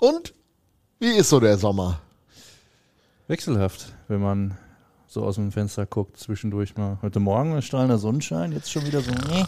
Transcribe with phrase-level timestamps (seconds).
[0.00, 0.34] Und
[0.98, 2.00] wie ist so der Sommer?
[3.28, 4.56] Wechselhaft, wenn man
[5.06, 6.98] so aus dem Fenster guckt, zwischendurch mal.
[7.02, 9.10] Heute Morgen ein strahlender Sonnenschein, jetzt schon wieder so.
[9.12, 9.44] Nee.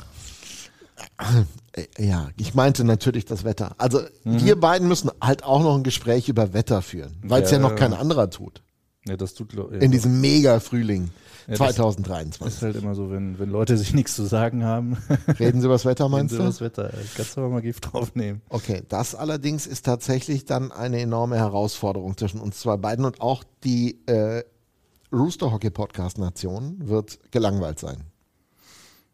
[1.72, 3.74] Äh, Ja, ich meinte natürlich das Wetter.
[3.78, 7.58] Also wir beiden müssen halt auch noch ein Gespräch über Wetter führen, weil es ja,
[7.58, 8.62] Ja, noch kein anderer tut.
[9.08, 11.10] Ja, das tut ja, In diesem Mega-Frühling
[11.46, 12.46] Ja, das- 2023.
[12.56, 14.96] ist halt immer so, wenn, wenn Leute sich nichts zu sagen haben,
[15.38, 16.44] Reden Sie über das Wetter, meinst sie du?
[16.44, 16.92] das Wetter.
[17.16, 18.42] Kannst du aber mal Gift draufnehmen.
[18.48, 23.44] Okay, das allerdings ist tatsächlich dann eine enorme Herausforderung zwischen uns zwei beiden und auch
[23.64, 24.42] die äh,
[25.12, 28.04] Rooster Hockey Podcast Nation wird gelangweilt sein.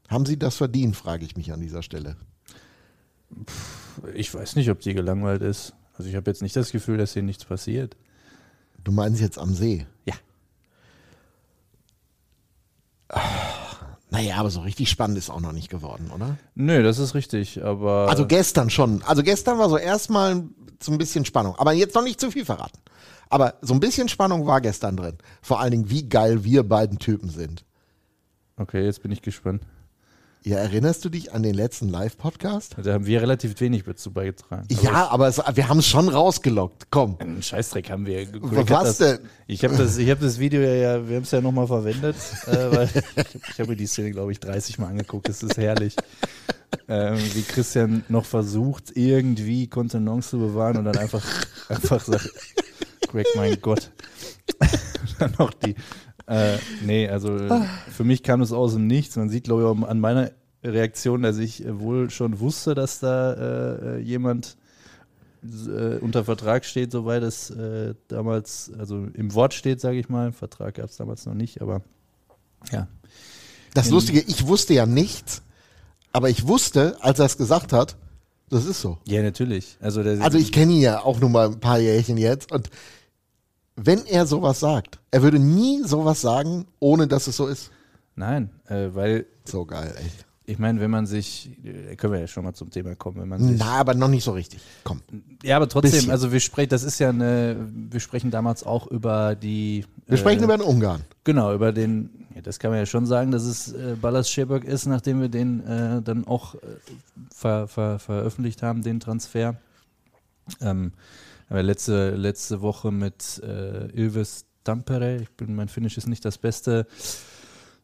[0.08, 2.16] Haben Sie das verdient, frage ich mich an dieser Stelle.
[4.14, 5.74] Ich weiß nicht, ob die gelangweilt ist.
[5.96, 7.96] Also ich habe jetzt nicht das Gefühl, dass hier nichts passiert.
[8.84, 9.86] Du meinst jetzt am See?
[10.04, 10.14] Ja.
[14.10, 16.36] Naja, aber so richtig spannend ist auch noch nicht geworden, oder?
[16.54, 18.08] Nö, das ist richtig, aber.
[18.08, 19.02] Also gestern schon.
[19.02, 20.44] Also gestern war so erstmal
[20.80, 21.56] so ein bisschen Spannung.
[21.56, 22.78] Aber jetzt noch nicht zu viel verraten.
[23.28, 25.18] Aber so ein bisschen Spannung war gestern drin.
[25.42, 27.64] Vor allen Dingen, wie geil wir beiden Typen sind.
[28.56, 29.62] okay, jetzt bin ich gespannt.
[30.46, 32.76] Ja, erinnerst du dich an den letzten Live-Podcast?
[32.82, 34.66] Da haben wir relativ wenig dazu beigetragen.
[34.82, 36.88] Ja, aber es, wir haben es schon rausgelockt.
[36.90, 37.16] Komm.
[37.18, 38.28] Einen Scheißdreck haben wir.
[38.42, 39.18] Was das, denn?
[39.46, 42.84] Ich habe das, ich hab das Video ja, wir haben es ja nochmal verwendet, äh,
[43.48, 45.30] ich habe mir die Szene, glaube ich, 30 Mal angeguckt.
[45.30, 45.96] Das ist herrlich.
[46.88, 51.24] Ähm, wie Christian noch versucht, irgendwie Kontenance zu bewahren und dann einfach,
[51.70, 52.28] einfach sagt,
[53.08, 53.90] Greg, mein Gott.
[55.18, 55.74] dann noch die.
[56.26, 59.16] Äh, nee, also äh, für mich kam das aus dem Nichts.
[59.16, 60.30] Man sieht, glaube ich, an meiner
[60.62, 64.56] Reaktion, dass ich äh, wohl schon wusste, dass da äh, äh, jemand
[65.44, 70.32] äh, unter Vertrag steht, soweit es äh, damals, also im Wort steht, sage ich mal.
[70.32, 71.82] Vertrag gab es damals noch nicht, aber
[72.72, 72.88] ja.
[73.74, 75.42] Das In- Lustige, ich wusste ja nichts,
[76.12, 77.96] aber ich wusste, als er es gesagt hat,
[78.48, 78.98] das ist so.
[79.06, 79.76] Ja, natürlich.
[79.80, 82.70] Also, Also ich kenne ihn ja auch nur mal ein paar Jährchen jetzt und
[83.76, 87.70] wenn er sowas sagt, er würde nie sowas sagen, ohne dass es so ist.
[88.16, 90.24] Nein, äh, weil So geil, echt.
[90.46, 93.28] ich meine, wenn man sich, äh, können wir ja schon mal zum Thema kommen, wenn
[93.28, 94.60] man sich Na, aber noch nicht so richtig.
[94.84, 95.00] Komm.
[95.42, 96.10] Ja, aber trotzdem, Bisschen.
[96.12, 97.56] also wir sprechen, das ist ja eine,
[97.90, 99.84] wir sprechen damals auch über die.
[100.06, 101.02] Wir sprechen äh, über den Ungarn.
[101.24, 104.64] Genau, über den, ja, das kann man ja schon sagen, dass es äh, Ballas Scheberg
[104.64, 106.58] ist, nachdem wir den äh, dann auch äh,
[107.34, 109.56] ver, ver, veröffentlicht haben, den Transfer.
[110.60, 110.92] Ähm,
[111.48, 116.38] aber letzte, letzte Woche mit äh, Ilves Tampere, ich bin, mein Finnisch ist nicht das
[116.38, 116.86] Beste,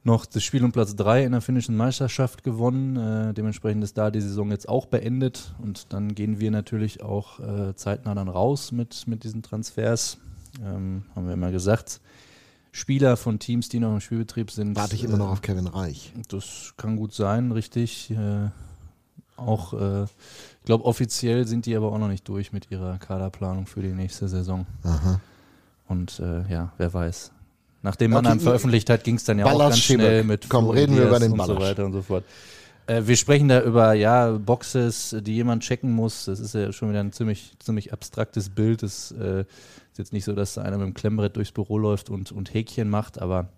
[0.03, 2.97] noch das Spiel um Platz 3 in der finnischen Meisterschaft gewonnen.
[2.97, 7.39] Äh, dementsprechend ist da die Saison jetzt auch beendet und dann gehen wir natürlich auch
[7.41, 10.19] äh, zeitnah dann raus mit, mit diesen Transfers.
[10.65, 12.01] Ähm, haben wir immer gesagt.
[12.73, 14.77] Spieler von Teams, die noch im Spielbetrieb sind.
[14.77, 16.13] Warte ich immer äh, noch auf Kevin Reich.
[16.29, 18.11] Das kann gut sein, richtig.
[18.11, 18.51] Äh,
[19.37, 20.07] auch, äh,
[20.61, 23.93] ich glaube, offiziell sind die aber auch noch nicht durch mit ihrer Kaderplanung für die
[23.93, 24.67] nächste Saison.
[24.83, 25.21] Aha.
[25.89, 27.33] Und äh, ja, wer weiß.
[27.83, 30.97] Nachdem Okay, Mannheim veröffentlicht hat, ging es dann ja auch ganz schnell mit Komm, reden
[30.97, 32.25] wir über den und so weiter und so fort.
[32.87, 36.27] Äh, wir sprechen da über ja Boxes, die jemand checken muss.
[36.27, 38.83] Das ist ja schon wieder ein ziemlich, ziemlich abstraktes Bild.
[38.83, 42.11] Es äh, ist jetzt nicht so, dass da einer mit dem Klemmbrett durchs Büro läuft
[42.11, 43.49] und, und Häkchen macht, aber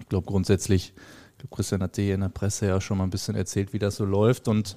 [0.00, 0.92] ich glaube grundsätzlich,
[1.32, 3.78] ich glaube, Christian hat dir in der Presse ja schon mal ein bisschen erzählt, wie
[3.78, 4.48] das so läuft.
[4.48, 4.76] Und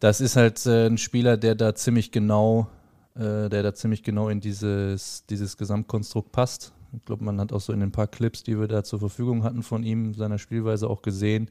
[0.00, 2.68] das ist halt äh, ein Spieler, der da ziemlich genau,
[3.14, 6.72] äh, der da ziemlich genau in dieses, dieses Gesamtkonstrukt passt.
[6.96, 9.42] Ich glaube, man hat auch so in den paar Clips, die wir da zur Verfügung
[9.42, 11.50] hatten von ihm, seiner Spielweise auch gesehen.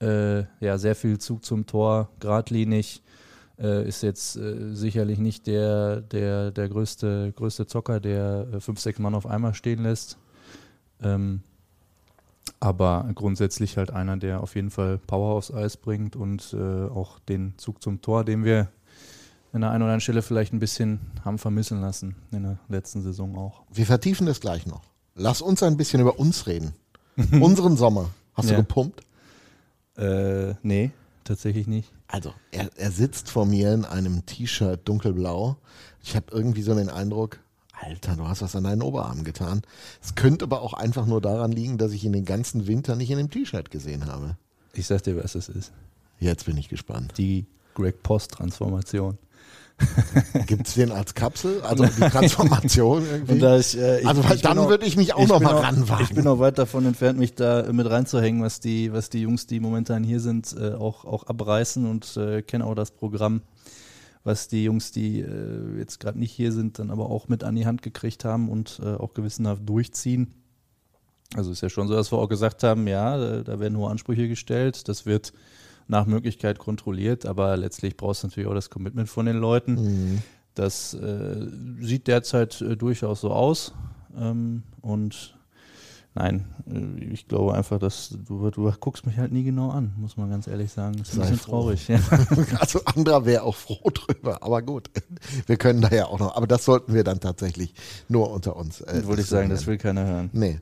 [0.00, 3.02] Äh, ja, sehr viel Zug zum Tor, geradlinig.
[3.58, 8.80] Äh, ist jetzt äh, sicherlich nicht der, der, der größte, größte Zocker, der äh, fünf,
[8.80, 10.18] sechs Mann auf einmal stehen lässt.
[11.02, 11.40] Ähm,
[12.60, 17.18] aber grundsätzlich halt einer, der auf jeden Fall Power aufs Eis bringt und äh, auch
[17.20, 18.68] den Zug zum Tor, den wir
[19.52, 23.02] an der einen oder anderen Stelle vielleicht ein bisschen haben vermissen lassen in der letzten
[23.02, 23.62] Saison auch.
[23.72, 24.82] Wir vertiefen das gleich noch.
[25.14, 26.72] Lass uns ein bisschen über uns reden.
[27.40, 28.10] Unseren Sommer.
[28.34, 28.56] Hast Ja.
[28.56, 29.00] du gepumpt?
[29.96, 30.90] Äh, nee,
[31.24, 31.90] tatsächlich nicht.
[32.08, 35.56] Also, er, er sitzt vor mir in einem T-Shirt dunkelblau.
[36.02, 37.40] Ich habe irgendwie so den Eindruck,
[37.80, 39.62] Alter, du hast was an deinen Oberarm getan.
[40.02, 43.10] Es könnte aber auch einfach nur daran liegen, dass ich ihn den ganzen Winter nicht
[43.10, 44.36] in dem T-Shirt gesehen habe.
[44.72, 45.72] Ich sag dir, was es ist.
[46.18, 47.12] Jetzt bin ich gespannt.
[47.18, 49.18] Die Greg Post-Transformation.
[50.46, 51.60] Gibt es den als Kapsel?
[51.60, 53.38] Also die Transformation irgendwie?
[53.38, 55.52] Da ich, äh, ich, also weil ich dann würde ich mich auch ich noch mal
[55.54, 56.02] auch- ranwagen.
[56.08, 59.46] Ich bin auch weit davon entfernt, mich da mit reinzuhängen, was die, was die Jungs,
[59.46, 63.42] die momentan hier sind, äh, auch, auch abreißen und äh, kenne auch das Programm,
[64.26, 67.54] was die Jungs, die äh, jetzt gerade nicht hier sind, dann aber auch mit an
[67.54, 70.34] die Hand gekriegt haben und äh, auch gewissenhaft durchziehen.
[71.36, 73.88] Also ist ja schon so, dass wir auch gesagt haben, ja, da, da werden hohe
[73.88, 75.32] Ansprüche gestellt, das wird
[75.86, 79.74] nach Möglichkeit kontrolliert, aber letztlich brauchst du natürlich auch das Commitment von den Leuten.
[79.74, 80.22] Mhm.
[80.54, 81.46] Das äh,
[81.80, 83.74] sieht derzeit äh, durchaus so aus.
[84.18, 85.35] Ähm, und
[86.18, 90.16] Nein, äh, ich glaube einfach, dass du, du guckst mich halt nie genau an, muss
[90.16, 90.96] man ganz ehrlich sagen.
[90.96, 91.50] Das ist ein bisschen froh.
[91.50, 91.88] traurig.
[91.88, 92.00] Ja.
[92.58, 94.90] Also anderer wäre auch froh drüber, aber gut.
[95.46, 97.74] Wir können da ja auch noch, aber das sollten wir dann tatsächlich
[98.08, 98.80] nur unter uns.
[98.80, 100.30] Äh, Wollte ich sagen, das will keiner hören.
[100.32, 100.58] Nee.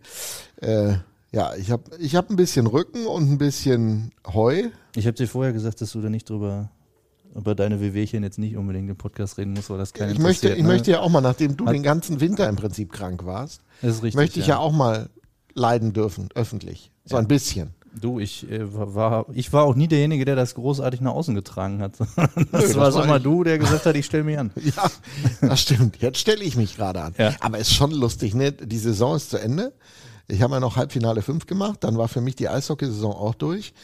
[0.57, 0.95] Äh,
[1.31, 4.71] ja, ich habe ich hab ein bisschen Rücken und ein bisschen Heu.
[4.97, 6.71] Ich habe dir vorher gesagt, dass du da nicht drüber
[7.37, 10.51] über deine Wehwehchen jetzt nicht unbedingt im Podcast reden musst, weil das keine ich möchte,
[10.51, 10.69] Ich ne?
[10.69, 14.15] möchte ja auch mal, nachdem du Hat, den ganzen Winter im Prinzip krank warst, richtig,
[14.15, 14.55] möchte ich ja.
[14.55, 15.11] ja auch mal
[15.55, 16.91] leiden dürfen, öffentlich.
[17.05, 17.21] So ja.
[17.21, 17.75] ein bisschen.
[18.01, 21.81] Du, ich äh, war, ich war auch nie derjenige, der das großartig nach außen getragen
[21.81, 22.01] hat.
[22.01, 24.51] das, Nö, das war so mal du, der gesagt hat, ich stelle mich an.
[24.77, 24.91] Ja,
[25.41, 25.99] das stimmt.
[26.01, 27.15] Jetzt stelle ich mich gerade an.
[27.17, 27.35] Ja.
[27.41, 28.53] Aber ist schon lustig, ne?
[28.53, 29.73] Die Saison ist zu Ende.
[30.27, 33.75] Ich habe ja noch Halbfinale 5 gemacht, dann war für mich die Eishockeysaison auch durch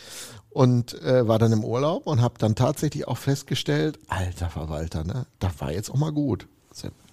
[0.49, 5.27] und äh, war dann im Urlaub und habe dann tatsächlich auch festgestellt, alter Verwalter, ne?
[5.39, 6.49] Das war jetzt auch mal gut.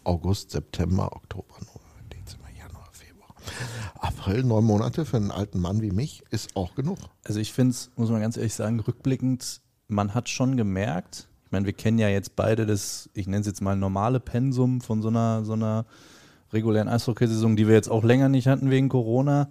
[0.07, 3.36] August, September, Oktober, November, Dezember, Januar, Februar.
[4.02, 6.98] April, neun Monate für einen alten Mann wie mich ist auch genug.
[7.24, 11.52] Also ich finde es, muss man ganz ehrlich sagen, rückblickend, man hat schon gemerkt, ich
[11.52, 15.02] meine, wir kennen ja jetzt beide das, ich nenne es jetzt mal normale Pensum von
[15.02, 15.86] so einer, so einer
[16.52, 19.50] regulären Eishockeysaison, die wir jetzt auch länger nicht hatten wegen Corona.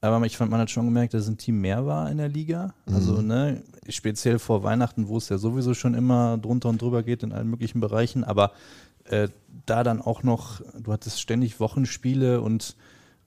[0.00, 2.74] Aber ich fand, man hat schon gemerkt, dass ein Team mehr war in der Liga.
[2.86, 3.26] Also, mhm.
[3.26, 7.32] ne, speziell vor Weihnachten, wo es ja sowieso schon immer drunter und drüber geht in
[7.32, 8.24] allen möglichen Bereichen.
[8.24, 8.52] Aber
[9.04, 9.28] äh,
[9.66, 12.76] da dann auch noch, du hattest ständig Wochenspiele und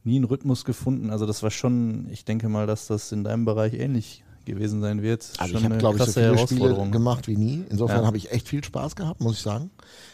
[0.03, 1.09] nie einen Rhythmus gefunden.
[1.09, 5.01] Also das war schon, ich denke mal, dass das in deinem Bereich ähnlich gewesen sein
[5.01, 5.31] wird.
[5.37, 7.63] Also schon ich habe, glaube ich, so viele Spiele gemacht wie nie.
[7.69, 8.05] Insofern ja.
[8.07, 9.69] habe ich echt viel Spaß gehabt, muss ich sagen.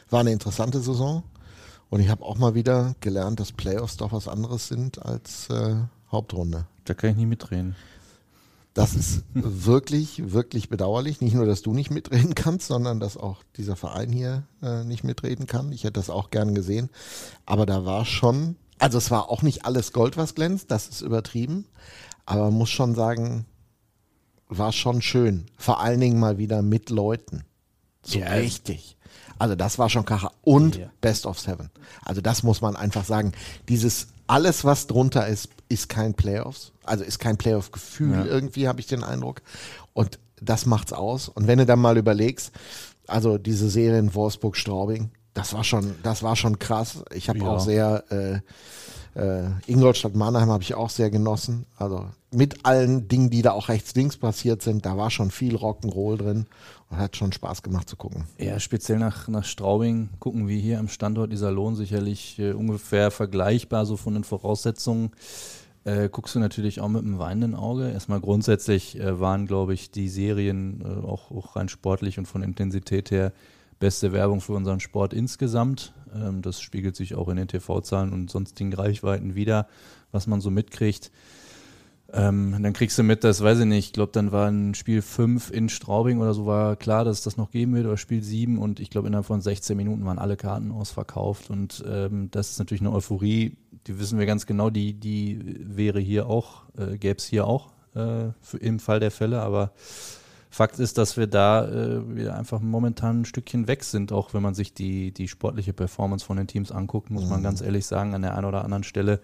[0.09, 1.23] War eine interessante Saison.
[1.89, 5.75] Und ich habe auch mal wieder gelernt, dass Playoffs doch was anderes sind als äh,
[6.11, 6.65] Hauptrunde.
[6.83, 7.75] Da kann ich nicht mitreden.
[8.73, 11.21] Das ist wirklich, wirklich bedauerlich.
[11.21, 15.05] Nicht nur, dass du nicht mitreden kannst, sondern dass auch dieser Verein hier äh, nicht
[15.05, 15.71] mitreden kann.
[15.71, 16.89] Ich hätte das auch gern gesehen.
[17.45, 21.01] Aber da war schon also es war auch nicht alles Gold, was glänzt, das ist
[21.01, 21.65] übertrieben.
[22.25, 23.45] Aber man muss schon sagen,
[24.49, 25.45] war schon schön.
[25.57, 27.43] Vor allen Dingen mal wieder mit Leuten.
[28.03, 28.27] So ja.
[28.27, 28.97] richtig.
[29.39, 30.31] Also das war schon Kacher.
[30.41, 30.89] Und ja.
[31.01, 31.69] Best of Seven.
[32.03, 33.33] Also das muss man einfach sagen.
[33.69, 36.71] Dieses alles, was drunter ist, ist kein Playoffs.
[36.83, 38.25] Also ist kein Playoff-Gefühl ja.
[38.25, 39.41] irgendwie, habe ich den Eindruck.
[39.93, 41.29] Und das macht's aus.
[41.29, 42.51] Und wenn du dann mal überlegst,
[43.07, 47.03] also diese Serie in Wolfsburg-Straubing, das war schon, das war schon krass.
[47.13, 47.45] Ich habe ja.
[47.45, 48.39] auch sehr äh,
[49.17, 51.65] äh, Ingolstadt Mannheim habe ich auch sehr genossen.
[51.77, 56.17] Also mit allen Dingen, die da auch rechts-links passiert sind, da war schon viel Rock'n'Roll
[56.17, 56.45] drin
[56.89, 58.25] und hat schon Spaß gemacht zu gucken.
[58.37, 63.09] Ja, speziell nach, nach Straubing gucken wir hier am Standort dieser Lohn sicherlich äh, ungefähr
[63.09, 65.11] vergleichbar, so von den Voraussetzungen.
[65.83, 67.89] Äh, guckst du natürlich auch mit einem weinenden Auge.
[67.89, 72.43] Erstmal grundsätzlich äh, waren, glaube ich, die Serien äh, auch, auch rein sportlich und von
[72.43, 73.31] Intensität her
[73.79, 75.93] beste Werbung für unseren Sport insgesamt.
[76.15, 79.67] Ähm, das spiegelt sich auch in den TV-Zahlen und sonstigen Reichweiten wieder,
[80.11, 81.11] was man so mitkriegt.
[82.13, 85.01] Ähm, dann kriegst du mit, das weiß ich nicht, ich glaube, dann war ein Spiel
[85.01, 88.23] 5 in Straubing oder so, war klar, dass es das noch geben wird, oder Spiel
[88.23, 92.51] 7 und ich glaube, innerhalb von 16 Minuten waren alle Karten ausverkauft und ähm, das
[92.51, 93.57] ist natürlich eine Euphorie,
[93.87, 97.71] die wissen wir ganz genau, die, die wäre hier auch, äh, gäbe es hier auch
[97.93, 99.71] äh, für, im Fall der Fälle, aber
[100.57, 104.41] Fakt ist, dass wir da äh, wieder einfach momentan ein Stückchen weg sind, auch wenn
[104.41, 107.29] man sich die, die sportliche Performance von den Teams anguckt, muss mhm.
[107.29, 109.19] man ganz ehrlich sagen, an der einen oder anderen Stelle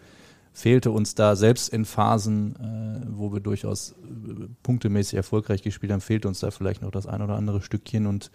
[0.52, 6.02] fehlte uns da selbst in Phasen, äh, wo wir durchaus äh, punktemäßig erfolgreich gespielt haben,
[6.02, 8.30] fehlte uns da vielleicht noch das ein oder andere Stückchen und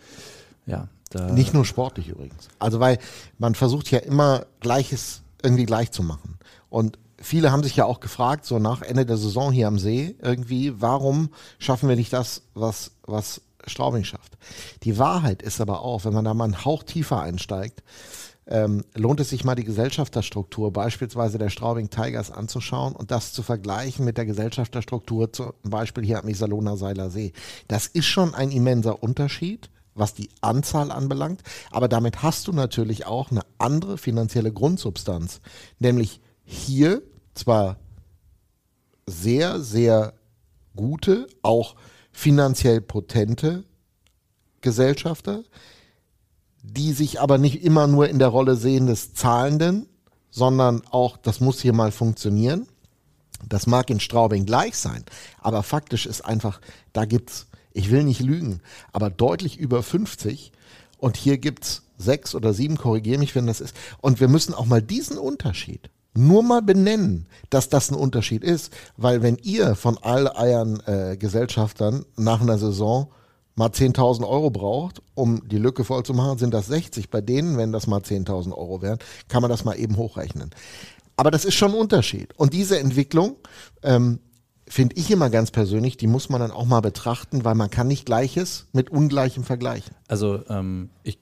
[0.66, 2.48] ja, da Nicht nur sportlich übrigens.
[2.58, 2.98] Also weil
[3.38, 6.36] man versucht ja immer Gleiches irgendwie gleich zu machen.
[6.68, 10.16] Und viele haben sich ja auch gefragt, so nach Ende der Saison hier am See,
[10.22, 14.38] irgendwie, warum schaffen wir nicht das, was, was Straubing schafft?
[14.84, 17.82] Die Wahrheit ist aber auch, wenn man da mal einen Hauch tiefer einsteigt,
[18.46, 23.42] ähm, lohnt es sich mal die Gesellschafterstruktur beispielsweise der Straubing Tigers anzuschauen und das zu
[23.42, 27.32] vergleichen mit der Gesellschafterstruktur zum Beispiel hier am Iserlohner Seiler See.
[27.66, 33.06] Das ist schon ein immenser Unterschied was die Anzahl anbelangt, aber damit hast du natürlich
[33.06, 35.40] auch eine andere finanzielle Grundsubstanz,
[35.80, 37.02] nämlich hier
[37.34, 37.76] zwar
[39.06, 40.14] sehr, sehr
[40.74, 41.76] gute, auch
[42.10, 43.64] finanziell potente
[44.62, 45.44] Gesellschafter,
[46.62, 49.88] die sich aber nicht immer nur in der Rolle sehen des Zahlenden,
[50.30, 52.66] sondern auch, das muss hier mal funktionieren.
[53.46, 55.04] Das mag in Straubing gleich sein,
[55.38, 56.60] aber faktisch ist einfach,
[56.92, 60.50] da gibt's, ich will nicht lügen, aber deutlich über 50
[60.96, 63.76] und hier gibt's sechs oder sieben, korrigiere mich, wenn das ist.
[64.00, 65.88] Und wir müssen auch mal diesen Unterschied
[66.18, 71.16] nur mal benennen, dass das ein Unterschied ist, weil wenn ihr von all euren äh,
[71.16, 73.10] Gesellschaftern nach einer Saison
[73.54, 77.10] mal 10.000 Euro braucht, um die Lücke voll zu machen, sind das 60.
[77.10, 78.98] Bei denen, wenn das mal 10.000 Euro wären,
[79.28, 80.50] kann man das mal eben hochrechnen.
[81.16, 82.32] Aber das ist schon ein Unterschied.
[82.36, 83.36] Und diese Entwicklung,
[83.82, 84.20] ähm,
[84.68, 87.88] finde ich immer ganz persönlich, die muss man dann auch mal betrachten, weil man kann
[87.88, 89.94] nicht Gleiches mit Ungleichem vergleichen.
[90.06, 91.18] Also ähm, ich,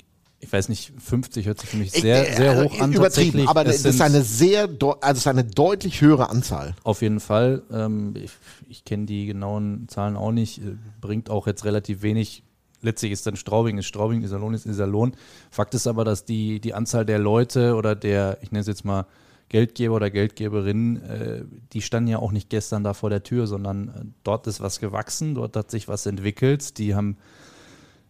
[0.46, 2.92] ich weiß nicht, 50 hört sich für mich sehr, sehr also hoch an.
[2.92, 4.68] Übertrieben, aber das ist eine sehr,
[5.00, 6.76] also ist eine deutlich höhere Anzahl.
[6.84, 7.62] Auf jeden Fall.
[7.72, 8.30] Ähm, ich,
[8.68, 10.58] ich kenne die genauen Zahlen auch nicht.
[10.58, 12.44] Äh, bringt auch jetzt relativ wenig.
[12.80, 15.16] Letztlich ist dann Straubing ist Straubing, Iserlohn ist Iserlohn.
[15.50, 18.84] Fakt ist aber, dass die, die Anzahl der Leute oder der, ich nenne es jetzt
[18.84, 19.06] mal,
[19.48, 23.88] Geldgeber oder Geldgeberinnen, äh, die standen ja auch nicht gestern da vor der Tür, sondern
[23.88, 26.78] äh, dort ist was gewachsen, dort hat sich was entwickelt.
[26.78, 27.16] Die haben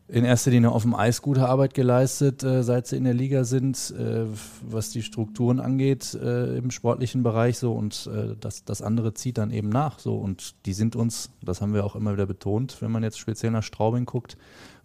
[0.09, 3.45] in erster Linie auf dem Eis gute Arbeit geleistet, äh, seit sie in der Liga
[3.45, 4.25] sind, äh,
[4.63, 9.39] was die Strukturen angeht äh, im sportlichen Bereich so und äh, das, das andere zieht
[9.39, 12.81] dann eben nach so und die sind uns, das haben wir auch immer wieder betont,
[12.81, 14.37] wenn man jetzt speziell nach Straubing guckt,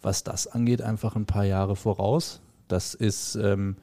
[0.01, 2.41] was das angeht, einfach ein paar Jahre voraus.
[2.67, 3.75] Das ist ähm,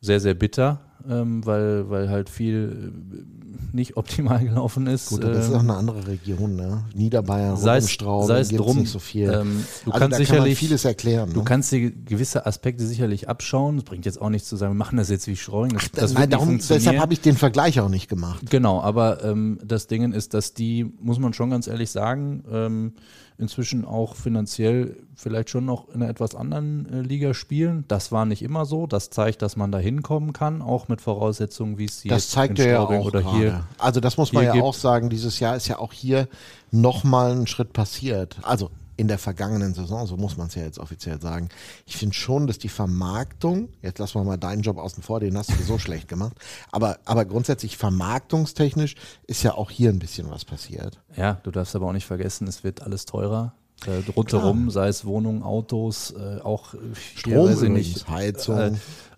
[0.00, 5.08] sehr, sehr bitter, ähm, weil, weil halt viel äh, nicht optimal gelaufen ist.
[5.08, 6.84] Gut, das ist auch ähm, eine andere Region, ne?
[6.94, 9.30] Niederbayern, sei es, sei es drum, nicht so viel.
[9.30, 11.30] Ähm, du also kannst sicherlich kann vieles erklären.
[11.32, 11.44] Du ne?
[11.44, 13.76] kannst dir gewisse Aspekte sicherlich abschauen.
[13.76, 15.72] Das bringt jetzt auch nichts zu sagen, wir machen das jetzt wie Streuing.
[15.74, 18.50] Das, Ach, das nein, darum, deshalb habe ich den Vergleich auch nicht gemacht.
[18.50, 22.92] Genau, aber ähm, das Ding ist, dass die, muss man schon ganz ehrlich sagen, ähm,
[23.36, 27.84] inzwischen auch finanziell vielleicht schon noch in einer etwas anderen äh, Liga spielen.
[27.88, 28.86] Das war nicht immer so.
[28.86, 32.58] Das zeigt, dass man da hinkommen kann, auch mit Voraussetzungen, wie es hier Das zeigt
[32.58, 33.66] er ja auch oder hier.
[33.78, 34.64] Also das muss man ja gibt.
[34.64, 35.10] auch sagen.
[35.10, 36.28] Dieses Jahr ist ja auch hier
[36.70, 38.36] nochmal ein Schritt passiert.
[38.42, 41.48] Also in der vergangenen Saison, so muss man es ja jetzt offiziell sagen.
[41.86, 45.36] Ich finde schon, dass die Vermarktung, jetzt lassen wir mal deinen Job außen vor, den
[45.36, 46.36] hast du so schlecht gemacht,
[46.70, 48.94] aber, aber grundsätzlich vermarktungstechnisch
[49.26, 51.00] ist ja auch hier ein bisschen was passiert.
[51.16, 53.54] Ja, du darfst aber auch nicht vergessen, es wird alles teurer.
[53.86, 56.74] Äh, rundherum, sei es Wohnungen, Autos, äh, auch
[57.16, 58.58] Strom, weiß nicht, Heizung.
[58.58, 58.72] Äh,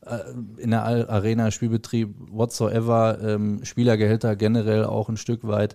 [0.06, 0.20] äh,
[0.58, 5.74] in der Arena, Spielbetrieb, whatsoever, ähm, Spielergehälter generell auch ein Stück weit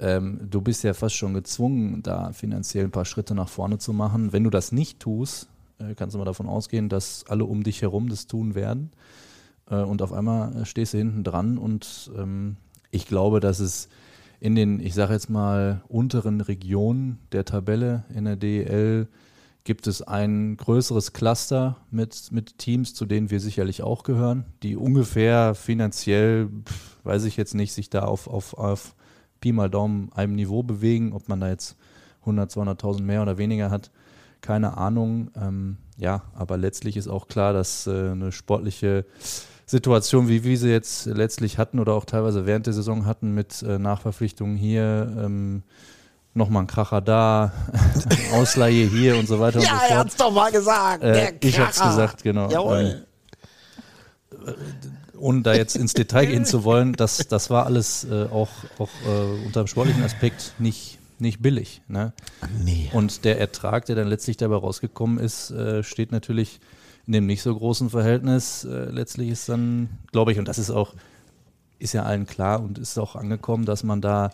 [0.00, 3.92] ähm, du bist ja fast schon gezwungen, da finanziell ein paar Schritte nach vorne zu
[3.92, 4.32] machen.
[4.32, 7.82] Wenn du das nicht tust, äh, kannst du mal davon ausgehen, dass alle um dich
[7.82, 8.90] herum das tun werden.
[9.70, 12.56] Äh, und auf einmal äh, stehst du hinten dran und ähm,
[12.90, 13.88] ich glaube, dass es
[14.40, 19.06] in den, ich sage jetzt mal, unteren Regionen der Tabelle in der DEL
[19.64, 24.76] gibt es ein größeres Cluster mit, mit Teams, zu denen wir sicherlich auch gehören, die
[24.76, 26.48] ungefähr finanziell,
[27.04, 28.94] weiß ich jetzt nicht, sich da auf, auf, auf
[29.40, 31.76] Pi mal Daumen einem Niveau bewegen, ob man da jetzt
[32.20, 33.90] 100, 200.000 mehr oder weniger hat,
[34.40, 35.30] keine Ahnung.
[35.36, 39.04] Ähm, ja, aber letztlich ist auch klar, dass äh, eine sportliche
[39.66, 43.62] Situation, wie wir sie jetzt letztlich hatten oder auch teilweise während der Saison hatten mit
[43.62, 45.62] äh, Nachverpflichtungen hier, ähm,
[46.34, 47.52] nochmal ein Kracher da,
[48.32, 49.90] Ausleihe hier und so weiter ja, und so fort.
[49.90, 51.04] Er hat's doch mal gesagt.
[51.04, 52.50] Äh, ich hab's gesagt, genau.
[52.50, 53.04] Jawohl.
[54.46, 54.54] Ähm,
[55.20, 58.90] ohne da jetzt ins Detail gehen zu wollen, das, das war alles äh, auch, auch
[59.06, 61.82] äh, unter dem sportlichen Aspekt nicht, nicht billig.
[61.88, 62.12] Ne?
[62.62, 62.90] Nee.
[62.92, 66.60] Und der Ertrag, der dann letztlich dabei rausgekommen ist, äh, steht natürlich
[67.06, 68.64] in dem nicht so großen Verhältnis.
[68.64, 70.94] Äh, letztlich ist dann, glaube ich, und das ist auch,
[71.78, 74.30] ist ja allen klar und ist auch angekommen, dass man da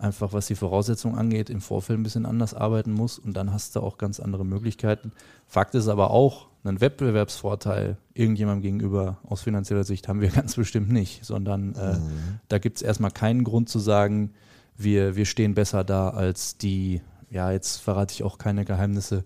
[0.00, 3.76] einfach, was die Voraussetzungen angeht, im Vorfeld ein bisschen anders arbeiten muss und dann hast
[3.76, 5.12] du auch ganz andere Möglichkeiten.
[5.46, 10.90] Fakt ist aber auch, einen Wettbewerbsvorteil irgendjemandem gegenüber aus finanzieller Sicht haben wir ganz bestimmt
[10.90, 12.40] nicht, sondern äh, mhm.
[12.48, 14.32] da gibt es erstmal keinen Grund zu sagen,
[14.76, 19.22] wir, wir stehen besser da als die, ja, jetzt verrate ich auch keine Geheimnisse.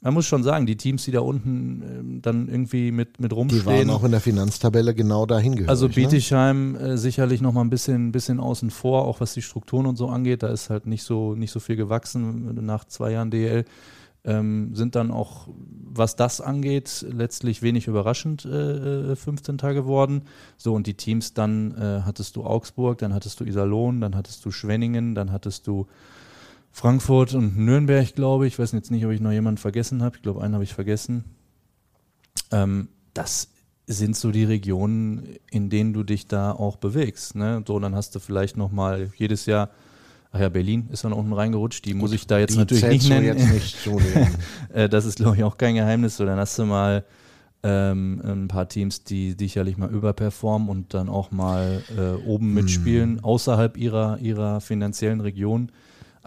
[0.00, 3.62] Man muss schon sagen, die Teams, die da unten äh, dann irgendwie mit, mit rumstehen.
[3.62, 5.68] Die waren auch in der Finanztabelle genau dahin gehörig.
[5.68, 5.94] Also ne?
[5.94, 6.78] Bietigheim ne?
[6.78, 10.08] äh, sicherlich noch mal ein bisschen, bisschen außen vor, auch was die Strukturen und so
[10.08, 10.42] angeht.
[10.42, 13.64] Da ist halt nicht so, nicht so viel gewachsen nach zwei Jahren DL
[14.24, 19.58] ähm, sind dann auch, was das angeht, letztlich wenig überraschend äh, 15.
[19.62, 20.22] Äh, geworden.
[20.56, 24.44] So, und die Teams dann äh, hattest du Augsburg, dann hattest du Iserlohn, dann hattest
[24.44, 25.86] du Schwenningen, dann hattest du
[26.70, 28.54] Frankfurt und Nürnberg, glaube ich.
[28.54, 30.16] Ich weiß jetzt nicht, ob ich noch jemanden vergessen habe.
[30.16, 31.24] Ich glaube, einen habe ich vergessen.
[32.50, 33.48] Ähm, das
[33.86, 37.34] sind so die Regionen, in denen du dich da auch bewegst.
[37.34, 37.64] Ne?
[37.66, 39.70] So, dann hast du vielleicht nochmal jedes Jahr
[40.30, 41.84] Ach ja, Berlin ist dann unten reingerutscht.
[41.86, 43.24] Die Gut, muss ich da jetzt natürlich nicht nennen.
[43.24, 43.88] Jetzt nicht
[44.74, 46.16] äh, das ist, glaube ich, auch kein Geheimnis.
[46.16, 47.04] So, dann hast du mal
[47.62, 53.16] ähm, ein paar Teams, die sicherlich mal überperformen und dann auch mal äh, oben mitspielen,
[53.16, 53.24] hm.
[53.24, 55.72] außerhalb ihrer, ihrer finanziellen Region.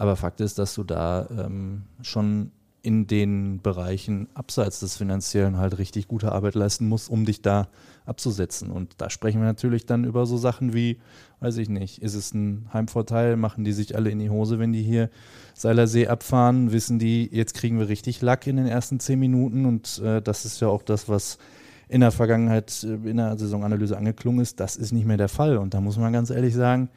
[0.02, 2.50] Aber Fakt ist, dass du da ähm, schon
[2.82, 7.68] in den Bereichen abseits des Finanziellen halt richtig gute Arbeit leisten musst, um dich da
[8.04, 8.72] abzusetzen.
[8.72, 10.98] Und da sprechen wir natürlich dann über so Sachen wie,
[11.38, 14.72] weiß ich nicht, ist es ein Heimvorteil, machen die sich alle in die Hose, wenn
[14.72, 15.08] die hier
[15.54, 20.00] Seilersee abfahren, wissen die, jetzt kriegen wir richtig Lack in den ersten zehn Minuten und
[20.04, 21.38] äh, das ist ja auch das, was
[21.86, 25.58] in der Vergangenheit äh, in der Saisonanalyse angeklungen ist, das ist nicht mehr der Fall.
[25.58, 26.88] Und da muss man ganz ehrlich sagen,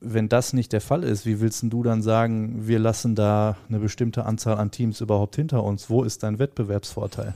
[0.00, 3.78] wenn das nicht der Fall ist, wie willst du dann sagen, wir lassen da eine
[3.78, 5.88] bestimmte Anzahl an Teams überhaupt hinter uns?
[5.88, 7.34] Wo ist dein Wettbewerbsvorteil?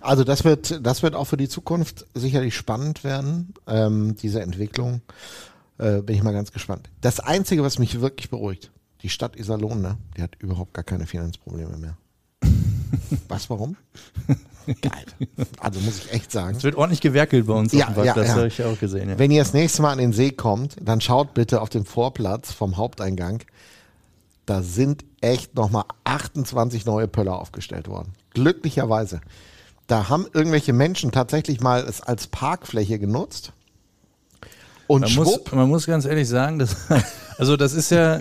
[0.00, 5.00] Also das wird, das wird auch für die Zukunft sicherlich spannend werden, ähm, diese Entwicklung.
[5.78, 6.90] Äh, bin ich mal ganz gespannt.
[7.00, 8.70] Das Einzige, was mich wirklich beruhigt,
[9.02, 11.96] die Stadt Iserlohn, ne, die hat überhaupt gar keine Finanzprobleme mehr.
[13.28, 13.76] Was, warum?
[14.80, 15.04] Geil.
[15.60, 16.56] Also muss ich echt sagen.
[16.56, 18.34] Es wird ordentlich gewerkelt bei uns Ja, auf dem ja, Parkplatz, ja.
[18.36, 19.10] habe ich auch gesehen.
[19.10, 19.18] Ja.
[19.18, 22.52] Wenn ihr das nächste Mal an den See kommt, dann schaut bitte auf den Vorplatz
[22.52, 23.42] vom Haupteingang.
[24.46, 28.12] Da sind echt nochmal 28 neue Pöller aufgestellt worden.
[28.30, 29.20] Glücklicherweise.
[29.86, 33.52] Da haben irgendwelche Menschen tatsächlich mal es als Parkfläche genutzt.
[34.86, 36.76] Und Man muss, schwupp, man muss ganz ehrlich sagen, dass,
[37.38, 38.18] also das ist ja,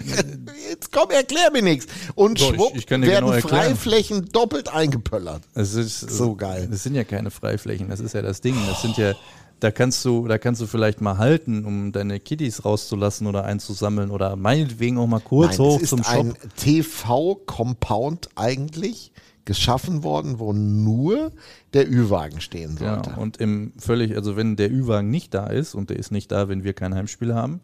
[0.70, 1.88] jetzt komm, erklär mir nichts.
[2.15, 3.48] Und ich- schwupp ich kann dir werden genau.
[3.48, 5.41] Freiflächen doppelt eingepöllert.
[5.55, 6.67] es ist So geil.
[6.72, 8.55] Das sind ja keine Freiflächen, das ist ja das Ding.
[8.67, 9.13] Das sind ja,
[9.60, 14.10] da kannst du, da kannst du vielleicht mal halten, um deine Kiddies rauszulassen oder einzusammeln
[14.12, 16.13] oder meinetwegen auch mal kurz Nein, hoch zum Shop.
[16.13, 19.12] ein TV-Compound eigentlich
[19.45, 21.31] geschaffen worden, wo nur
[21.73, 23.09] der Ü-Wagen stehen sollte.
[23.09, 23.21] Genau.
[23.21, 26.47] Und im völlig, also wenn der Ü-Wagen nicht da ist und der ist nicht da,
[26.47, 27.59] wenn wir kein Heimspiel haben,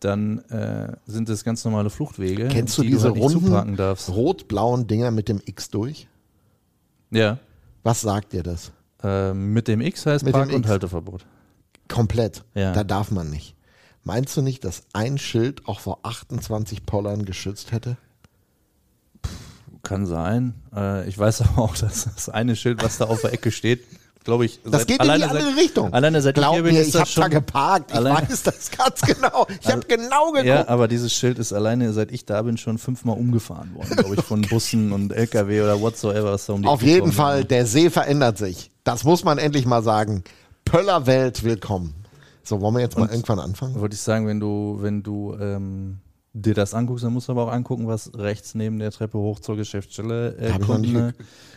[0.00, 4.86] dann äh, sind es ganz normale Fluchtwege, Kennst du die diese du halt runden, rot-blauen
[4.86, 6.08] Dinger mit dem X durch?
[7.10, 7.38] Ja.
[7.82, 8.72] Was sagt dir das?
[9.02, 10.68] Äh, mit dem X heißt Mit Park- und X.
[10.68, 11.26] Halteverbot.
[11.88, 12.44] Komplett.
[12.54, 12.72] Ja.
[12.72, 13.56] Da darf man nicht.
[14.04, 17.96] Meinst du nicht, dass ein Schild auch vor 28 Pollern geschützt hätte?
[19.82, 20.54] Kann sein.
[20.74, 23.82] Äh, ich weiß aber auch, dass das eine Schild, was da auf der Ecke steht,
[24.24, 25.92] glaube ich, Das geht in die andere Richtung.
[25.94, 27.90] Alleine seit ich Glaub bin, mir, ich habe da geparkt.
[27.90, 29.46] Ich alleine- weiß das ganz genau.
[29.62, 30.44] Ich habe genau geguckt.
[30.46, 34.16] Ja, aber dieses Schild ist alleine, seit ich da bin, schon fünfmal umgefahren worden, glaube
[34.16, 37.14] ich, von Bussen und LKW oder whatsoever, was da um die Auf Ecke jeden kommt.
[37.14, 38.70] Fall, der See verändert sich.
[38.84, 40.22] Das muss man endlich mal sagen.
[40.66, 41.94] Pöllerwelt willkommen.
[42.42, 43.80] So, wollen wir jetzt mal irgendwann anfangen?
[43.80, 45.98] Wollte ich sagen, wenn du, wenn du ähm,
[46.32, 49.40] dir das anguckst, dann musst du aber auch angucken, was rechts neben der Treppe hoch
[49.40, 50.92] zur Geschäftsstelle äh, kommt.
[50.92, 51.14] Ne?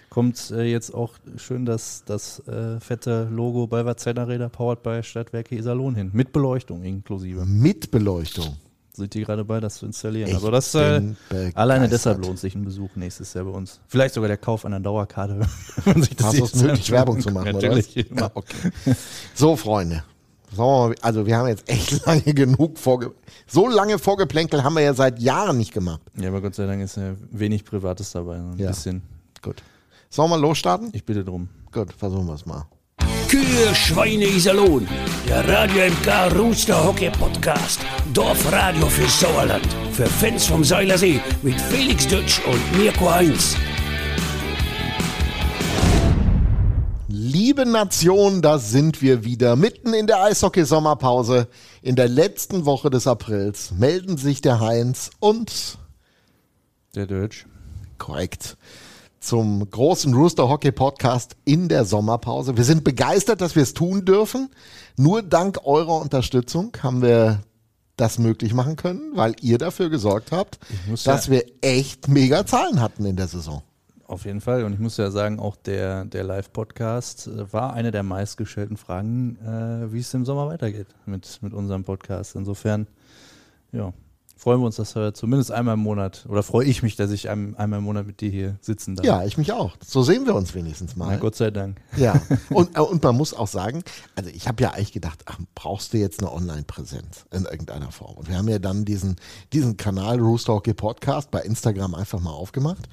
[0.10, 5.56] Kommt äh, jetzt auch schön das, das äh, fette Logo Balvazeller Räder powered by Stadtwerke
[5.56, 6.10] Iserlohn hin.
[6.14, 7.46] Mit Beleuchtung inklusive.
[7.46, 8.58] Mit Beleuchtung.
[8.96, 10.30] Sind die gerade bei, das zu installieren.
[10.30, 11.02] Ich also das äh,
[11.56, 13.80] alleine deshalb lohnt sich ein Besuch nächstes Jahr bei uns.
[13.88, 15.40] Vielleicht sogar der Kauf einer Dauerkarte.
[15.86, 16.92] wenn sich das Hast du es anschaut.
[16.92, 18.12] Werbung zu machen, Natürlich.
[18.12, 18.20] oder was?
[18.22, 18.96] Ja, okay.
[19.34, 20.04] So, Freunde.
[20.56, 23.12] Sagen wir mal, Also, wir haben jetzt echt lange genug vorge...
[23.48, 26.02] So lange Vorgeplänkel haben wir ja seit Jahren nicht gemacht.
[26.20, 28.36] Ja, aber Gott sei Dank ist ja wenig Privates dabei.
[28.38, 28.70] Ein Ja.
[28.70, 29.02] bisschen.
[29.42, 29.62] Gut.
[30.10, 30.90] Sollen wir losstarten?
[30.94, 31.50] Ich bitte drum.
[31.72, 32.66] Gut, versuchen wir es mal.
[33.28, 34.88] Kühe, Schweine, Iserlohn.
[35.28, 37.80] Der Radio MK Rooster Hockey Podcast.
[38.14, 39.68] Dorfradio für Sauerland.
[39.92, 43.56] Für Fans vom Seilersee mit Felix Dutsch und Mirko Heinz.
[47.34, 49.56] Liebe Nation, da sind wir wieder.
[49.56, 51.48] Mitten in der Eishockey-Sommerpause.
[51.82, 55.80] In der letzten Woche des Aprils melden sich der Heinz und
[56.94, 57.48] Der Deutsch.
[57.98, 58.56] korrekt
[59.20, 62.56] zum großen Rooster Hockey Podcast in der Sommerpause.
[62.56, 64.50] Wir sind begeistert, dass wir es tun dürfen.
[64.96, 67.40] Nur dank eurer Unterstützung haben wir
[67.98, 70.60] das möglich machen können, weil ihr dafür gesorgt habt,
[71.04, 73.64] dass ja- wir echt mega Zahlen hatten in der Saison.
[74.14, 74.64] Auf jeden Fall.
[74.64, 79.40] Und ich muss ja sagen, auch der, der Live-Podcast äh, war eine der meistgestellten Fragen,
[79.40, 82.36] äh, wie es im Sommer weitergeht mit, mit unserem Podcast.
[82.36, 82.86] Insofern,
[83.72, 83.92] ja,
[84.38, 87.28] freuen wir uns, dass wir zumindest einmal im Monat, oder freue ich mich, dass ich
[87.28, 89.04] ein, einmal im Monat mit dir hier sitzen darf.
[89.04, 89.78] Ja, ich mich auch.
[89.84, 91.08] So sehen wir uns wenigstens mal.
[91.08, 91.82] Na, Gott sei Dank.
[91.98, 92.22] Ja,
[92.52, 95.92] und, äh, und man muss auch sagen, also ich habe ja eigentlich gedacht, ach, brauchst
[95.92, 98.18] du jetzt eine Online-Präsenz in irgendeiner Form?
[98.18, 99.16] Und wir haben ja dann diesen,
[99.54, 102.88] diesen Kanal Rooster Hockey Podcast bei Instagram einfach mal aufgemacht.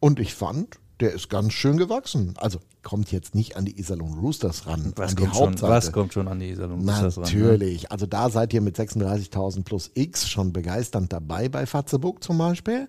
[0.00, 2.34] Und ich fand, der ist ganz schön gewachsen.
[2.36, 5.92] Also kommt jetzt nicht an die Iserlohn Roosters ran, Was an die kommt, schon, was
[5.92, 6.80] kommt schon an die Iserlohn?
[6.80, 7.30] Ist das ran, ne?
[7.38, 7.92] Natürlich.
[7.92, 12.88] Also da seid ihr mit 36.000 plus X schon begeisternd dabei bei Fatzeburg zum Beispiel.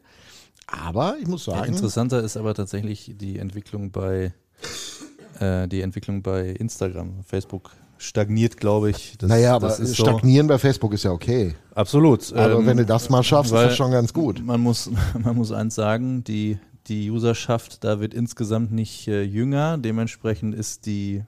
[0.67, 4.34] Aber ich muss Ja, sagen, interessanter ist aber tatsächlich die Entwicklung bei
[5.39, 7.24] äh, die Entwicklung bei Instagram.
[7.26, 9.17] Facebook stagniert, glaube ich.
[9.17, 11.56] Das, naja, aber ist so, stagnieren bei Facebook ist ja okay.
[11.76, 12.32] Absolut.
[12.34, 14.43] Also Ähm, wenn du das mal schaffst, ist das schon ganz gut.
[14.43, 19.78] Man muss, man muss eins sagen, die, die Userschaft, da wird insgesamt nicht äh, jünger.
[19.78, 21.24] Dementsprechend ist die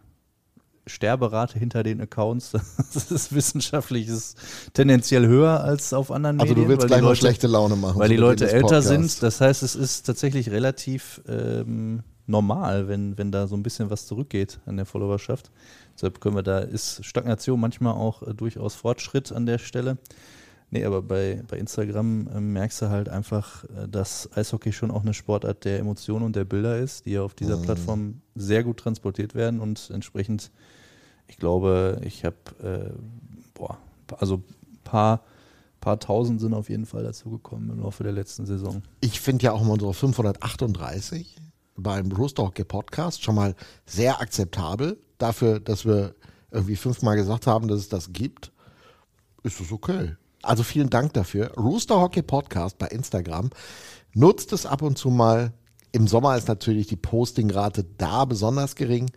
[0.86, 2.52] Sterberate hinter den Accounts,
[2.94, 4.38] das ist wissenschaftlich ist
[4.74, 6.68] tendenziell höher als auf anderen Also Medien.
[6.68, 8.00] du willst gleich die mal Leute, schlechte Laune machen.
[8.00, 9.24] Weil die Leute älter sind.
[9.24, 14.06] Das heißt, es ist tatsächlich relativ ähm, normal, wenn, wenn da so ein bisschen was
[14.08, 15.52] zurückgeht an der Followerschaft.
[15.96, 19.98] Deshalb können wir da, ist Stagnation manchmal auch äh, durchaus Fortschritt an der Stelle.
[20.74, 25.04] Nee, aber bei, bei Instagram äh, merkst du halt einfach, äh, dass Eishockey schon auch
[25.04, 28.78] eine Sportart der Emotionen und der Bilder ist, die ja auf dieser Plattform sehr gut
[28.78, 30.50] transportiert werden und entsprechend,
[31.28, 32.92] ich glaube, ich habe, äh,
[33.54, 33.78] boah,
[34.18, 35.22] also ein paar,
[35.80, 38.82] paar tausend sind auf jeden Fall dazugekommen im Laufe der letzten Saison.
[39.00, 41.36] Ich finde ja auch mal unsere 538
[41.76, 43.54] beim Rooster Hockey Podcast schon mal
[43.86, 44.98] sehr akzeptabel.
[45.20, 46.16] Dafür, dass wir
[46.50, 48.52] irgendwie fünfmal gesagt haben, dass es das gibt,
[49.44, 50.16] ist es okay.
[50.44, 51.52] Also vielen Dank dafür.
[51.58, 53.50] Rooster Hockey Podcast bei Instagram.
[54.14, 55.54] Nutzt es ab und zu mal.
[55.94, 59.10] Im Sommer ist natürlich die Postingrate da besonders gering,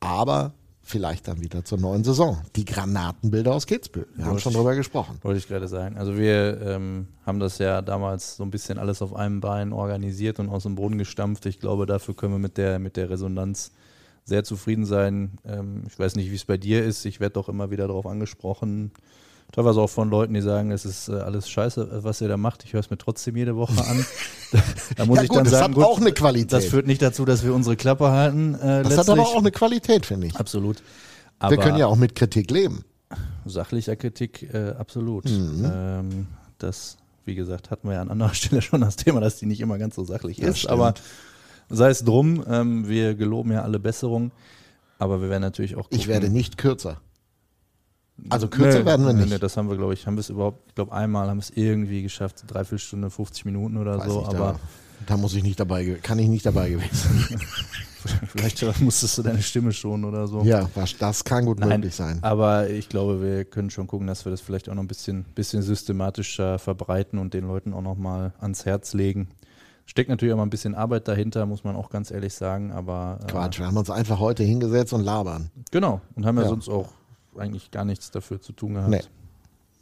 [0.00, 2.42] aber vielleicht dann wieder zur neuen Saison.
[2.56, 4.06] Die Granatenbilder aus Kitzbühel.
[4.14, 5.18] Wir haben schon drüber gesprochen.
[5.22, 5.96] Wollte ich gerade sagen.
[5.96, 10.38] Also wir ähm, haben das ja damals so ein bisschen alles auf einem Bein organisiert
[10.38, 11.46] und aus dem Boden gestampft.
[11.46, 13.72] Ich glaube, dafür können wir mit der, mit der Resonanz
[14.24, 15.38] sehr zufrieden sein.
[15.44, 17.04] Ähm, ich weiß nicht, wie es bei dir ist.
[17.06, 18.92] Ich werde doch immer wieder darauf angesprochen.
[19.52, 22.36] Teilweise auch von Leuten, die sagen, es ist äh, alles scheiße, äh, was ihr da
[22.36, 22.64] macht.
[22.64, 24.04] Ich höre es mir trotzdem jede Woche an.
[24.96, 26.52] da, muss Ja ich gut, dann das sagen, hat auch eine Qualität.
[26.52, 28.54] das führt nicht dazu, dass wir unsere Klappe halten.
[28.54, 29.08] Äh, Das hat letztlich.
[29.10, 30.36] aber auch eine Qualität, finde ich.
[30.36, 30.78] Absolut.
[30.78, 30.84] Wir
[31.38, 32.84] Aber können ja auch mit Kritik leben.
[33.44, 35.24] Sachlicher Kritik, äh, absolut.
[35.26, 35.70] Mhm.
[35.72, 36.26] Ähm,
[36.58, 39.60] das, wie gesagt, hatten wir ja an anderer Stelle schon das Thema, dass die nicht
[39.60, 40.58] immer ganz so sachlich Das ist.
[40.60, 40.72] stimmt.
[40.72, 40.94] Aber
[41.70, 44.32] sei es drum, ähm, wir geloben ja alle Besserung.
[44.98, 45.98] Aber wir werden natürlich auch gucken.
[45.98, 47.00] Ich werde nicht kürzer.
[48.30, 49.28] Also kürzer Nee, werden wir nicht.
[49.30, 51.42] Nee, das haben wir, glaube ich, haben wir es überhaupt, ich glaube, einmal haben wir
[51.42, 54.20] es irgendwie geschafft, dreiviertel Stunde, 50 Minuten oder Weiß so.
[54.20, 54.58] nicht, aber da,
[55.06, 56.88] da muss ich nicht dabei, kann ich nicht dabei gewesen
[57.28, 57.40] sein.
[58.28, 60.42] vielleicht musstest du deine Stimme schonen oder so.
[60.42, 62.18] ja, das kann gut Nein, möglich sein.
[62.22, 65.24] Aber ich glaube, wir können schon gucken, dass wir das vielleicht auch noch ein bisschen,
[65.34, 69.28] bisschen systematischer verbreiten und den Leuten auch noch mal ans Herz legen.
[69.88, 72.72] Steckt natürlich auch mal ein bisschen Arbeit dahinter, muss man auch ganz ehrlich sagen.
[72.72, 75.50] Aber äh, Quatsch, wir haben uns einfach heute hingesetzt und labern.
[75.70, 76.48] genau und haben ja, Ja.
[76.48, 76.88] sonst auch
[77.38, 78.90] eigentlich gar nichts dafür zu tun gehabt.
[78.90, 79.00] Nee.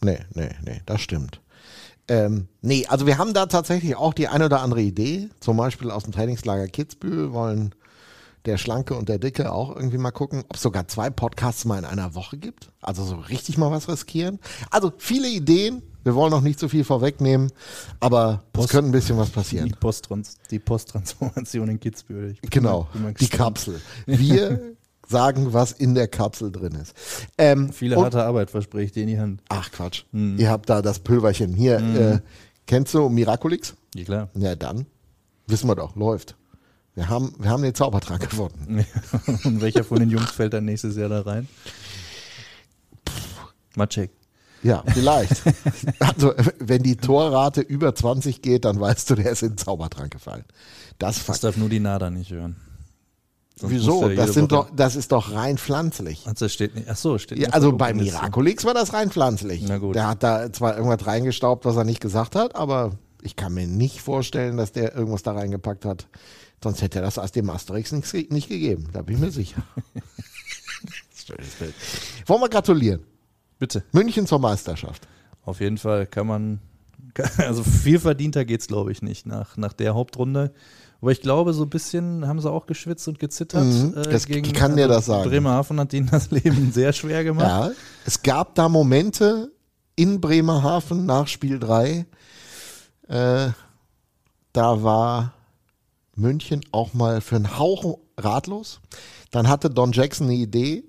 [0.03, 1.41] Nee, nee, nee, das stimmt.
[2.09, 5.31] Ähm, nee, also wir haben da tatsächlich auch die eine oder andere Idee.
[5.41, 7.75] Zum Beispiel aus dem Trainingslager Kitzbühel wollen
[8.45, 11.79] der Schlanke und der Dicke auch irgendwie mal gucken, ob es sogar zwei Podcasts mal
[11.79, 12.71] in einer Woche gibt.
[12.83, 14.39] Also so richtig mal was riskieren.
[14.71, 15.83] Also viele Ideen.
[16.03, 17.51] Wir wollen noch nicht so viel vorwegnehmen,
[18.01, 19.75] aber es Post- könnte ein bisschen was Die, passieren.
[19.81, 22.37] Posttrans die Posttransformation in Kitzbühel.
[22.51, 23.29] Genau, mal- mal die.
[23.29, 23.81] Kapsel.
[24.05, 24.75] Wir
[25.09, 26.95] sagen, was in der Kapsel drin ist.
[27.39, 29.43] Ähm, Viele und- harte Arbeit verspreche ich dir in die Hand.
[29.49, 30.05] Ach Quatsch.
[30.13, 30.39] Hm.
[30.39, 31.55] Ihr habt da das Pülverchen.
[31.55, 32.21] Hier, äh,
[32.67, 33.75] kennst du Miraculix?
[33.95, 34.31] Ja klar.
[34.35, 34.87] Ja, dann.
[35.47, 36.37] Wissen wir doch, läuft.
[36.95, 38.85] Wir haben, wir haben den Zaubertrank gefunden.
[39.45, 41.49] und welcher von den Jungs fällt dann nächstes Jahr da rein?
[43.77, 44.11] Maciek.
[44.63, 45.43] Ja, vielleicht.
[45.99, 50.13] also, wenn die Torrate über 20 geht, dann weißt du, der ist in den Zaubertrank
[50.13, 50.45] gefallen.
[50.99, 52.57] Das, Das darf nur die Nada nicht hören.
[53.57, 54.09] Sonst Wieso?
[54.09, 56.25] Das, sind Woche- doch, das ist doch rein pflanzlich.
[56.39, 56.89] Das steht nicht.
[56.89, 57.95] Ach so, steht Ja, nicht also auf der bei.
[57.95, 59.63] Miraculix war das rein pflanzlich.
[59.67, 59.95] Na gut.
[59.95, 63.67] Der hat da zwar irgendwas reingestaubt, was er nicht gesagt hat, aber ich kann mir
[63.69, 66.09] nicht vorstellen, dass der irgendwas da reingepackt hat.
[66.63, 68.89] Sonst hätte er das aus dem Asterix nicht, nicht gegeben.
[68.93, 69.63] Da bin ich mir sicher.
[71.27, 71.75] Schönes Bild.
[72.27, 73.03] Wollen wir gratulieren?
[73.59, 73.85] Bitte.
[73.93, 75.07] München zur Meisterschaft.
[75.43, 76.61] Auf jeden Fall kann man,
[77.39, 80.53] also viel verdienter geht's, glaube ich, nicht nach, nach der Hauptrunde.
[81.05, 83.63] Aber ich glaube, so ein bisschen haben sie auch geschwitzt und gezittert.
[83.63, 85.29] äh, Mhm, das- ich kann dir das sagen.
[85.29, 87.47] Bremerhaven hat ihnen das Leben sehr schwer gemacht.
[87.47, 87.71] Ja,
[88.07, 89.53] es gab da Momente
[89.97, 92.07] in Bremerhaven nach Spiel 3.
[93.09, 93.49] Äh,
[94.55, 95.35] da war
[96.17, 98.81] München auch mal für einen Hauch ratlos.
[99.31, 100.85] Dann hatte Don Jackson eine Idee,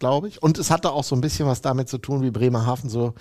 [0.00, 0.42] glaube ich.
[0.42, 3.14] Und es hatte auch so ein bisschen was damit zu tun, wie Bremerhaven so.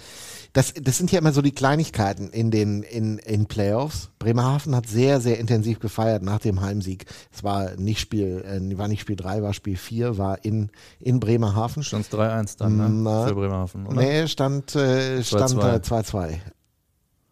[0.54, 4.10] Das, das sind ja immer so die Kleinigkeiten in den in, in Playoffs.
[4.18, 7.06] Bremerhaven hat sehr, sehr intensiv gefeiert nach dem Heimsieg.
[7.32, 11.20] Es war nicht Spiel, äh, war nicht Spiel 3, war Spiel 4, war in, in
[11.20, 11.84] Bremerhaven.
[11.84, 12.90] Stand 3-1 dann, ne?
[12.90, 14.02] Na, Für Bremerhaven, oder?
[14.02, 15.76] Nee, stand, äh, stand 2-2.
[15.76, 16.40] äh, 2-2.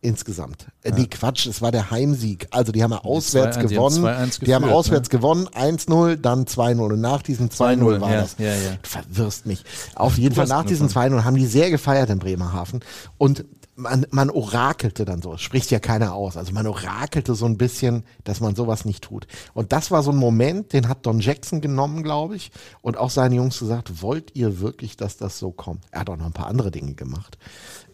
[0.01, 0.67] Insgesamt.
[0.83, 2.47] Äh, Nee, Quatsch, es war der Heimsieg.
[2.51, 4.05] Also die haben ja auswärts 2-1, die haben gewonnen.
[4.05, 6.79] 2-1 Die haben geführt, auswärts gewonnen, 1-0, dann 2-0.
[6.93, 8.35] Und nach diesem 2-0 war ja, das.
[8.37, 8.77] ja, ja.
[8.81, 9.63] Du verwirrst mich.
[9.95, 12.81] Auf jeden Fall nach diesem von- 2-0 haben die sehr gefeiert in Bremerhaven.
[13.17, 15.37] Und man, man orakelte dann so.
[15.37, 16.37] Spricht ja keiner aus.
[16.37, 19.27] Also man orakelte so ein bisschen, dass man sowas nicht tut.
[19.53, 22.51] Und das war so ein Moment, den hat Don Jackson genommen, glaube ich.
[22.81, 25.85] Und auch seinen Jungs gesagt, wollt ihr wirklich, dass das so kommt?
[25.91, 27.37] Er hat auch noch ein paar andere Dinge gemacht.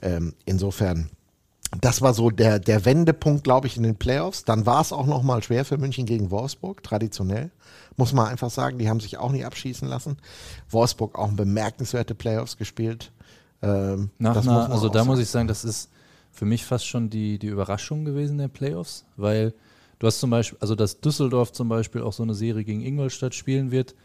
[0.01, 1.09] Ähm, insofern
[1.81, 4.45] das war so der, der Wendepunkt, glaube ich, in den Playoffs.
[4.45, 7.51] Dann war es auch nochmal schwer für München gegen Wolfsburg, traditionell.
[7.95, 10.17] Muss man einfach sagen, die haben sich auch nicht abschießen lassen.
[10.69, 13.11] Wolfsburg auch bemerkenswerte Playoffs gespielt.
[13.61, 15.07] Ähm, Nach einer, also da sagen.
[15.07, 15.89] muss ich sagen, das ist
[16.31, 19.53] für mich fast schon die, die Überraschung gewesen der Playoffs, weil
[19.99, 23.35] du hast zum Beispiel, also dass Düsseldorf zum Beispiel auch so eine Serie gegen Ingolstadt
[23.35, 23.95] spielen wird,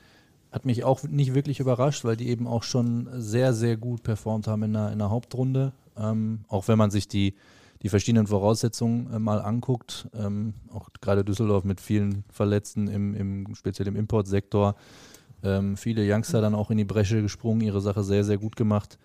[0.52, 4.46] hat mich auch nicht wirklich überrascht, weil die eben auch schon sehr, sehr gut performt
[4.46, 5.72] haben in der, in der Hauptrunde.
[5.96, 7.34] Ähm, auch wenn man sich die,
[7.82, 13.54] die verschiedenen Voraussetzungen äh, mal anguckt, ähm, auch gerade Düsseldorf mit vielen Verletzten, im, im,
[13.54, 14.74] speziell im Importsektor,
[15.42, 18.98] ähm, viele Youngster dann auch in die Bresche gesprungen, ihre Sache sehr, sehr gut gemacht.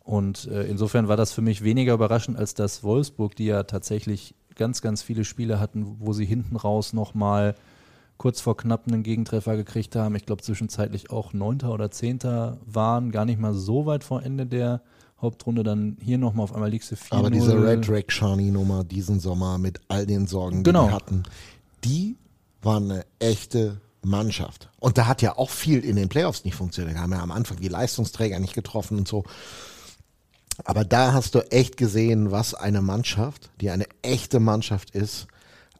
[0.00, 4.34] Und äh, insofern war das für mich weniger überraschend, als dass Wolfsburg, die ja tatsächlich
[4.54, 7.54] ganz, ganz viele Spiele hatten, wo sie hinten raus nochmal
[8.16, 10.14] kurz vor knapp einen Gegentreffer gekriegt haben.
[10.14, 14.46] Ich glaube, zwischenzeitlich auch Neunter oder Zehnter waren, gar nicht mal so weit vor Ende
[14.46, 14.82] der
[15.24, 15.62] Hauptrunde.
[15.62, 19.20] Dann hier nochmal auf einmal liegst du 4 Aber diese Red Rack Shani Nummer diesen
[19.20, 20.86] Sommer mit all den Sorgen, die Genau.
[20.86, 21.24] wir hatten,
[21.82, 22.16] die
[22.62, 24.68] war eine echte Mannschaft.
[24.80, 26.96] Und da hat ja auch viel in den Playoffs nicht funktioniert.
[26.96, 29.24] Da haben ja am Anfang die Leistungsträger nicht getroffen und so.
[30.64, 35.26] Aber da hast du echt gesehen, was eine Mannschaft, die eine echte Mannschaft ist,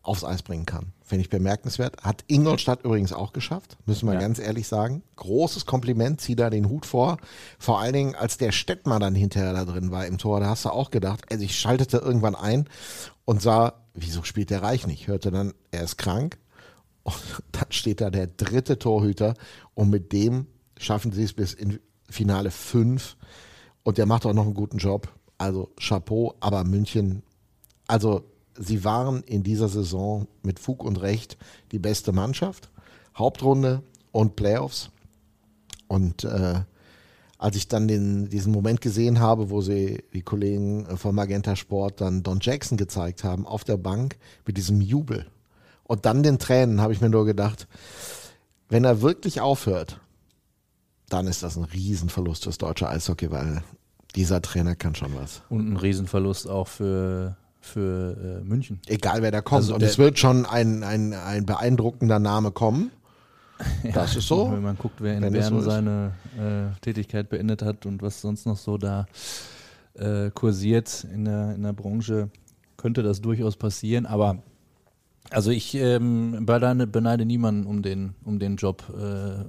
[0.05, 0.93] aufs Eis bringen kann.
[1.03, 2.03] Finde ich bemerkenswert.
[2.03, 4.21] Hat Ingolstadt übrigens auch geschafft, müssen wir Ja.
[4.21, 5.03] ganz ehrlich sagen.
[5.17, 7.17] Großes Kompliment, zieh da den Hut vor.
[7.59, 10.65] Vor allen Dingen, als der Stettmar dann hinterher da drin war im Tor, da hast
[10.67, 12.69] du auch gedacht, also ich schaltete irgendwann ein
[13.25, 15.09] und sah, wieso spielt der Reich nicht?
[15.09, 16.39] Hörte dann, er ist krank.
[17.03, 17.17] Und
[17.53, 19.35] dann steht da der dritte Torhüter
[19.75, 20.47] und mit dem
[20.79, 23.17] schaffen sie es bis in Finale 5
[23.83, 25.09] und der macht auch noch einen guten Job.
[25.39, 27.23] Also Chapeau, aber München,
[27.87, 28.25] also
[28.57, 31.37] sie waren in dieser Saison mit Fug und Recht
[31.73, 32.71] die beste Mannschaft.
[33.17, 34.91] Hauptrunde und Playoffs.
[35.87, 36.61] Und äh,
[37.39, 42.01] als ich dann den, diesen Moment gesehen habe, wo sie die Kollegen von Magenta Sport
[42.01, 45.27] dann Don Jackson gezeigt haben auf der Bank mit diesem Jubel
[45.85, 47.69] und dann den Tränen, habe ich mir nur gedacht,
[48.69, 50.01] wenn er wirklich aufhört,
[51.09, 53.63] dann ist das ein Riesenverlust fürs deutsche Eishockey, weil
[54.17, 55.43] dieser Trainer kann schon was.
[55.49, 58.81] Und ein Riesenverlust auch für, für äh, München.
[58.87, 59.63] Egal wer da kommt.
[59.63, 62.91] Also und es wird schon ein, ein, ein beeindruckender Name kommen.
[63.95, 64.51] Das ist so.
[64.51, 68.21] Wenn man guckt, wer in Wenn Bern so seine äh, Tätigkeit beendet hat und was
[68.21, 69.07] sonst noch so da
[69.95, 72.31] äh, kursiert in der, in der Branche,
[72.77, 74.07] könnte das durchaus passieren.
[74.07, 74.43] Aber
[75.31, 79.43] also ich ähm, beneide, beneide niemanden um den, um den Job, äh, äh,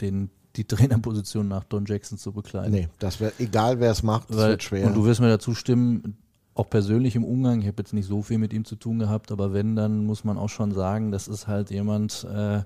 [0.00, 2.72] den, die Trainerposition nach Don Jackson zu bekleiden.
[2.72, 4.86] Nee, das wird, egal wer es macht, es Weil, wird schwer.
[4.86, 6.16] Und du wirst mir dazu stimmen,
[6.54, 9.32] auch persönlich im Umgang, ich habe jetzt nicht so viel mit ihm zu tun gehabt,
[9.32, 12.62] aber wenn, dann muss man auch schon sagen, das ist halt jemand, äh,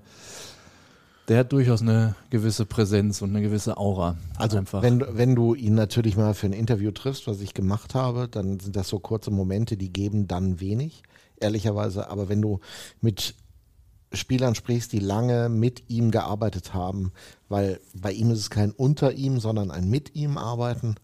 [1.29, 4.15] der hat durchaus eine gewisse Präsenz und eine gewisse Aura.
[4.37, 4.81] Also einfach.
[4.81, 8.27] wenn, du- wenn du ihn natürlich mal für ein Interview triffst, was ich gemacht habe,
[8.29, 11.03] dann sind das so kurze Momente, die geben dann wenig,
[11.39, 12.09] ehrlicherweise.
[12.09, 12.59] Aber wenn du
[13.01, 13.35] mit
[14.13, 17.11] Spielern sprichst, die lange mit ihm gearbeitet haben,
[17.49, 20.95] weil bei ihm ist es kein unter ihm, sondern ein mit ihm arbeiten.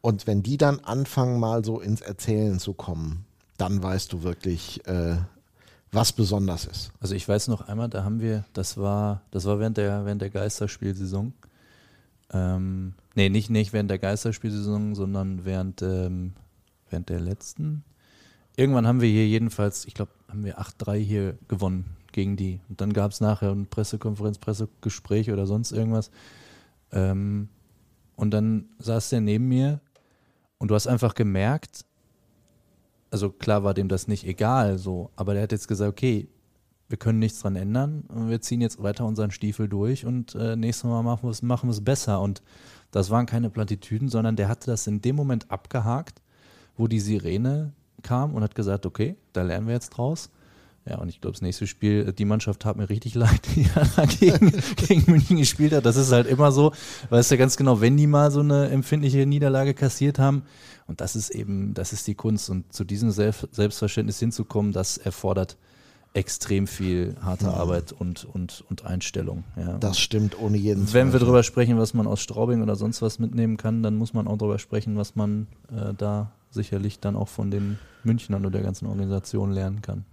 [0.00, 3.24] Und wenn die dann anfangen, mal so ins Erzählen zu kommen,
[3.58, 5.16] dann weißt du wirklich, äh,
[5.92, 6.92] was besonders ist.
[7.00, 10.22] Also ich weiß noch einmal, da haben wir, das war, das war während der, während
[10.22, 11.32] der Geisterspielsaison.
[12.32, 16.32] Ähm, nee, nicht, nicht während der Geisterspielsaison, sondern während, ähm,
[16.88, 17.84] während der letzten.
[18.56, 22.60] Irgendwann haben wir hier jedenfalls, ich glaube, haben wir 8-3 hier gewonnen gegen die.
[22.68, 26.10] Und dann gab es nachher eine Pressekonferenz, Pressegespräch oder sonst irgendwas.
[26.92, 27.48] Ähm,
[28.16, 29.80] und dann saß der neben mir
[30.60, 31.84] und du hast einfach gemerkt,
[33.10, 36.28] also klar war dem das nicht egal, so, aber der hat jetzt gesagt, okay,
[36.88, 40.84] wir können nichts dran ändern wir ziehen jetzt weiter unseren Stiefel durch und äh, nächstes
[40.84, 42.20] Mal machen wir es machen besser.
[42.20, 42.42] Und
[42.90, 46.20] das waren keine Plattitüden, sondern der hatte das in dem Moment abgehakt,
[46.76, 50.30] wo die Sirene kam und hat gesagt, okay, da lernen wir jetzt draus.
[50.90, 53.68] Ja, und ich glaube, das nächste Spiel, äh, die Mannschaft tat mir richtig leid, die
[54.18, 55.86] gegen, gegen München gespielt hat.
[55.86, 56.72] Das ist halt immer so,
[57.10, 60.42] weißt du ganz genau, wenn die mal so eine empfindliche Niederlage kassiert haben.
[60.88, 62.50] Und das ist eben, das ist die Kunst.
[62.50, 65.56] Und zu diesem Selbst Selbstverständnis hinzukommen, das erfordert
[66.12, 69.44] extrem viel harte Arbeit und, und, und Einstellung.
[69.56, 69.78] Ja.
[69.78, 71.26] Das stimmt ohne jeden Wenn wir Zweifel.
[71.26, 74.36] drüber sprechen, was man aus Straubing oder sonst was mitnehmen kann, dann muss man auch
[74.36, 78.86] drüber sprechen, was man äh, da sicherlich dann auch von den Münchnern oder der ganzen
[78.86, 80.04] Organisation lernen kann.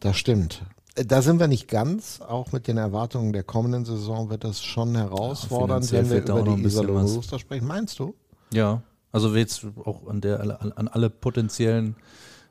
[0.00, 0.62] Das stimmt.
[0.94, 2.20] Äh, Da sind wir nicht ganz.
[2.20, 6.56] Auch mit den Erwartungen der kommenden Saison wird das schon herausfordernd, finanziell wenn wir über
[6.56, 7.66] die Iserlohn sprechen.
[7.66, 8.14] Meinst du?
[8.52, 11.96] Ja, also jetzt auch an, der, an alle potenziellen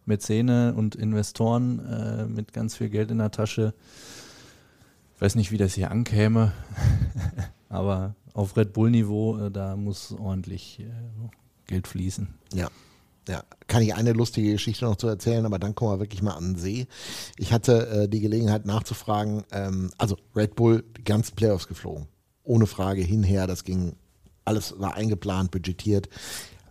[0.05, 3.73] Mäzene und Investoren äh, mit ganz viel Geld in der Tasche.
[5.15, 6.53] Ich weiß nicht, wie das hier ankäme,
[7.69, 10.85] aber auf Red Bull-Niveau, äh, da muss ordentlich äh,
[11.65, 12.27] Geld fließen.
[12.53, 12.69] Ja.
[13.27, 16.33] Ja, kann ich eine lustige Geschichte noch zu erzählen, aber dann kommen wir wirklich mal
[16.33, 16.87] an den See.
[17.37, 22.07] Ich hatte äh, die Gelegenheit nachzufragen, ähm, also Red Bull, die ganzen Playoffs geflogen.
[22.43, 23.97] Ohne Frage hinher, das ging,
[24.45, 26.07] alles war eingeplant, budgetiert.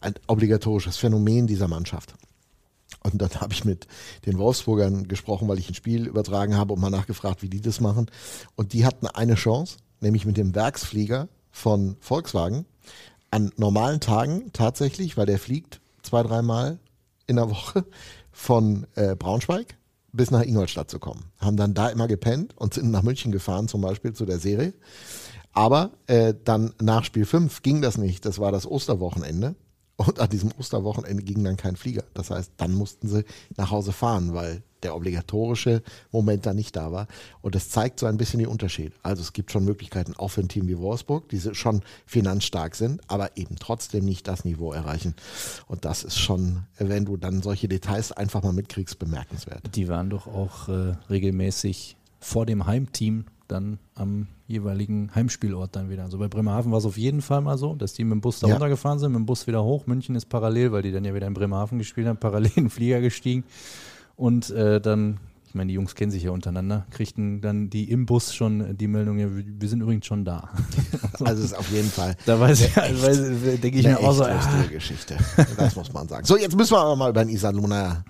[0.01, 2.15] Ein obligatorisches Phänomen dieser Mannschaft.
[3.03, 3.87] Und dann habe ich mit
[4.25, 7.81] den Wolfsburgern gesprochen, weil ich ein Spiel übertragen habe und mal nachgefragt, wie die das
[7.81, 8.11] machen.
[8.55, 12.65] Und die hatten eine Chance, nämlich mit dem Werksflieger von Volkswagen
[13.31, 16.79] an normalen Tagen tatsächlich, weil der fliegt zwei, dreimal
[17.27, 17.85] in der Woche
[18.33, 19.77] von äh, Braunschweig
[20.13, 21.25] bis nach Ingolstadt zu kommen.
[21.39, 24.73] Haben dann da immer gepennt und sind nach München gefahren, zum Beispiel zu der Serie.
[25.53, 28.25] Aber äh, dann nach Spiel 5 ging das nicht.
[28.25, 29.55] Das war das Osterwochenende.
[29.97, 32.05] Und an diesem Osterwochenende ging dann kein Flieger.
[32.13, 33.25] Das heißt, dann mussten sie
[33.57, 37.07] nach Hause fahren, weil der obligatorische Moment da nicht da war.
[37.43, 38.93] Und das zeigt so ein bisschen die Unterschiede.
[39.03, 43.01] Also es gibt schon Möglichkeiten, auch für ein Team wie Wolfsburg, die schon finanzstark sind,
[43.09, 45.15] aber eben trotzdem nicht das Niveau erreichen.
[45.67, 49.75] Und das ist schon, wenn du dann solche Details einfach mal mitkriegst, bemerkenswert.
[49.75, 56.05] Die waren doch auch äh, regelmäßig vor dem Heimteam dann am jeweiligen Heimspielort dann wieder.
[56.05, 58.41] Also bei Bremerhaven war es auf jeden Fall mal so, dass die mit dem Bus
[58.41, 58.55] da Ja.
[58.55, 59.87] runtergefahren sind, mit dem Bus wieder hoch.
[59.87, 62.71] München ist parallel, weil die dann ja wieder in Bremerhaven gespielt haben, parallel in den
[62.71, 63.45] Flieger gestiegen.
[64.17, 68.07] Und äh, dann, ich meine, die Jungs kennen sich ja untereinander, kriegten dann die im
[68.07, 70.51] Bus schon die Meldung, ja, wir sind übrigens schon da.
[71.25, 74.47] Also ist auf jeden Fall Da weiß ich, weiß, denke ich mir auch so, echt
[74.47, 75.17] ah, lustige Geschichte.
[75.57, 76.27] Das muss man sagen.
[76.27, 78.05] So, jetzt müssen wir aber mal über den Iserlohner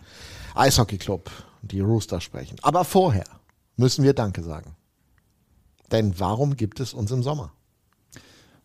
[0.56, 1.30] Eishockeyclub,
[1.62, 2.56] die Rooster, sprechen.
[2.62, 3.26] Aber vorher
[3.76, 4.74] müssen wir Danke sagen.
[5.92, 7.52] Denn warum gibt es uns im Sommer?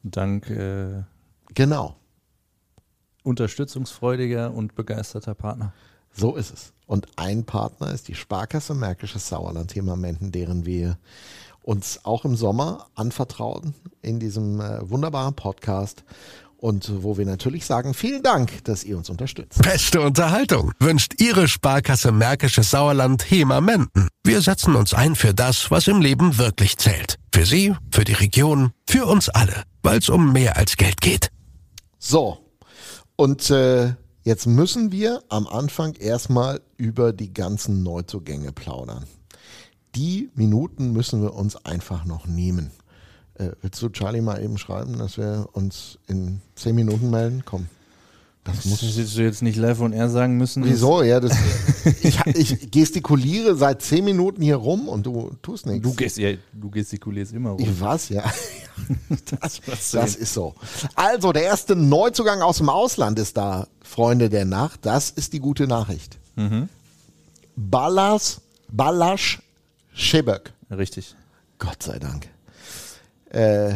[0.03, 1.03] dank äh,
[1.53, 1.97] Genau,
[3.23, 5.73] unterstützungsfreudiger und begeisterter Partner.
[6.13, 6.73] So ist es.
[6.85, 10.97] Und ein Partner ist die Sparkasse Märkisches Sauerland Menden, deren wir
[11.63, 16.03] uns auch im Sommer anvertrauten in diesem äh, wunderbaren Podcast.
[16.57, 19.63] Und wo wir natürlich sagen, vielen Dank, dass ihr uns unterstützt.
[19.63, 24.09] Beste Unterhaltung wünscht Ihre Sparkasse Märkisches Sauerland HEMA Menden.
[24.23, 27.15] Wir setzen uns ein für das, was im Leben wirklich zählt.
[27.33, 31.31] Für Sie, für die Region, für uns alle, weil es um mehr als Geld geht.
[31.97, 32.45] So,
[33.15, 39.05] und äh, jetzt müssen wir am Anfang erstmal über die ganzen Neuzugänge plaudern.
[39.95, 42.71] Die Minuten müssen wir uns einfach noch nehmen.
[43.35, 47.43] Äh, willst du Charlie mal eben schreiben, dass wir uns in zehn Minuten melden?
[47.45, 47.67] Komm.
[48.43, 48.81] Das muss.
[48.81, 50.63] Das hättest du jetzt nicht live und er sagen müssen.
[50.65, 51.03] Wieso?
[51.03, 51.37] Ja, das,
[52.01, 55.83] ich, ich gestikuliere seit zehn Minuten hier rum und du tust nichts.
[55.83, 57.59] Du, gest ja, du gestikulierst immer rum.
[57.59, 58.23] Ich was, ja.
[59.39, 60.55] Das, das ist so.
[60.95, 64.79] Also, der erste Neuzugang aus dem Ausland ist da, Freunde der Nacht.
[64.85, 66.17] Das ist die gute Nachricht.
[66.35, 66.67] Mhm.
[67.55, 69.41] Ballas, Ballasch
[69.93, 70.53] Scheböck.
[70.71, 71.15] Richtig.
[71.59, 72.27] Gott sei Dank.
[73.29, 73.75] Äh,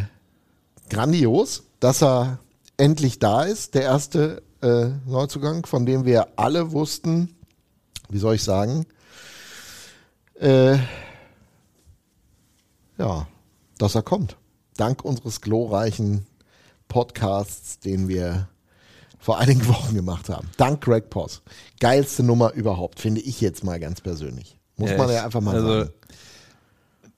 [0.90, 2.40] grandios, dass er
[2.78, 7.36] endlich da ist, der erste äh, Neuzugang, von dem wir alle wussten,
[8.10, 8.86] wie soll ich sagen,
[10.40, 10.78] äh,
[12.98, 13.28] ja,
[13.78, 14.38] dass er kommt.
[14.78, 16.26] Dank unseres glorreichen
[16.88, 18.50] Podcasts, den wir
[19.20, 20.50] vor einigen Wochen gemacht haben.
[20.58, 21.42] Dank Greg Poss.
[21.80, 24.58] Geilste Nummer überhaupt, finde ich jetzt mal ganz persönlich.
[24.78, 25.90] Muss Ja, man ja einfach mal also, sagen.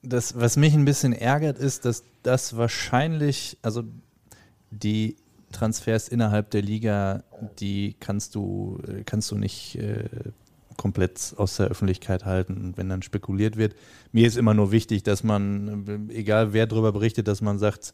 [0.02, 3.82] Das, was mich ein bisschen ärgert, ist, dass das wahrscheinlich, also
[4.70, 5.16] die
[5.52, 7.22] Transfers innerhalb der Liga,
[7.58, 10.04] die kannst du, kannst du nicht äh,
[10.76, 13.74] komplett aus der Öffentlichkeit halten, wenn dann spekuliert wird.
[14.12, 17.92] Mir ist immer nur wichtig, dass man, egal wer darüber berichtet, dass man sagt,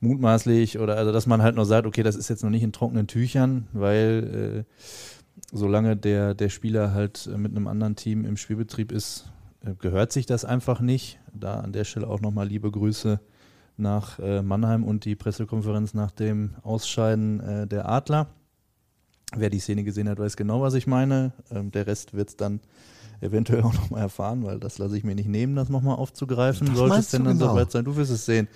[0.00, 2.72] mutmaßlich oder also dass man halt nur sagt, okay, das ist jetzt noch nicht in
[2.72, 8.92] trockenen Tüchern, weil äh, solange der, der Spieler halt mit einem anderen Team im Spielbetrieb
[8.92, 9.30] ist,
[9.64, 11.18] äh, gehört sich das einfach nicht.
[11.32, 13.20] Da an der Stelle auch nochmal liebe Grüße
[13.78, 18.28] nach äh, Mannheim und die Pressekonferenz nach dem Ausscheiden äh, der Adler.
[19.36, 21.32] Wer die Szene gesehen hat, weiß genau, was ich meine.
[21.50, 22.60] Ähm, der Rest wird es dann
[23.20, 26.74] eventuell auch nochmal erfahren, weil das lasse ich mir nicht nehmen, das nochmal aufzugreifen.
[26.74, 27.52] Sollte es denn dann genau?
[27.52, 27.84] soweit sein?
[27.84, 28.48] Du wirst es sehen.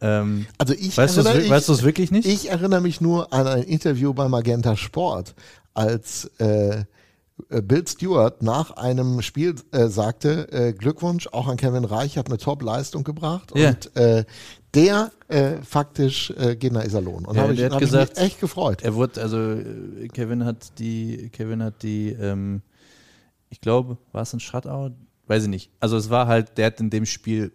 [0.00, 2.26] Ähm, Also ich weißt du es wirklich nicht?
[2.26, 5.34] Ich erinnere mich nur an ein Interview bei Magenta Sport,
[5.72, 6.84] als äh,
[7.48, 12.38] Bill Stewart nach einem Spiel äh, sagte, äh, Glückwunsch auch an Kevin Reich, hat eine
[12.38, 13.70] Top-Leistung gebracht Ja.
[13.70, 14.24] und äh,
[14.74, 17.24] der äh, faktisch äh, geht nach Iserlohn.
[17.26, 18.82] Und Ja, habe ich, hat hab ich gesagt, mich echt gefreut.
[18.82, 22.62] Er wurde, also äh, Kevin hat die, Kevin hat die, ähm,
[23.50, 24.92] ich glaube, war es ein Shutout?
[25.26, 25.70] Weiß ich nicht.
[25.78, 27.52] Also es war halt, der hat in dem Spiel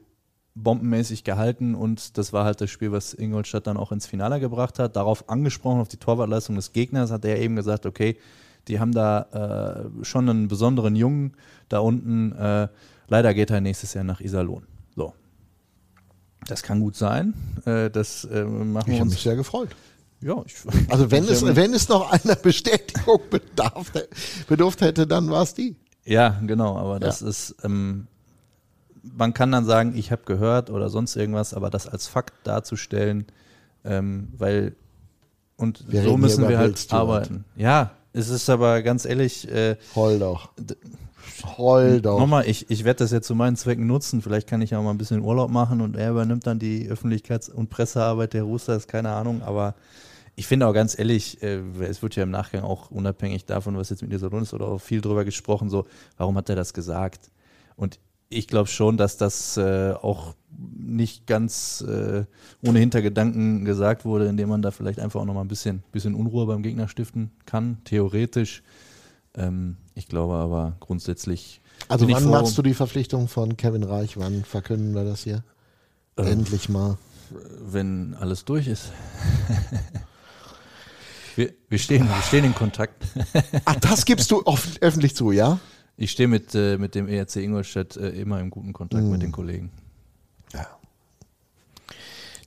[0.54, 4.80] bombenmäßig gehalten und das war halt das Spiel, was Ingolstadt dann auch ins Finale gebracht
[4.80, 4.96] hat.
[4.96, 8.18] Darauf angesprochen, auf die Torwartleistung des Gegners, hat er eben gesagt, okay,
[8.68, 11.34] die haben da äh, schon einen besonderen Jungen
[11.70, 12.32] da unten.
[12.34, 12.68] Äh,
[13.08, 14.64] leider geht er nächstes Jahr nach Iserlohn.
[14.96, 15.14] So.
[16.48, 17.34] Das kann gut sein.
[17.66, 19.70] Äh, das äh, machen Ich wir uns mich sehr gefreut.
[20.22, 20.56] Ja, ich,
[20.90, 23.92] Also wenn ich, es, wenn es noch einer Bestätigung bedarf,
[24.48, 25.76] bedurft hätte, dann war es die.
[26.06, 28.08] Ja, genau, aber das ist, ähm,
[29.04, 33.26] man kann dann sagen, ich habe gehört oder sonst irgendwas, aber das als Fakt darzustellen,
[33.84, 34.76] ähm, weil
[35.58, 37.46] und Wir so müssen wir halt arbeiten.
[37.56, 40.50] Ja, es ist aber ganz ehrlich, äh, Heul doch.
[41.58, 42.20] Heul doch.
[42.20, 44.22] nochmal, ich, ich werde das jetzt zu meinen Zwecken nutzen.
[44.22, 47.52] Vielleicht kann ich ja mal ein bisschen Urlaub machen und er übernimmt dann die Öffentlichkeits-
[47.52, 49.76] und Pressearbeit der Roosters, keine Ahnung, aber
[50.36, 53.90] ich finde auch ganz ehrlich, äh, es wird ja im Nachgang auch unabhängig davon, was
[53.90, 55.86] jetzt mit dieser Lohn ist, oder auch viel drüber gesprochen, so,
[56.18, 57.30] warum hat er das gesagt?
[57.76, 58.00] Und
[58.32, 60.36] ich glaube schon, dass das äh, auch
[60.78, 62.24] nicht ganz äh,
[62.66, 66.46] ohne Hintergedanken gesagt wurde, indem man da vielleicht einfach auch nochmal ein bisschen, bisschen Unruhe
[66.46, 68.64] beim Gegner stiften kann, theoretisch.
[69.36, 71.62] Ähm, ich glaube aber grundsätzlich.
[71.88, 74.18] Also wann machst du die Verpflichtung von Kevin Reich?
[74.18, 75.44] Wann verkünden wir das hier?
[76.18, 76.28] Ähm.
[76.28, 76.98] Endlich mal.
[77.60, 78.92] wenn alles durch ist?
[81.36, 83.04] wir, wir, stehen, wir stehen in Kontakt.
[83.66, 84.44] Ach, das gibst du
[84.82, 85.60] öffentlich zu, ja?
[85.98, 89.12] Ich stehe mit, äh, mit dem ERC Ingolstadt äh, immer im guten Kontakt Mhm.
[89.12, 89.70] mit den Kollegen.
[90.54, 90.66] Ja.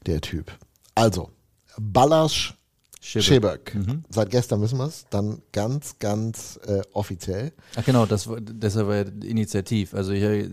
[0.07, 0.53] Der Typ.
[0.95, 1.31] Also,
[1.79, 2.55] Ballasch
[3.01, 3.77] Scheböck.
[4.09, 5.05] Seit gestern wissen wir es.
[5.11, 7.53] Dann ganz, ganz äh, offiziell.
[7.77, 9.93] Ach genau, das, war- deshalb war ja initiativ.
[9.93, 10.49] Also ich,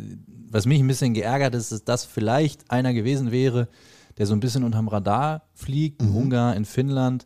[0.49, 3.69] was mich ein bisschen geärgert ist, ist, dass vielleicht einer gewesen wäre,
[4.17, 7.25] der so ein bisschen unterm Radar fliegt, in Ungarn, in Finnland.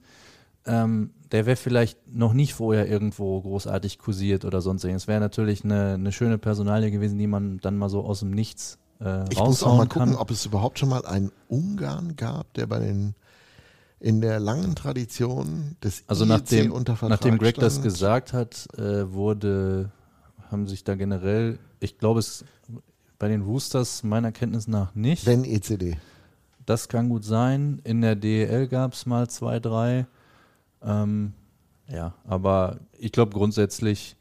[0.67, 5.07] Ähm, der wäre vielleicht noch nicht vorher irgendwo großartig kursiert oder sonst irgendwas.
[5.07, 8.77] Wäre natürlich eine, eine schöne Personalie gewesen, die man dann mal so aus dem Nichts
[9.01, 10.19] äh, Ich muss auch mal gucken, kann.
[10.19, 13.15] ob es überhaupt schon mal einen Ungarn gab, der bei den
[13.99, 17.83] in der langen Tradition des Also IEC nachdem, unter Vertrag nachdem Greg das stand.
[17.85, 19.91] gesagt hat, äh, wurde,
[20.51, 22.45] haben sich da generell, ich glaube es
[23.17, 25.25] bei den Roosters meiner Kenntnis nach nicht.
[25.25, 25.97] Wenn E ECD.
[26.65, 27.79] Das kann gut sein.
[27.83, 30.07] In der DEL gab es mal zwei, drei.
[30.85, 31.33] Ähm,
[31.87, 34.15] ja, aber ich glaube grundsätzlich,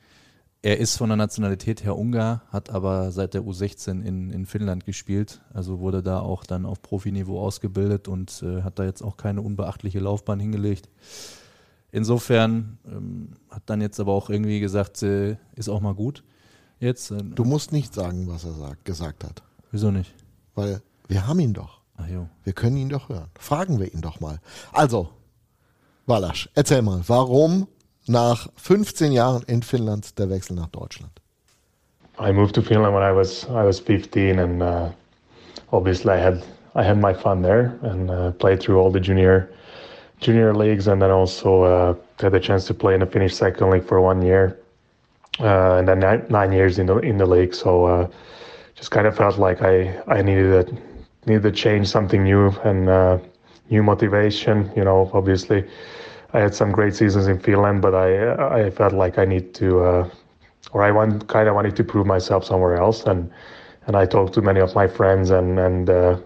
[0.62, 4.86] er ist von der Nationalität her Ungar, hat aber seit der U16 in, in Finnland
[4.86, 5.42] gespielt.
[5.52, 9.42] Also wurde da auch dann auf Profiniveau ausgebildet und äh, hat da jetzt auch keine
[9.42, 10.88] unbeachtliche Laufbahn hingelegt.
[11.92, 16.24] Insofern ähm, hat dann jetzt aber auch irgendwie gesagt, äh, ist auch mal gut.
[16.80, 19.42] Jetzt, äh, Du musst nicht sagen, was er sagt, gesagt hat.
[19.70, 20.12] wieso nicht?
[20.54, 21.80] Weil wir haben ihn doch.
[21.96, 22.28] Ach jo.
[22.42, 23.28] Wir können ihn doch hören.
[23.38, 24.40] Fragen wir ihn doch mal.
[24.72, 25.10] Also,
[26.06, 27.66] Walasch, erzähl mal, warum
[28.06, 31.12] nach 15 Jahren in Finnland der Wechsel nach Deutschland?
[32.20, 34.90] I moved to Finland when I was I was 15, and uh,
[35.72, 36.42] obviously I had
[36.74, 39.48] I had my fun there and uh, played through all the junior
[40.20, 43.70] junior leagues, and then also uh, had the chance to play in the Finnish second
[43.70, 44.60] league for one year,
[45.40, 47.54] uh, and then nine, nine years in the in the league.
[47.54, 48.08] So uh,
[48.74, 50.76] just kind of felt like I I needed to
[51.26, 53.18] needed to change something new and uh,
[53.70, 54.70] new motivation.
[54.76, 55.64] You know, obviously.
[56.34, 59.84] I had some great seasons in Finland, but I I felt like I need to
[59.84, 60.08] uh,
[60.72, 63.30] or I want kind of wanted to prove myself somewhere else, and
[63.86, 66.18] and I talked to many of my friends, and and uh,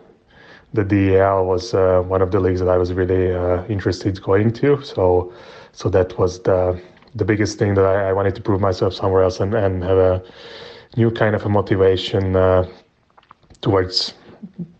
[0.72, 4.52] the DEL was uh, one of the leagues that I was really uh, interested going
[4.54, 4.82] to.
[4.82, 5.32] So
[5.72, 6.80] so that was the
[7.14, 9.98] the biggest thing that I, I wanted to prove myself somewhere else and and have
[9.98, 10.22] a
[10.96, 12.66] new kind of a motivation uh,
[13.60, 14.14] towards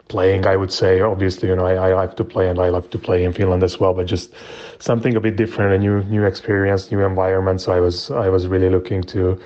[0.09, 0.47] playing.
[0.47, 2.99] I would say obviously you know I, I like to play and I love to
[2.99, 4.33] play in Finland as well, but just
[4.79, 7.61] something a bit different, a new new experience, new environment.
[7.61, 9.39] So I was I was really looking to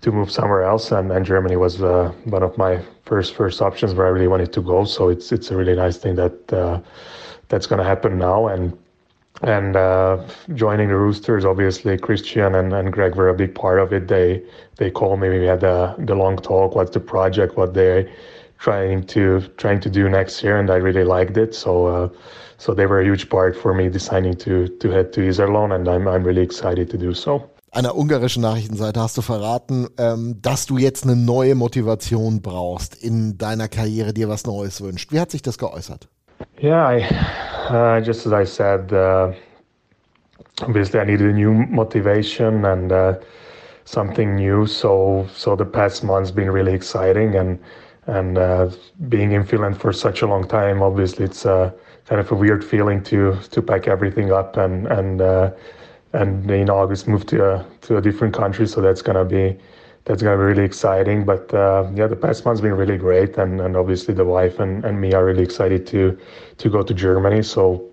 [0.00, 3.94] to move somewhere else, and, and Germany was uh, one of my first first options
[3.94, 4.84] where I really wanted to go.
[4.84, 6.80] So it's it's a really nice thing that uh,
[7.48, 8.76] that's going to happen now, and
[9.42, 13.92] and uh, joining the Roosters, obviously Christian and, and Greg were a big part of
[13.92, 14.08] it.
[14.08, 14.42] They
[14.76, 15.28] they called me.
[15.28, 16.74] We had the the long talk.
[16.74, 17.56] What's the project?
[17.56, 18.10] What they
[18.58, 21.54] trying to trying to do next year, and I really liked it.
[21.54, 21.86] So.
[21.86, 22.08] Uh,
[22.60, 25.88] so they were a huge part for me deciding to to head to Iserlohn, and
[25.88, 27.48] I'm I'm really excited to do so.
[27.70, 33.36] Einer ungarischen Nachrichtenseite hast du verraten, ähm, dass du jetzt eine neue Motivation brauchst in
[33.36, 35.12] deiner Karriere, dir was Neues wünscht.
[35.12, 36.08] Wie hat sich das geäußert?
[36.60, 37.04] Yeah, I,
[37.70, 39.32] uh, just as I said, uh,
[40.62, 43.14] obviously I needed a new motivation and uh,
[43.84, 44.66] something new.
[44.66, 47.58] So, so the past month's been really exciting, and
[48.08, 48.70] and uh,
[49.08, 51.70] being in Finland for such a long time, obviously it's uh,
[52.06, 55.50] kind of a weird feeling to to pack everything up and and uh,
[56.14, 58.66] and in August move to a to a different country.
[58.66, 59.56] So that's gonna be
[60.04, 61.24] that's gonna be really exciting.
[61.24, 64.84] But uh, yeah, the past month's been really great, and, and obviously the wife and,
[64.84, 66.18] and me are really excited to
[66.56, 67.42] to go to Germany.
[67.42, 67.84] So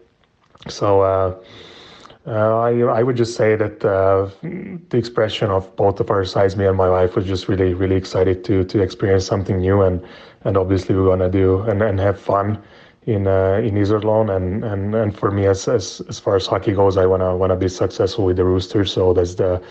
[0.69, 1.01] so
[2.27, 6.55] uh, I I would just say that uh, the expression of both of our sides,
[6.55, 10.01] me and my wife, was just really really excited to to experience something new, and
[10.43, 12.57] and obviously we're gonna do and, and have fun
[13.05, 16.73] in uh, in Iserlohn, and, and and for me as as as far as hockey
[16.73, 19.61] goes, I wanna wanna be successful with the Roosters, so that's the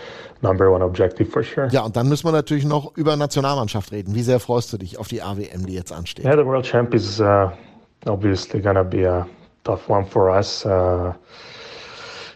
[0.41, 1.67] number one objective for sure.
[1.71, 4.15] Ja, und dann müssen wir natürlich noch über Nationalmannschaft reden.
[4.15, 6.23] Wie sehr freust du dich auf die AWM, die jetzt ansteht?
[6.23, 7.49] Yeah, the World Champ is uh,
[8.05, 9.27] obviously gonna be a
[9.65, 10.65] tough one for us.
[10.65, 11.11] Uh,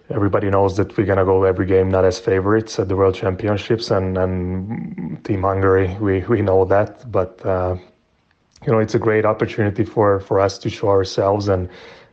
[0.10, 3.92] everybody knows that we're gonna go every game not as favorites at the World Championships,
[3.92, 7.46] and and Team Hungary, we we know that, but.
[7.46, 7.78] Uh,
[8.66, 11.70] you know, it's a great opportunity for, for us to show ourselves and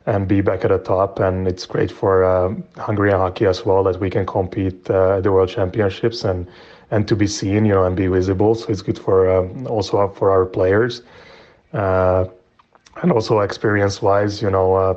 [0.07, 1.19] and be back at the top.
[1.19, 5.25] And it's great for uh, Hungarian hockey as well that we can compete uh, at
[5.25, 6.47] the World Championships and
[6.93, 8.55] and to be seen, you know, and be visible.
[8.55, 11.03] So it's good for uh, also for our players,
[11.73, 12.27] uh,
[13.03, 14.95] and also experience-wise, you know, uh,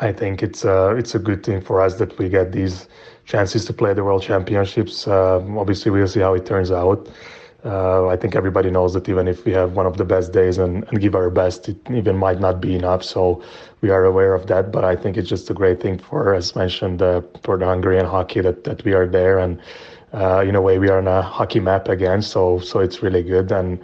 [0.00, 2.88] I think it's uh, it's a good thing for us that we get these
[3.24, 5.06] chances to play the World Championships.
[5.06, 7.08] obviously, we'll see how it turns out.
[7.64, 10.58] Uh, I think everybody knows that even if we have one of the best days
[10.58, 13.04] and, and, give our best, it even might not be enough.
[13.04, 13.40] So
[13.82, 14.72] we are aware of that.
[14.72, 18.06] But I think it's just a great thing for, as mentioned, uh, for the Hungarian
[18.06, 19.38] hockey that, that we are there.
[19.38, 19.60] And
[20.12, 22.20] uh, in a way, we are on a hockey map again.
[22.20, 23.52] So so it's really good.
[23.52, 23.78] And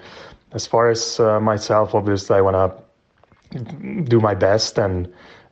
[0.53, 2.57] as far as uh, myself, obviously, I want
[3.53, 3.59] to
[4.09, 5.09] do my best and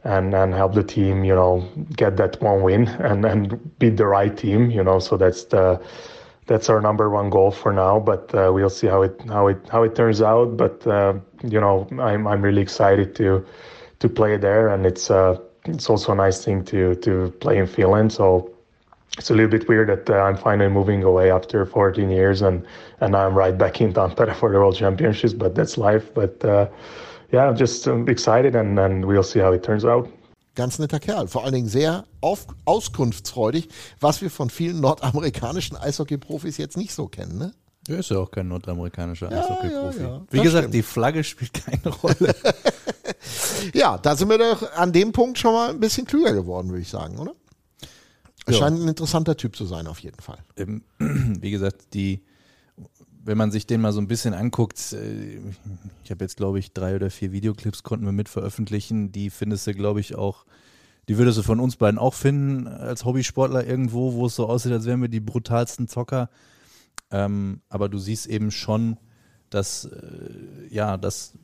[0.06, 4.06] and and help the team, you know, get that one win and and beat the
[4.06, 4.98] right team, you know.
[5.00, 5.80] So that's the
[6.46, 7.98] that's our number one goal for now.
[7.98, 10.56] But uh, we'll see how it how it how it turns out.
[10.56, 13.44] But uh, you know, I'm I'm really excited to
[13.98, 17.66] to play there, and it's uh, it's also a nice thing to to play in
[17.66, 18.12] Finland.
[18.12, 18.52] So
[19.18, 22.64] it's a little bit weird that uh, I'm finally moving away after 14 years, and
[23.00, 25.34] and I'm right back in Tampere for the World Championships.
[25.34, 26.14] But that's life.
[26.14, 26.68] But uh,
[27.32, 30.08] yeah, I'm just excited, and and we'll see how it turns out.
[30.54, 33.68] Ganz netter Kerl, vor allen Dingen sehr auf, auskunftsfreudig,
[34.00, 37.36] was wir von vielen nordamerikanischen Eishockey-Profis jetzt nicht so kennen.
[37.36, 37.52] Ne?
[37.88, 40.00] Er ist ja auch kein nordamerikanischer ja, Eishockey-Profi.
[40.00, 40.22] Ja, ja.
[40.30, 40.74] Wie gesagt, stimmt.
[40.74, 42.34] die Flagge spielt keine Rolle.
[43.74, 46.82] ja, da sind wir doch an dem Punkt schon mal ein bisschen klüger geworden, würde
[46.82, 47.34] ich sagen, oder?
[48.46, 50.38] Er scheint ein interessanter Typ zu sein, auf jeden Fall.
[50.98, 52.22] Wie gesagt, die,
[53.26, 55.38] wenn man sich den mal so ein bisschen anguckt, äh,
[56.04, 59.66] ich habe jetzt, glaube ich, drei oder vier Videoclips konnten wir mit veröffentlichen, die findest
[59.66, 60.46] du, glaube ich, auch,
[61.08, 64.72] die würdest du von uns beiden auch finden, als Hobbysportler irgendwo, wo es so aussieht,
[64.72, 66.30] als wären wir die brutalsten Zocker.
[67.10, 68.96] Ähm, aber du siehst eben schon,
[69.50, 71.34] dass, äh, ja, dass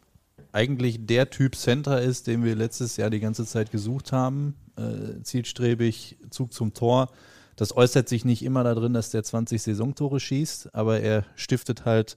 [0.52, 4.54] eigentlich der Typ Center ist, den wir letztes Jahr die ganze Zeit gesucht haben.
[4.76, 7.08] Äh, zielstrebig, Zug zum Tor
[7.56, 12.16] das äußert sich nicht immer darin, dass der 20 Saisontore schießt, aber er stiftet halt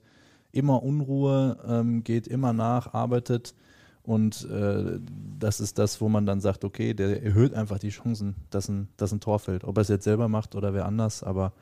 [0.51, 3.53] immer Unruhe, ähm, geht immer nach, arbeitet
[4.05, 4.99] und äh,
[5.39, 8.87] das ist das, wo man dann sagt, okay, der erhöht einfach die Chancen, dass ein,
[8.97, 9.63] dass ein Tor fällt.
[9.63, 11.53] Ob er es jetzt selber macht oder wer anders, aber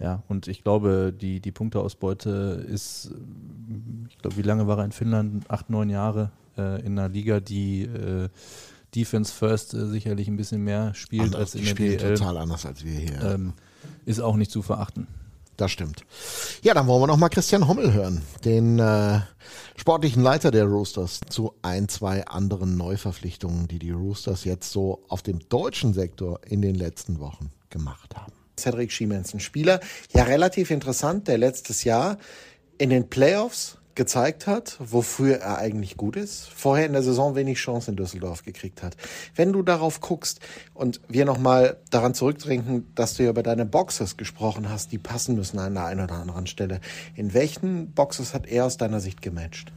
[0.00, 3.12] ja, und ich glaube, die, die Punkteausbeute ist,
[4.08, 5.48] ich glaube, wie lange war er in Finnland?
[5.50, 8.28] Acht, neun Jahre äh, in einer Liga, die äh,
[8.94, 12.14] Defense First äh, sicherlich ein bisschen mehr spielt anders, als in der DL.
[12.14, 13.22] total anders als wir hier.
[13.22, 13.52] Ähm,
[14.06, 15.06] ist auch nicht zu verachten.
[15.56, 16.04] Das stimmt.
[16.62, 19.20] Ja, dann wollen wir noch mal Christian Hommel hören, den äh,
[19.76, 25.22] sportlichen Leiter der Roosters, zu ein, zwei anderen Neuverpflichtungen, die die Roosters jetzt so auf
[25.22, 28.32] dem deutschen Sektor in den letzten Wochen gemacht haben.
[28.58, 29.80] Cedric Schiemens, ein Spieler,
[30.12, 32.18] ja relativ interessant, der letztes Jahr
[32.78, 37.58] in den Playoffs gezeigt hat, wofür er eigentlich gut ist, vorher in der Saison wenig
[37.58, 38.96] Chance in Düsseldorf gekriegt hat.
[39.34, 40.40] Wenn du darauf guckst
[40.74, 45.36] und wir nochmal daran zurückdrängen, dass du ja über deine Boxes gesprochen hast, die passen
[45.36, 46.80] müssen an der einen oder anderen Stelle.
[47.14, 49.72] In welchen Boxes hat er aus deiner Sicht gematcht?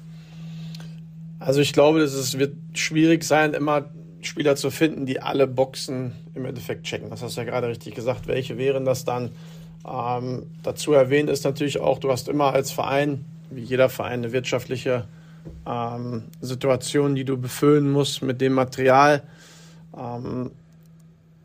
[1.39, 3.89] Also ich glaube, es wird schwierig sein, immer
[4.21, 7.09] Spieler zu finden, die alle Boxen im Endeffekt checken.
[7.09, 8.27] Das hast du ja gerade richtig gesagt.
[8.27, 9.31] Welche wären das dann?
[9.87, 14.31] Ähm, dazu erwähnt ist natürlich auch, du hast immer als Verein wie jeder Verein eine
[14.31, 15.07] wirtschaftliche
[15.65, 19.23] ähm, Situation, die du befüllen musst mit dem Material.
[19.97, 20.51] Ähm,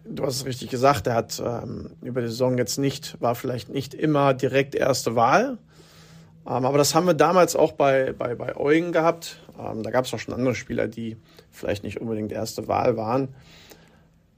[0.05, 3.69] du hast es richtig gesagt, er hat ähm, über die Saison jetzt nicht, war vielleicht
[3.69, 5.59] nicht immer direkt erste Wahl.
[6.47, 9.41] Ähm, aber das haben wir damals auch bei, bei, bei Eugen gehabt.
[9.59, 11.17] Ähm, da gab es auch schon andere Spieler, die
[11.51, 13.29] vielleicht nicht unbedingt erste Wahl waren.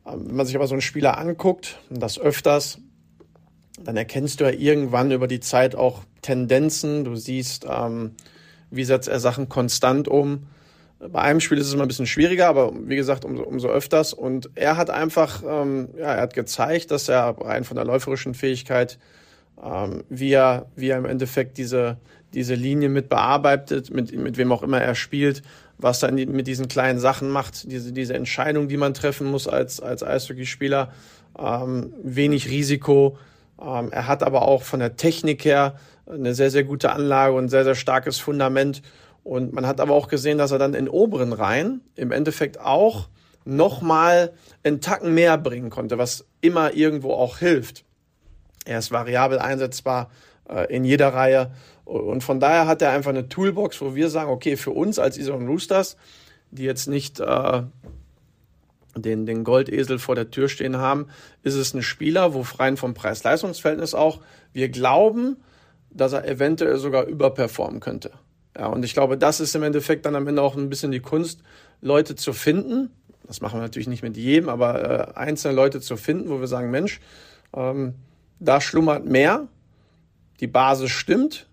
[0.06, 2.78] Ähm, wenn man sich aber so einen Spieler anguckt, und das öfters,
[3.82, 7.04] dann erkennst du ja irgendwann über die Zeit auch Tendenzen.
[7.04, 8.12] Du siehst, ähm,
[8.70, 10.46] wie setzt er Sachen konstant um.
[10.98, 14.14] Bei einem Spiel ist es immer ein bisschen schwieriger, aber wie gesagt, umso, umso öfters.
[14.14, 18.32] Und er hat einfach, ähm, ja, er hat gezeigt, dass er rein von der läuferischen
[18.32, 18.98] Fähigkeit,
[19.62, 21.98] ähm, wie, er, wie er im Endeffekt diese,
[22.32, 25.42] diese Linie mit bearbeitet, mit, mit wem auch immer er spielt,
[25.76, 29.80] was er mit diesen kleinen Sachen macht, diese, diese Entscheidung, die man treffen muss als,
[29.80, 30.90] als Eishockeyspieler,
[31.38, 33.18] ähm, wenig Risiko,
[33.60, 35.74] ähm, er hat aber auch von der Technik her
[36.06, 38.82] eine sehr, sehr gute Anlage und sehr, sehr starkes Fundament.
[39.22, 43.08] Und man hat aber auch gesehen, dass er dann in oberen Reihen im Endeffekt auch
[43.44, 44.32] nochmal
[44.62, 47.84] einen Tacken mehr bringen konnte, was immer irgendwo auch hilft.
[48.64, 50.10] Er ist variabel einsetzbar
[50.48, 51.52] äh, in jeder Reihe.
[51.84, 55.18] Und von daher hat er einfach eine Toolbox, wo wir sagen, okay, für uns als
[55.18, 55.96] Ison Roosters,
[56.50, 57.62] die jetzt nicht äh,
[58.96, 61.08] den, den Goldesel vor der Tür stehen haben,
[61.42, 64.20] ist es ein Spieler, wo rein vom Preis-Leistungs-Verhältnis auch
[64.52, 65.36] wir glauben,
[65.94, 68.10] dass er eventuell sogar überperformen könnte.
[68.56, 71.00] Ja, und ich glaube, das ist im Endeffekt dann am Ende auch ein bisschen die
[71.00, 71.40] Kunst,
[71.80, 72.90] Leute zu finden.
[73.26, 76.46] Das machen wir natürlich nicht mit jedem, aber äh, einzelne Leute zu finden, wo wir
[76.46, 77.00] sagen, Mensch,
[77.54, 77.94] ähm,
[78.38, 79.48] da schlummert mehr,
[80.40, 81.46] die Basis stimmt,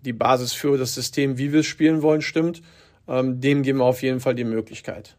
[0.00, 2.62] die Basis für das System, wie wir es spielen wollen, stimmt.
[3.08, 5.16] Ähm, dem geben wir auf jeden Fall die Möglichkeit.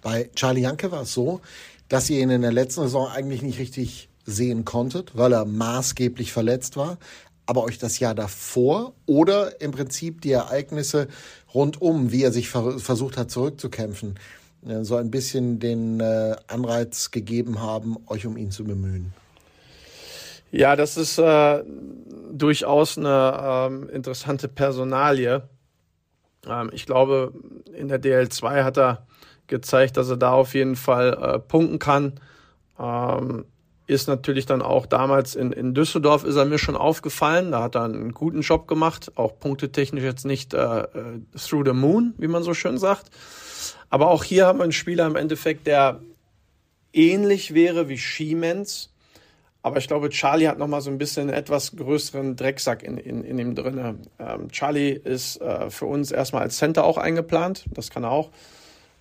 [0.00, 1.40] Bei Charlie Janke war es so,
[1.88, 6.32] dass ihr ihn in der letzten Saison eigentlich nicht richtig sehen konntet, weil er maßgeblich
[6.32, 6.98] verletzt war.
[7.46, 11.08] Aber euch das Jahr davor oder im Prinzip die Ereignisse
[11.52, 14.18] rundum, wie er sich versucht hat zurückzukämpfen,
[14.66, 19.12] äh, so ein bisschen den äh, Anreiz gegeben haben, euch um ihn zu bemühen.
[20.52, 21.64] Ja, das ist äh,
[22.30, 25.48] durchaus eine ähm, interessante Personalie.
[26.46, 27.32] Ähm, ich glaube,
[27.74, 29.06] in der DL2 hat er
[29.46, 32.20] gezeigt, dass er da auf jeden Fall äh, punkten kann.
[32.78, 33.46] Ähm,
[33.92, 37.52] ist natürlich dann auch damals in, in Düsseldorf ist er mir schon aufgefallen.
[37.52, 40.86] Da hat er einen guten Job gemacht, auch punktetechnisch jetzt nicht äh, äh,
[41.36, 43.10] through the moon, wie man so schön sagt.
[43.90, 46.00] Aber auch hier haben wir einen Spieler im Endeffekt, der
[46.92, 48.90] ähnlich wäre wie Schiemens.
[49.62, 53.22] Aber ich glaube, Charlie hat nochmal so ein bisschen einen etwas größeren Drecksack in, in,
[53.22, 54.00] in ihm drin.
[54.18, 57.66] Ähm, Charlie ist äh, für uns erstmal als Center auch eingeplant.
[57.70, 58.30] Das kann er auch.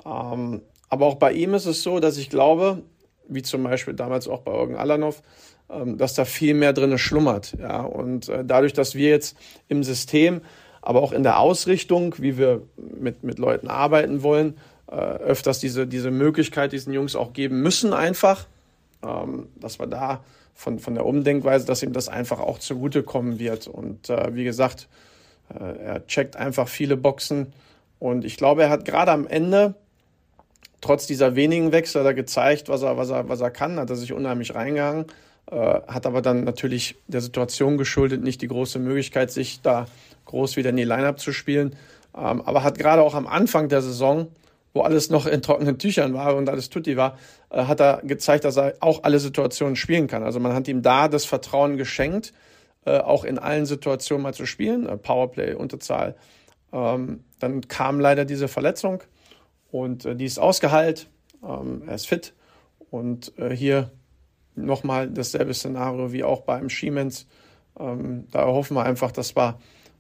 [0.06, 2.84] Ähm, aber auch bei ihm ist es so, dass ich glaube,
[3.28, 5.22] wie zum Beispiel damals auch bei Eugen Alanov,
[5.70, 7.56] ähm, dass da viel mehr drin schlummert.
[7.60, 7.82] Ja?
[7.82, 10.42] Und äh, dadurch, dass wir jetzt im System,
[10.82, 14.58] aber auch in der Ausrichtung, wie wir mit, mit Leuten arbeiten wollen,
[14.88, 18.48] äh, öfters diese, diese Möglichkeit diesen Jungs auch geben müssen, einfach,
[19.04, 23.68] ähm, dass wir da von, von der Umdenkweise, dass ihm das einfach auch zugutekommen wird.
[23.68, 24.88] Und äh, wie gesagt,
[25.50, 27.52] er checkt einfach viele Boxen.
[28.00, 29.76] Und ich glaube, er hat gerade am Ende
[30.82, 33.90] trotz dieser wenigen Wechsel hat er gezeigt, was er, was er, was er kann, hat
[33.90, 35.06] er sich unheimlich reingehangen,
[35.50, 39.86] äh, hat aber dann natürlich der Situation geschuldet nicht die große Möglichkeit, sich da
[40.26, 41.76] groß wieder in die Line-Up zu spielen.
[42.16, 44.28] Ähm, aber hat gerade auch am Anfang der Saison,
[44.74, 47.18] wo alles noch in trockenen Tüchern war und alles tutti war,
[47.50, 50.24] äh, hat er gezeigt, dass er auch alle Situationen spielen kann.
[50.24, 52.34] Also man hat ihm da das Vertrauen geschenkt,
[52.86, 56.16] äh, auch in allen Situationen mal zu spielen, äh, Powerplay, Unterzahl.
[56.74, 59.04] Ähm, dann kam leider diese Verletzung
[59.72, 61.10] und äh, die ist ausgeheilt,
[61.44, 62.34] ähm, er ist fit.
[62.90, 63.92] Und äh, hier
[64.56, 67.26] nochmal dasselbe Szenario wie auch beim Siemens.
[67.80, 69.60] Ähm, da hoffen wir einfach, dass wir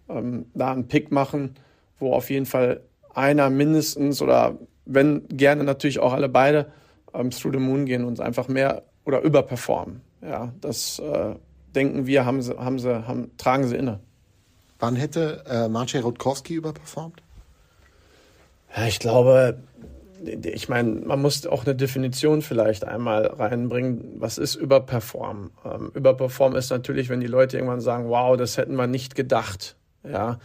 [0.09, 1.55] ähm, da einen Pick machen,
[1.99, 2.81] wo auf jeden Fall
[3.13, 6.71] einer mindestens oder wenn gerne natürlich auch alle beide
[7.13, 10.01] ähm, through the moon gehen und einfach mehr oder überperformen.
[10.21, 11.35] Ja, das äh,
[11.75, 13.99] denken wir, haben sie, haben sie, haben, tragen sie inne.
[14.79, 17.21] Wann hätte äh, Marcel Rutkowski überperformt?
[18.75, 19.57] Ja, ich glaube,
[20.23, 24.15] ich meine, man muss auch eine Definition vielleicht einmal reinbringen.
[24.19, 25.51] Was ist Überperform?
[25.65, 29.75] Ähm, Überperform ist natürlich, wenn die Leute irgendwann sagen, wow, das hätten wir nicht gedacht.
[30.07, 30.39] Ja,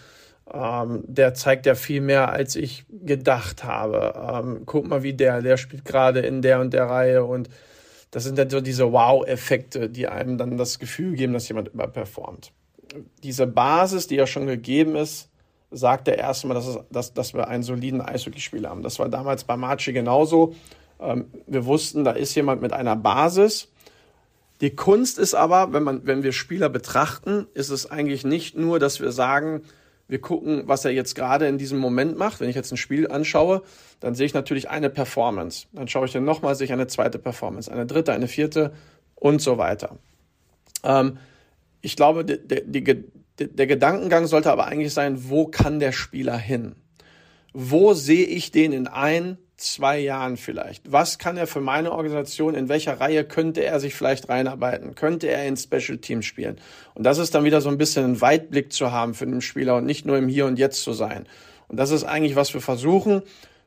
[0.52, 4.14] ähm, der zeigt ja viel mehr, als ich gedacht habe.
[4.16, 7.48] Ähm, guck mal, wie der, der spielt gerade in der und der Reihe und
[8.10, 12.52] das sind dann so diese Wow-Effekte, die einem dann das Gefühl geben, dass jemand überperformt.
[13.22, 15.28] Diese Basis, die ja schon gegeben ist,
[15.70, 18.82] sagt er erstmal, dass, dass, dass wir einen soliden Eishockeyspieler haben.
[18.82, 20.54] Das war damals bei Marci genauso.
[21.00, 23.68] Ähm, wir wussten, da ist jemand mit einer Basis.
[24.60, 28.78] Die Kunst ist aber, wenn, man, wenn wir Spieler betrachten, ist es eigentlich nicht nur,
[28.78, 29.62] dass wir sagen,
[30.08, 32.40] wir gucken, was er jetzt gerade in diesem Moment macht.
[32.40, 33.62] Wenn ich jetzt ein Spiel anschaue,
[34.00, 35.66] dann sehe ich natürlich eine Performance.
[35.72, 38.72] Dann schaue ich dann nochmal, sehe ich eine zweite Performance, eine dritte, eine vierte
[39.16, 39.98] und so weiter.
[40.84, 41.18] Ähm,
[41.82, 43.04] ich glaube, die, die,
[43.38, 46.74] der Gedankengang sollte aber eigentlich sein, wo kann der Spieler hin?
[47.52, 50.90] Wo sehe ich den in ein, zwei Jahren vielleicht?
[50.90, 54.94] Was kann er für meine Organisation, in welcher Reihe könnte er sich vielleicht reinarbeiten?
[54.94, 56.58] Könnte er in Special Teams spielen?
[56.94, 59.76] Und das ist dann wieder so ein bisschen ein Weitblick zu haben für den Spieler
[59.76, 61.26] und nicht nur im Hier und Jetzt zu sein.
[61.68, 63.22] Und das ist eigentlich, was wir versuchen,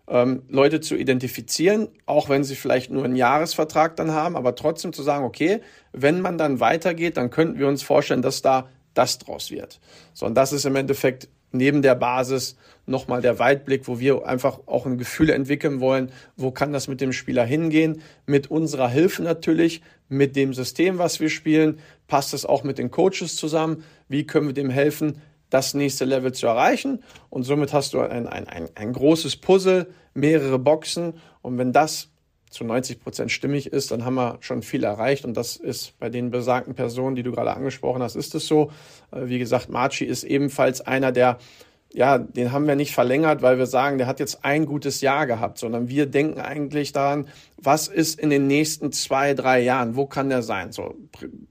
[0.07, 4.93] ähm, Leute zu identifizieren, auch wenn sie vielleicht nur einen Jahresvertrag dann haben, aber trotzdem
[4.93, 5.61] zu sagen, okay,
[5.91, 9.79] wenn man dann weitergeht, dann könnten wir uns vorstellen, dass da das draus wird.
[10.13, 14.59] So, und das ist im Endeffekt neben der Basis nochmal der Weitblick, wo wir einfach
[14.65, 19.23] auch ein Gefühl entwickeln wollen, wo kann das mit dem Spieler hingehen, mit unserer Hilfe
[19.23, 24.25] natürlich, mit dem System, was wir spielen, passt es auch mit den Coaches zusammen, wie
[24.25, 27.03] können wir dem helfen, das nächste Level zu erreichen.
[27.29, 31.13] Und somit hast du ein, ein, ein, ein großes Puzzle, mehrere Boxen.
[31.41, 32.09] Und wenn das
[32.49, 35.23] zu 90 Prozent stimmig ist, dann haben wir schon viel erreicht.
[35.23, 38.71] Und das ist bei den besagten Personen, die du gerade angesprochen hast, ist es so.
[39.11, 41.37] Äh, wie gesagt, Marchi ist ebenfalls einer, der,
[41.93, 45.27] ja, den haben wir nicht verlängert, weil wir sagen, der hat jetzt ein gutes Jahr
[45.27, 47.27] gehabt, sondern wir denken eigentlich daran,
[47.57, 50.71] was ist in den nächsten zwei, drei Jahren, wo kann der sein?
[50.71, 50.95] So,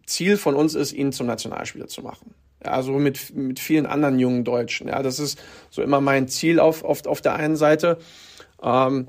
[0.06, 2.34] Ziel von uns ist, ihn zum Nationalspieler zu machen.
[2.64, 4.88] Ja, also mit, mit vielen anderen jungen Deutschen.
[4.88, 5.38] Ja, das ist
[5.70, 7.98] so immer mein Ziel auf, auf, auf der einen Seite.
[8.60, 9.06] Ähm,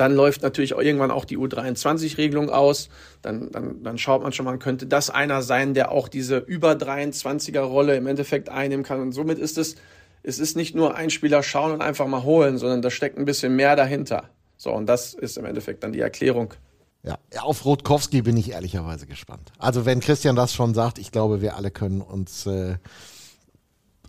[0.00, 2.88] dann läuft natürlich auch irgendwann auch die U23-Regelung aus.
[3.20, 6.72] Dann, dann, dann schaut man schon, man könnte das einer sein, der auch diese über
[6.72, 9.02] 23er-Rolle im Endeffekt einnehmen kann.
[9.02, 9.76] Und somit ist es,
[10.22, 13.26] es ist nicht nur ein Spieler schauen und einfach mal holen, sondern da steckt ein
[13.26, 14.30] bisschen mehr dahinter.
[14.56, 16.54] So, und das ist im Endeffekt dann die Erklärung.
[17.02, 19.52] Ja, auf Rotkowski bin ich ehrlicherweise gespannt.
[19.58, 22.76] Also wenn Christian das schon sagt, ich glaube, wir alle können uns äh,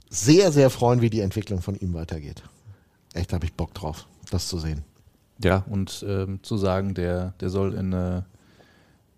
[0.10, 2.44] sehr, sehr freuen, wie die Entwicklung von ihm weitergeht.
[3.14, 4.86] Echt, habe ich Bock drauf, das zu sehen.
[5.44, 8.26] Ja, und ähm, zu sagen, der, der soll in eine,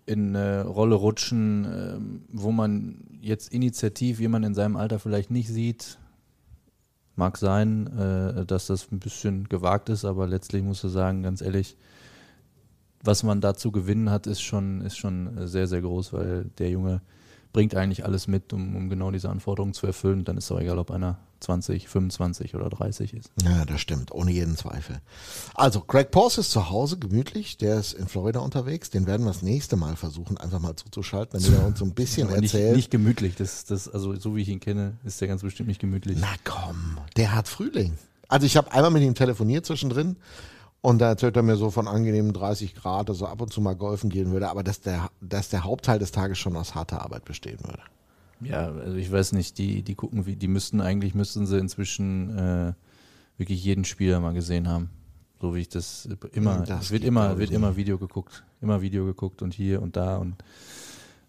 [0.06, 5.48] in eine Rolle rutschen, ähm, wo man jetzt initiativ jemanden in seinem Alter vielleicht nicht
[5.48, 5.98] sieht.
[7.16, 11.40] Mag sein, äh, dass das ein bisschen gewagt ist, aber letztlich musst du sagen, ganz
[11.40, 11.76] ehrlich,
[13.02, 16.70] was man da zu gewinnen hat, ist schon, ist schon sehr, sehr groß, weil der
[16.70, 17.02] Junge
[17.52, 20.24] bringt eigentlich alles mit, um, um genau diese Anforderungen zu erfüllen.
[20.24, 23.30] Dann ist es auch egal, ob einer 20, 25 oder 30 ist.
[23.42, 25.00] Ja, das stimmt, ohne jeden Zweifel.
[25.54, 29.32] Also, Greg Pors ist zu Hause, gemütlich, der ist in Florida unterwegs, den werden wir
[29.32, 32.76] das nächste Mal versuchen, einfach mal zuzuschalten, damit er uns so ein bisschen nicht, erzählt.
[32.76, 35.80] nicht gemütlich, das, das, also so wie ich ihn kenne, ist der ganz bestimmt nicht
[35.80, 36.18] gemütlich.
[36.20, 37.96] Na komm, der hat Frühling.
[38.28, 40.16] Also ich habe einmal mit ihm telefoniert zwischendrin
[40.80, 43.60] und da erzählt er mir so von angenehmen 30 Grad, dass er ab und zu
[43.60, 47.02] mal golfen gehen würde, aber dass der, dass der Hauptteil des Tages schon aus harter
[47.02, 47.80] Arbeit bestehen würde.
[48.44, 52.36] Ja, also ich weiß nicht, die, die gucken, wie, die müssten eigentlich, müssten sie inzwischen
[52.36, 52.72] äh,
[53.36, 54.90] wirklich jeden Spieler mal gesehen haben.
[55.40, 57.56] So wie ich das immer, Das es wird immer, wird nicht.
[57.56, 60.36] immer Video geguckt, immer Video geguckt und hier und da und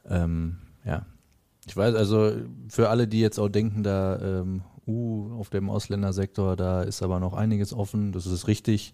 [0.07, 1.05] ähm, ja.
[1.68, 2.32] Ich weiß, also
[2.70, 7.20] für alle, die jetzt auch denken, da, ähm, uh, auf dem Ausländersektor, da ist aber
[7.20, 8.93] noch einiges offen, das ist richtig.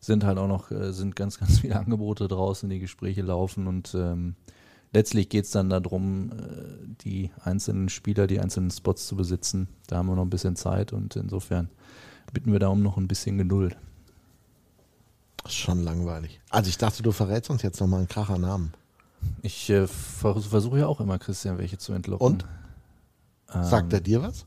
[0.00, 3.94] Sind halt auch noch, äh, sind ganz, ganz viele Angebote draußen, die Gespräche laufen und
[3.94, 4.34] ähm,
[4.92, 9.68] letztlich geht es dann darum, äh, die einzelnen Spieler, die einzelnen Spots zu besitzen.
[9.86, 11.68] Da haben wir noch ein bisschen Zeit und insofern
[12.32, 13.76] bitten wir da um noch ein bisschen Geduld.
[15.42, 16.40] Das ist schon langweilig.
[16.50, 18.72] Also ich dachte, du verrätst uns jetzt nochmal einen kracher Namen.
[19.42, 22.26] Ich äh, vers versuche ja auch immer, Christian, welche zu entlocken.
[22.26, 22.46] Und?
[23.52, 24.46] Ähm, Sagt er dir was?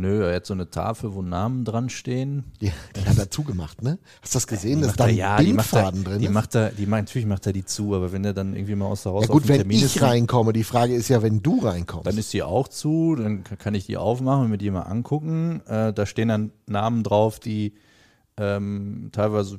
[0.00, 2.44] Nö, er hat so eine Tafel, wo Namen dran stehen.
[2.60, 3.98] Die, die hat er zugemacht, ne?
[4.22, 4.80] Hast du das gesehen?
[4.80, 6.20] Da ist macht da ein ja, die macht er, Bindfaden drin.
[6.20, 8.76] die macht er, die macht, natürlich macht er die zu, aber wenn er dann irgendwie
[8.76, 10.52] mal aus der Haus ja auf gut, dem wenn Termin ich ist, reinkomme.
[10.52, 12.06] Die Frage ist ja, wenn du reinkommst.
[12.06, 14.82] Dann ist die auch zu, dann ka- kann ich die aufmachen und mir die mal
[14.82, 15.62] angucken.
[15.66, 17.74] Äh, da stehen dann Namen drauf, die
[18.36, 19.58] ähm, teilweise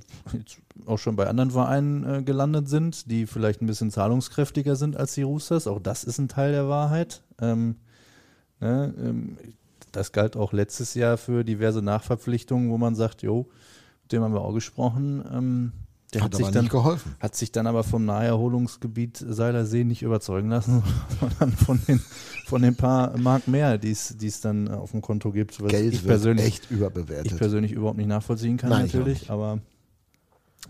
[0.85, 5.15] auch schon bei anderen Vereinen äh, gelandet sind, die vielleicht ein bisschen zahlungskräftiger sind als
[5.15, 5.67] die Roosters.
[5.67, 7.23] Auch das ist ein Teil der Wahrheit.
[7.41, 7.75] Ähm,
[8.61, 9.37] ne, ähm,
[9.91, 13.47] das galt auch letztes Jahr für diverse Nachverpflichtungen, wo man sagt, jo,
[14.03, 15.23] mit dem haben wir auch gesprochen.
[15.31, 15.71] Ähm,
[16.13, 17.15] der hat hat, sich dann nicht geholfen.
[17.19, 20.81] hat sich dann aber vom Naherholungsgebiet Seilersee nicht überzeugen lassen,
[21.19, 21.99] sondern von den,
[22.45, 26.05] von den paar Mark mehr, die es dann auf dem Konto gibt, was Geld ich
[26.05, 27.33] persönlich, echt überbewertet.
[27.33, 29.59] ich persönlich überhaupt nicht nachvollziehen kann Nein, natürlich, aber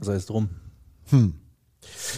[0.01, 0.49] sei es drum.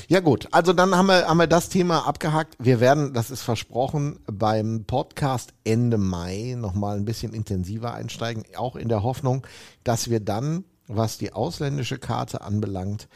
[0.08, 2.56] Ja gut, also dann haben wir, haben wir das Thema abgehakt.
[2.60, 8.76] Wir werden, das ist versprochen, beim Podcast Ende Mai nochmal ein bisschen intensiver einsteigen, auch
[8.76, 9.46] in der Hoffnung,
[9.84, 13.08] dass wir dann, was die ausländische Karte anbelangt,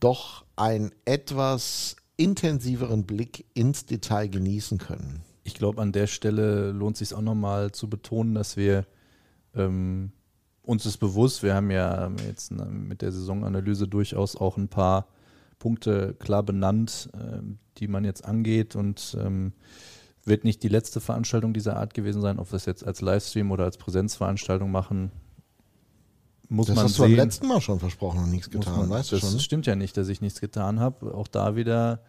[0.00, 5.22] doch einen etwas intensiveren Blick ins Detail genießen können.
[5.42, 8.86] Ich glaube, an der Stelle lohnt sich auch nochmal zu betonen, dass wir
[9.54, 10.12] ähm,
[10.62, 15.08] uns ist bewusst, wir haben ja jetzt äh, mit der Saisonanalyse durchaus auch ein paar
[15.64, 19.54] Punkte klar benannt, ähm, die man jetzt angeht und ähm,
[20.26, 23.50] wird nicht die letzte Veranstaltung dieser Art gewesen sein, ob wir es jetzt als Livestream
[23.50, 25.10] oder als Präsenzveranstaltung machen.
[26.50, 27.16] Muss Das man hast du sehen.
[27.16, 29.40] beim letzten Mal schon versprochen und nichts getan, man, weißt du das schon?
[29.40, 31.14] stimmt ja nicht, dass ich nichts getan habe.
[31.14, 32.00] Auch da wieder,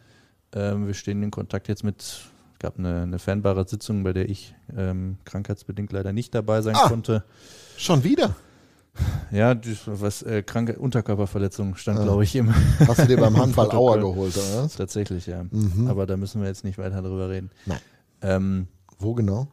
[0.54, 4.54] ähm, wir stehen in Kontakt jetzt mit, es gab eine, eine Fanbeiratssitzung, bei der ich
[4.76, 6.90] ähm, krankheitsbedingt leider nicht dabei sein Ah.
[6.90, 7.24] konnte.
[7.78, 8.36] Schon wieder?
[9.32, 12.04] Ja, die- was äh, kranke Unterkörperverletzung stand, Ah.
[12.04, 12.54] glaube ich, im
[12.88, 14.76] Hast du dir beim Handball Auer geholt, oder was?
[14.76, 15.44] Tatsächlich, ja.
[15.50, 15.88] Mhm.
[15.88, 17.50] Aber da müssen wir jetzt nicht weiter drüber reden.
[17.66, 17.80] Nein.
[18.22, 18.68] Ähm,
[19.00, 19.48] Wo genau?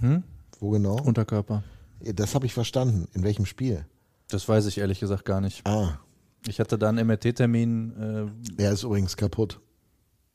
[0.00, 0.22] hm?
[0.60, 0.96] Wo genau?
[1.02, 1.62] Unterkörper.
[2.00, 3.08] Das habe ich verstanden.
[3.14, 3.84] In welchem Spiel?
[4.28, 5.66] Das weiß ich ehrlich gesagt gar nicht.
[5.66, 5.98] Ah,
[6.46, 8.30] Ich hatte da einen MRT-Termin.
[8.58, 9.60] Äh, er ist übrigens kaputt.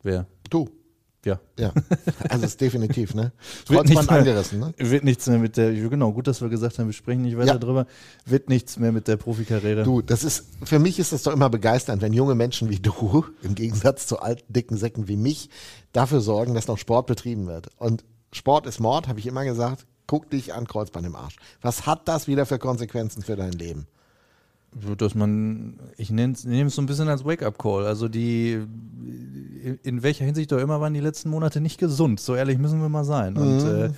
[0.02, 0.26] wer?
[0.50, 0.70] Du.
[1.26, 1.40] Ja.
[1.58, 1.72] Ja,
[2.30, 3.32] also ist definitiv, ne?
[3.68, 4.74] Wird nichts mehr- angerissen, ne?
[4.78, 7.54] Wird nichts mehr mit der, genau, gut, dass wir gesagt haben, wir sprechen nicht weiter
[7.54, 7.58] Ja.
[7.58, 7.86] drüber.
[8.26, 9.84] Wird nichts mehr mit der Profikarriere.
[9.84, 13.26] Du, das ist, für mich ist das doch immer begeisternd, wenn junge Menschen wie du,
[13.42, 15.50] im Gegensatz zu alten, dicken Säcken wie mich,
[15.94, 17.70] dafür sorgen, dass noch Sport betrieben wird.
[17.78, 18.04] Und
[18.34, 19.86] Sport ist Mord, habe ich immer gesagt.
[20.08, 21.38] Guck dich an, Kreuzband im Arsch.
[21.62, 23.88] Was hat das wieder für Konsequenzen für dein Leben?
[24.98, 27.86] Dass man, ich nehme es so ein bisschen als Wake-up-Call.
[27.86, 28.60] Also die,
[29.84, 32.20] in welcher Hinsicht auch immer waren die letzten Monate nicht gesund.
[32.20, 33.38] So ehrlich müssen wir mal sein.
[33.38, 33.90] Und äh,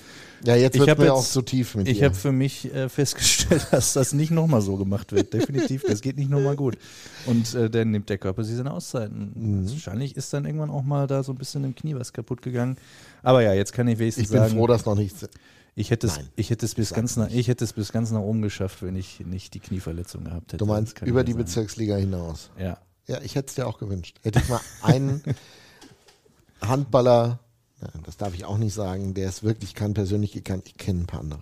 [0.43, 2.89] Ja, jetzt Ich wird mir jetzt- auch zu tief mit ich habe für mich äh,
[2.89, 5.33] festgestellt, dass das nicht nochmal so gemacht wird.
[5.33, 6.77] Definitiv, das geht nicht nochmal gut.
[7.25, 9.31] Und äh, dann nimmt der Körper sich seine Auszeiten.
[9.33, 9.69] Mhm.
[9.69, 12.75] Wahrscheinlich ist dann irgendwann auch mal da so ein bisschen im Knie was kaputt gegangen.
[13.23, 15.27] Aber ja, jetzt kann ich wenigstens ich bin sagen, froh, dass noch nichts.
[15.75, 18.09] Ich hätte es, Nein, ich hätte es bis ganz nach, ich hätte es bis ganz
[18.11, 20.57] nach oben geschafft, wenn ich nicht die Knieverletzung gehabt hätte.
[20.57, 21.43] Du meinst über ja die sagen.
[21.43, 22.49] Bezirksliga hinaus.
[22.57, 22.79] Ja.
[23.07, 24.17] Ja, ich hätte es dir auch gewünscht.
[24.23, 25.21] Hätte ich mal einen
[26.61, 27.39] Handballer,
[28.03, 30.63] das darf ich auch nicht sagen, der es wirklich kann, persönlich gekannt.
[30.67, 31.41] Ich kenne ein paar andere.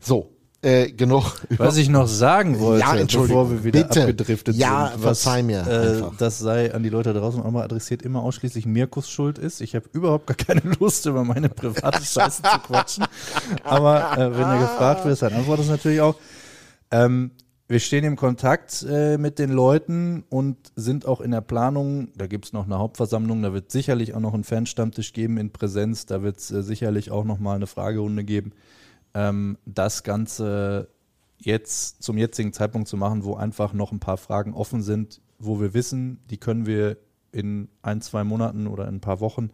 [0.00, 0.32] So,
[0.62, 1.40] äh, genug.
[1.56, 4.02] Was ich noch sagen wollte, Ja, bevor wir wieder bitte.
[4.02, 7.62] abgedriftet Ja, sind, was, verzeih mir äh, das sei an die Leute draußen auch mal
[7.64, 9.60] adressiert, immer ausschließlich Mirkus schuld ist.
[9.62, 13.04] Ich habe überhaupt gar keine Lust, über meine private Scheiße zu quatschen.
[13.64, 16.16] Aber äh, wenn er gefragt wird, dann antwortet es natürlich auch.
[16.90, 17.30] Ähm,
[17.68, 22.08] wir stehen im Kontakt äh, mit den Leuten und sind auch in der Planung.
[22.16, 25.52] Da gibt es noch eine Hauptversammlung, da wird sicherlich auch noch einen Fanstammtisch geben in
[25.52, 26.04] Präsenz.
[26.04, 28.52] Da wird es äh, sicherlich auch noch mal eine Fragerunde geben.
[29.14, 30.88] Ähm, das Ganze
[31.38, 35.60] jetzt zum jetzigen Zeitpunkt zu machen, wo einfach noch ein paar Fragen offen sind, wo
[35.60, 36.98] wir wissen, die können wir
[37.32, 39.50] in ein, zwei Monaten oder in ein paar Wochen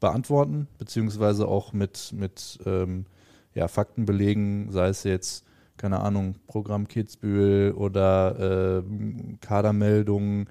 [0.00, 3.06] beantworten, beziehungsweise auch mit, mit ähm,
[3.54, 5.44] ja, Fakten belegen, sei es jetzt,
[5.76, 8.82] keine Ahnung, Programm Kitzbühel oder äh,
[9.40, 10.48] Kadermeldungen,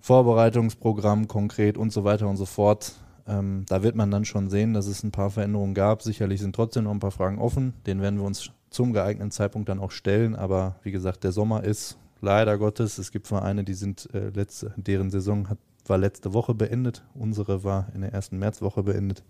[0.00, 2.92] Vorbereitungsprogramm konkret und so weiter und so fort.
[3.26, 6.02] Ähm, da wird man dann schon sehen, dass es ein paar Veränderungen gab.
[6.02, 7.74] Sicherlich sind trotzdem noch ein paar Fragen offen.
[7.86, 10.34] Den werden wir uns zum geeigneten Zeitpunkt dann auch stellen.
[10.34, 12.98] Aber wie gesagt, der Sommer ist leider Gottes.
[12.98, 17.02] Es gibt Vereine, die sind äh, letzte, deren Saison hat, war letzte Woche beendet.
[17.14, 19.22] Unsere war in der ersten Märzwoche beendet.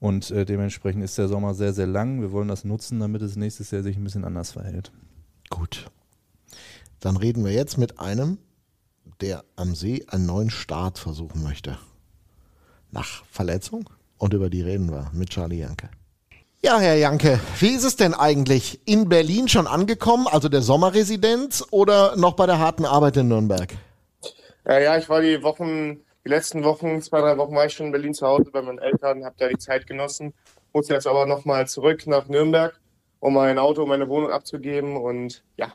[0.00, 2.20] Und äh, dementsprechend ist der Sommer sehr, sehr lang.
[2.20, 4.90] Wir wollen das nutzen, damit es nächstes Jahr sich ein bisschen anders verhält.
[5.48, 5.90] Gut.
[6.98, 8.38] Dann reden wir jetzt mit einem,
[9.20, 11.78] der am See einen neuen Start versuchen möchte.
[12.92, 13.88] Nach Verletzung.
[14.18, 15.88] Und über die reden wir mit Charlie Janke.
[16.60, 18.80] Ja, Herr Janke, wie ist es denn eigentlich?
[18.84, 23.74] In Berlin schon angekommen, also der Sommerresidenz oder noch bei der harten Arbeit in Nürnberg?
[24.64, 27.86] Ja, ja, ich war die Wochen, die letzten Wochen, zwei, drei Wochen war ich schon
[27.86, 30.34] in Berlin zu Hause bei meinen Eltern, habe da die Zeit genossen,
[30.72, 32.78] muss jetzt aber nochmal zurück nach Nürnberg,
[33.18, 35.72] um mein Auto, meine Wohnung abzugeben und ja,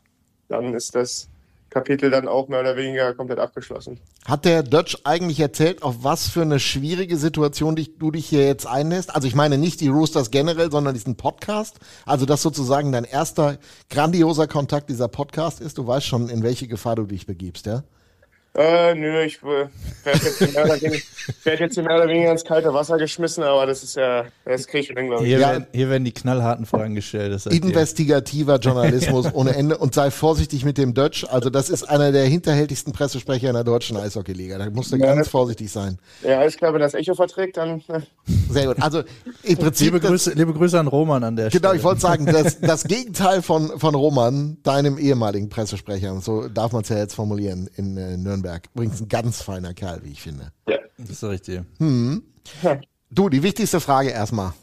[0.47, 1.27] dann ist das
[1.69, 3.99] Kapitel dann auch mehr oder weniger komplett abgeschlossen.
[4.25, 8.45] Hat der Dutch eigentlich erzählt, auf was für eine schwierige Situation dich, du dich hier
[8.45, 9.13] jetzt einlässt?
[9.13, 11.79] Also ich meine nicht die Roosters generell, sondern diesen Podcast.
[12.05, 13.57] Also dass sozusagen dein erster
[13.89, 15.77] grandioser Kontakt dieser Podcast ist.
[15.77, 17.83] Du weißt schon, in welche Gefahr du dich begibst, ja?
[18.57, 19.67] Äh, nö, ich äh,
[20.03, 21.03] werde jetzt, mehr oder weniger-
[21.43, 24.81] werd jetzt mehr oder weniger ins kalte Wasser geschmissen, aber das ist ja, das kriege
[24.81, 25.27] ich glaube ich.
[25.29, 25.49] Hier, Ja.
[25.51, 27.31] werden, hier werden die knallharten Fragen gestellt.
[27.33, 27.61] Das seid ihr.
[27.63, 31.23] Investigativer Journalismus ohne Ende und sei vorsichtig mit dem Dutch.
[31.29, 34.57] Also das ist einer der hinterhältigsten Pressesprecher in der deutschen Eishockeyliga.
[34.57, 35.13] Da musst du Ja.
[35.13, 35.99] ganz vorsichtig sein.
[36.23, 37.99] Ja, alles klar, wenn das Echo verträgt, dann äh,
[38.49, 38.81] Sehr gut.
[38.81, 39.03] Also
[39.43, 41.75] im Prinzip Liebe das- Grüße, liebe Grüße an Roman an der Genau, Stelle.
[41.77, 46.81] ich wollte sagen, das, das Gegenteil von, von Roman, deinem ehemaligen Pressesprecher, so darf man
[46.81, 48.46] es ja jetzt formulieren, in äh, Nürnberg.
[48.73, 50.51] Übrigens ein ganz feiner Kerl, wie ich finde.
[50.97, 51.65] Das sag ich dir.
[53.09, 54.53] Du, die wichtigste Frage erstmal.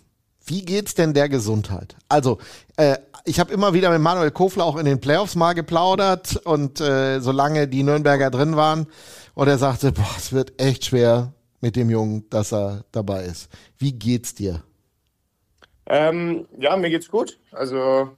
[0.47, 1.97] Wie geht's denn der Gesundheit?
[2.09, 2.39] Also,
[2.77, 6.81] äh, ich habe immer wieder mit Manuel Kofler auch in den Playoffs mal geplaudert und
[6.81, 8.87] äh, solange die Nürnberger drin waren
[9.35, 11.33] und er sagte, boah, es wird echt schwer
[11.63, 13.49] mit dem Jungen, dass er dabei ist.
[13.79, 14.63] Wie geht's dir?
[15.87, 17.39] Ähm, ja, mir geht's gut.
[17.53, 18.11] Also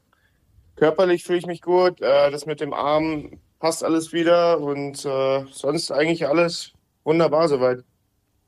[0.75, 2.01] körperlich fühle ich mich gut.
[2.01, 6.73] Äh, das mit dem Arm passt alles wieder und äh, sonst eigentlich alles
[7.05, 7.85] wunderbar soweit.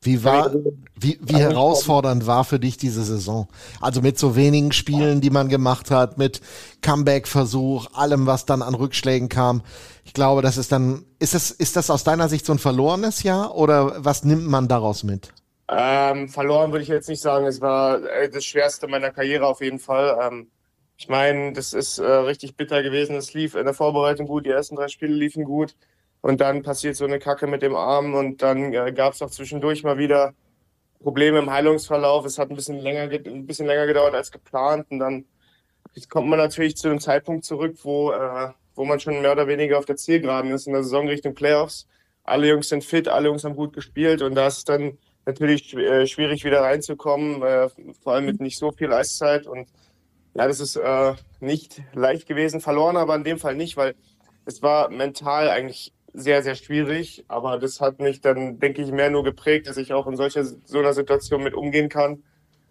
[0.00, 0.54] Wie war,
[0.94, 3.48] wie, wie herausfordernd war für dich diese Saison?
[3.80, 6.40] Also mit so wenigen Spielen, die man gemacht hat, mit
[6.82, 9.62] Comeback-Versuch, allem, was dann an Rückschlägen kam.
[10.04, 13.24] Ich glaube, das ist dann, ist das, ist das aus deiner Sicht so ein verlorenes
[13.24, 15.32] Jahr oder was nimmt man daraus mit?
[15.68, 17.46] Ähm, verloren würde ich jetzt nicht sagen.
[17.46, 20.16] Es war äh, das Schwerste meiner Karriere auf jeden Fall.
[20.22, 20.48] Ähm,
[20.99, 23.16] ich meine, das ist äh, richtig bitter gewesen.
[23.16, 25.76] Es lief in der Vorbereitung gut, die ersten drei Spiele liefen gut.
[26.20, 29.30] Und dann passiert so eine Kacke mit dem Arm und dann äh, gab es auch
[29.30, 30.34] zwischendurch mal wieder
[31.01, 32.24] Probleme im Heilungsverlauf.
[32.24, 34.86] Es hat ein bisschen länger, ge- ein bisschen länger gedauert als geplant.
[34.90, 35.24] Und dann
[36.09, 39.78] kommt man natürlich zu einem Zeitpunkt zurück, wo, äh, wo man schon mehr oder weniger
[39.78, 41.86] auf der Zielgeraden ist in der Saison Richtung Playoffs.
[42.24, 46.07] Alle Jungs sind fit, alle Jungs haben gut gespielt und da ist dann natürlich äh,
[46.09, 47.68] schwierig wieder reinzukommen, äh,
[48.03, 49.46] vor allem mit nicht so viel Eiszeit.
[49.46, 49.68] Und
[50.39, 53.97] ja, das ist äh, nicht leicht gewesen, verloren aber in dem Fall nicht, weil
[54.45, 57.24] es war mental eigentlich sehr, sehr schwierig.
[57.26, 60.45] Aber das hat mich dann, denke ich, mehr nur geprägt, dass ich auch in solcher
[60.45, 62.22] so einer Situation mit umgehen kann,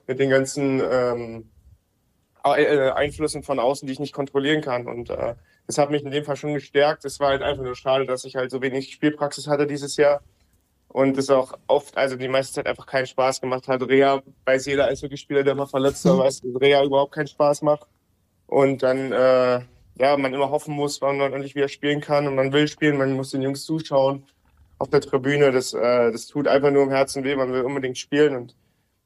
[0.08, 1.50] mit den ganzen ähm,
[2.46, 4.88] äh, Einflüssen von außen, die ich nicht kontrollieren kann.
[4.88, 7.04] Und äh, das hat mich in dem Fall schon gestärkt.
[7.04, 10.22] Es war halt einfach nur schade, dass ich halt so wenig Spielpraxis hatte dieses Jahr.
[10.98, 13.84] Und es auch oft, also die meiste Zeit einfach keinen Spaß gemacht hat.
[13.84, 17.88] Rea, weiß jeder Eishockeyspieler, der mal verletzt war, weiß, dass Rea überhaupt keinen Spaß macht.
[18.48, 19.62] Und dann, äh,
[20.00, 22.26] ja, man immer hoffen muss, wann man endlich wieder spielen kann.
[22.26, 24.26] Und man will spielen, man muss den Jungs zuschauen
[24.80, 25.52] auf der Tribüne.
[25.52, 27.36] Das, äh, das tut einfach nur im Herzen weh.
[27.36, 28.36] Man will unbedingt spielen.
[28.36, 28.56] Und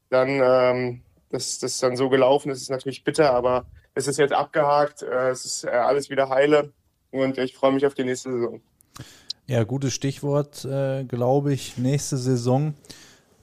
[0.08, 4.32] dann, ähm, dass das dann so gelaufen ist, ist natürlich bitter, aber es ist jetzt
[4.32, 6.72] abgehakt, äh, es ist äh, alles wieder heile
[7.10, 8.62] und ich freue mich auf die nächste Saison.
[9.48, 12.74] Ja, gutes Stichwort, äh, glaube ich, nächste Saison.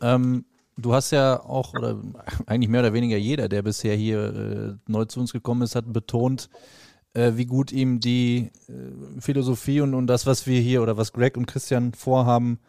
[0.02, 0.46] Ähm,
[0.78, 2.00] du hast ja auch, oder
[2.46, 5.92] eigentlich mehr oder weniger jeder, der bisher hier äh, neu zu uns gekommen ist, hat
[5.92, 6.50] betont,
[7.14, 11.12] äh, wie gut ihm die äh, Philosophie und, und das, was wir hier oder was
[11.12, 12.60] Greg und Christian vorhaben,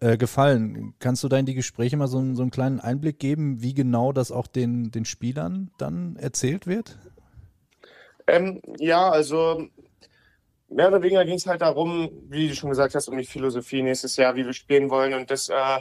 [0.00, 0.94] äh, gefallen.
[0.98, 4.12] Kannst du da in die Gespräche mal so, so einen kleinen Einblick geben, wie genau
[4.12, 6.98] das auch den, den Spielern dann erzählt wird?
[8.26, 9.68] Ähm, ja, also
[10.68, 13.82] mehr oder weniger ging es halt darum, wie du schon gesagt hast, um die Philosophie
[13.82, 15.14] nächstes Jahr, wie wir spielen wollen.
[15.14, 15.80] Und das, äh,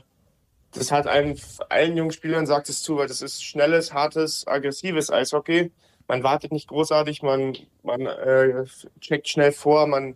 [0.74, 5.12] das hat allen, allen jungen Spielern sagt es zu, weil das ist schnelles, hartes, aggressives
[5.12, 5.72] Eishockey.
[6.08, 8.66] Man wartet nicht großartig, man, man äh,
[9.02, 10.16] checkt schnell vor, man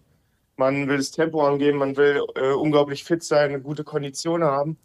[0.61, 4.77] man will das Tempo angeben, man will äh, unglaublich fit sein, eine gute Kondition haben.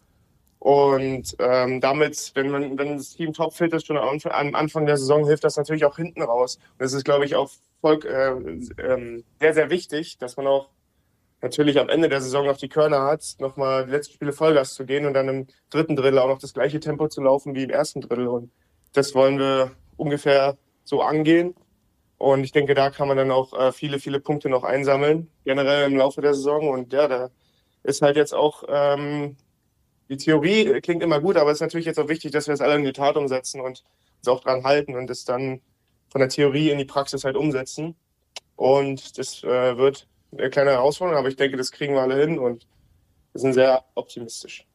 [0.59, 5.25] Und ähm, damit, wenn man, wenn das Team topfit ist, schon am Anfang der Saison,
[5.27, 6.55] hilft das natürlich auch hinten raus.
[6.55, 8.31] Und das ist, glaube ich, auch voll, äh,
[8.81, 10.69] äh, sehr, sehr wichtig, dass man auch
[11.41, 14.85] natürlich am Ende der Saison noch die Körner hat, nochmal die letzten Spiele Vollgas zu
[14.85, 17.69] gehen und dann im dritten Drittel auch noch das gleiche Tempo zu laufen wie im
[17.69, 18.27] ersten Drittel.
[18.27, 18.51] Und
[18.93, 21.55] das wollen wir ungefähr so angehen.
[22.17, 25.85] Und ich denke, da kann man dann auch äh, viele, viele Punkte noch einsammeln, generell
[25.85, 26.69] im Laufe der Saison.
[26.69, 27.29] Und ja, da
[27.83, 29.37] ist halt jetzt auch, ähm,
[30.09, 32.61] die Theorie klingt immer gut, aber es ist natürlich jetzt auch wichtig, dass wir das
[32.61, 33.83] alle in die Tat umsetzen und
[34.17, 35.61] uns auch dran halten und es dann
[36.09, 37.95] von der Theorie in die Praxis halt umsetzen.
[38.55, 42.39] Und das äh, wird eine kleine Herausforderung, aber ich denke, das kriegen wir alle hin
[42.39, 42.67] und
[43.33, 44.65] wir sind sehr optimistisch.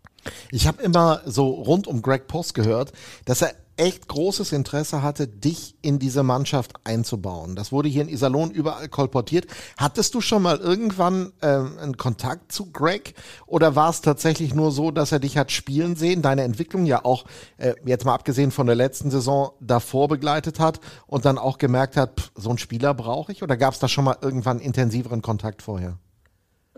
[0.50, 2.92] Ich habe immer so rund um Greg Post gehört,
[3.24, 7.56] dass er echt großes Interesse hatte, dich in diese Mannschaft einzubauen.
[7.56, 9.46] Das wurde hier in Iserlohn überall kolportiert.
[9.78, 13.14] Hattest du schon mal irgendwann ähm, einen Kontakt zu Greg
[13.46, 17.04] oder war es tatsächlich nur so, dass er dich hat spielen sehen, deine Entwicklung ja
[17.04, 17.24] auch,
[17.56, 21.96] äh, jetzt mal abgesehen von der letzten Saison, davor begleitet hat und dann auch gemerkt
[21.96, 23.42] hat, pff, so einen Spieler brauche ich?
[23.42, 25.98] Oder gab es da schon mal irgendwann intensiveren Kontakt vorher?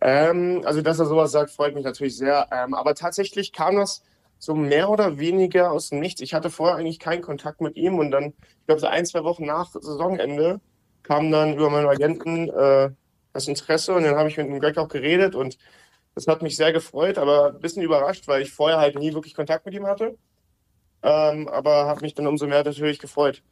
[0.00, 2.48] Ähm, also, dass er sowas sagt, freut mich natürlich sehr.
[2.52, 4.02] Ähm, aber tatsächlich kam das
[4.44, 6.20] so mehr oder weniger aus dem Nichts.
[6.20, 9.24] Ich hatte vorher eigentlich keinen Kontakt mit ihm und dann, ich glaube, so ein, zwei
[9.24, 10.60] Wochen nach Saisonende
[11.02, 12.90] kam dann über meinen Agenten äh,
[13.32, 15.58] das Interesse und dann habe ich mit dem Greg auch geredet und
[16.14, 19.34] das hat mich sehr gefreut, aber ein bisschen überrascht, weil ich vorher halt nie wirklich
[19.34, 20.16] Kontakt mit ihm hatte.
[21.02, 23.42] Ähm, aber habe mich dann umso mehr natürlich gefreut.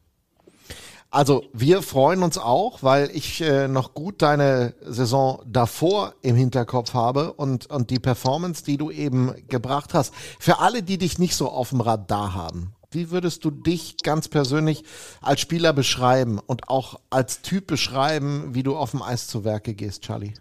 [1.13, 6.95] Also wir freuen uns auch, weil ich äh, noch gut deine Saison davor im Hinterkopf
[6.95, 10.15] habe und, und die Performance, die du eben gebracht hast.
[10.41, 14.29] Für alle, die dich nicht so auf dem Radar haben, wie würdest du dich ganz
[14.29, 14.85] persönlich
[15.21, 19.75] als Spieler beschreiben und auch als Typ beschreiben, wie du auf dem Eis zu Werke
[19.75, 20.33] gehst, Charlie?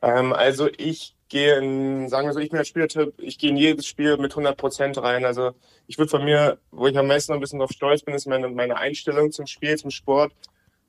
[0.00, 3.56] Ähm, also ich gehe in, sagen wir so, ich bin der Spielertyp, ich gehe in
[3.56, 5.24] jedes Spiel mit 100 Prozent rein.
[5.24, 5.52] Also
[5.86, 8.26] ich würde von mir, wo ich am meisten noch ein bisschen drauf stolz bin, ist
[8.26, 10.32] meine, meine Einstellung zum Spiel, zum Sport,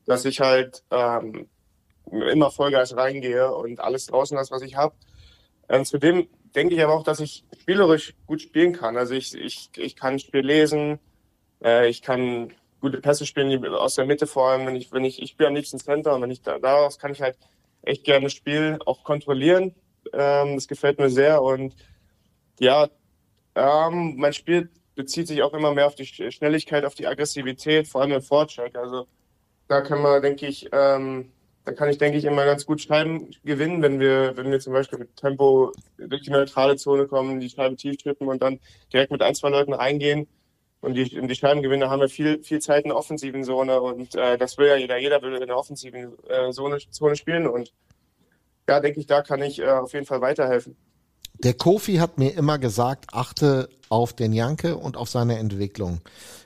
[0.05, 1.47] dass ich halt ähm,
[2.11, 4.95] immer Vollgas reingehe und alles draußen lasse, was ich habe.
[5.69, 8.97] Ähm, zudem denke ich aber auch, dass ich spielerisch gut spielen kann.
[8.97, 10.99] Also ich, ich, ich kann Spiel lesen,
[11.63, 15.21] äh, ich kann gute Pässe spielen aus der Mitte vor allem, wenn ich, wenn ich,
[15.21, 17.38] ich spiele am liebsten Center und wenn ich da, daraus kann ich halt
[17.81, 19.73] echt gerne das Spiel auch kontrollieren
[20.14, 21.41] ähm, das gefällt mir sehr.
[21.41, 21.76] Und
[22.60, 22.89] ja,
[23.55, 28.01] ähm, mein Spiel bezieht sich auch immer mehr auf die Schnelligkeit, auf die Aggressivität, vor
[28.01, 28.76] allem im Vorcheck.
[28.76, 29.08] Also
[29.68, 31.32] da kann man, denke ich, ähm,
[31.66, 34.74] da kann ich, denke ich, immer ganz gut Scheiben gewinnen, wenn wir, wenn wir zum
[34.74, 38.60] Beispiel mit Tempo durch die neutrale Zone kommen, die Scheibe tief tippen und dann
[38.93, 40.28] direkt mit ein, zwei Leuten reingehen
[40.80, 43.82] und die, die Scheiben gewinnen, da haben wir viel, viel Zeit in der offensiven Zone
[43.82, 44.97] und äh, das will ja jeder.
[44.97, 47.74] Jeder will in der offensiven äh, Zone, Zone spielen und
[48.68, 50.76] ja, denke ich, da kann ich äh, auf jeden Fall weiterhelfen.
[51.39, 56.01] Der Kofi hat mir immer gesagt, achte auf den Janke und auf seine Entwicklung.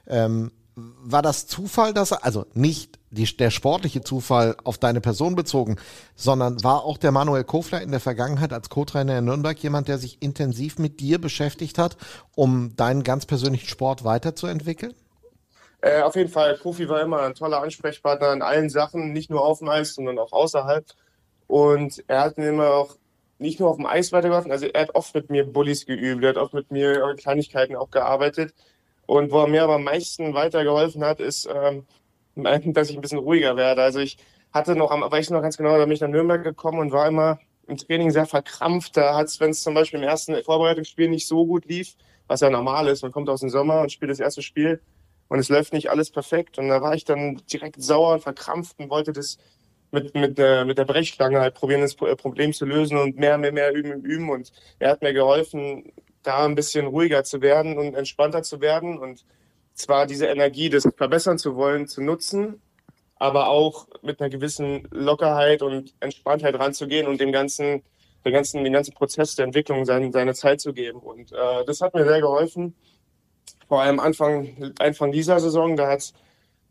[0.07, 5.36] Ähm, war das Zufall, dass er, also nicht die, der sportliche Zufall auf deine Person
[5.36, 5.78] bezogen,
[6.15, 9.97] sondern war auch der Manuel Kofler in der Vergangenheit als Co-Trainer in Nürnberg jemand, der
[9.97, 11.97] sich intensiv mit dir beschäftigt hat,
[12.36, 14.93] um deinen ganz persönlichen Sport weiterzuentwickeln?
[15.82, 19.43] Äh, auf jeden Fall, Kofi war immer ein toller Ansprechpartner in allen Sachen, nicht nur
[19.43, 20.86] auf dem Eis, sondern auch außerhalb.
[21.52, 22.95] Und er hat mir immer auch
[23.38, 26.30] nicht nur auf dem Eis weitergeholfen, also er hat oft mit mir Bullies geübt, er
[26.30, 28.54] hat oft mit mir Kleinigkeiten auch gearbeitet.
[29.06, 31.86] Und wo er mir aber am meisten weitergeholfen hat, ist, ähm,
[32.74, 33.84] dass ich ein bisschen ruhiger werde.
[33.84, 34.18] Also ich
[34.54, 36.93] hatte noch, am, weiß ich noch ganz genau, da bin ich nach Nürnberg gekommen und
[36.93, 37.38] war immer
[37.68, 38.95] im Training sehr verkrampft.
[38.95, 41.97] Da hat es, wenn es zum Beispiel im ersten Vorbereitungsspiel nicht so gut lief,
[42.28, 44.80] was ja normal ist, man kommt aus dem Sommer und spielt das erste Spiel
[45.28, 46.58] und es läuft nicht alles perfekt.
[46.60, 49.38] Und da war ich dann direkt sauer und verkrampft und wollte das
[49.91, 53.51] mit, mit, der, mit der Brechstange halt probieren, das Problem zu lösen und mehr, mehr,
[53.51, 54.29] mehr üben, üben.
[54.29, 55.91] Und er hat mir geholfen,
[56.23, 59.25] da ein bisschen ruhiger zu werden und entspannter zu werden und
[59.73, 62.61] zwar diese Energie, das verbessern zu wollen, zu nutzen,
[63.15, 67.83] aber auch mit einer gewissen Lockerheit und Entspanntheit ranzugehen und dem ganzen,
[68.25, 70.99] den ganzen, den ganzen Prozess der Entwicklung seine, seine Zeit zu geben.
[70.99, 72.75] Und äh, das hat mir sehr geholfen.
[73.67, 76.13] Vor allem Anfang, Anfang dieser Saison, da hat's,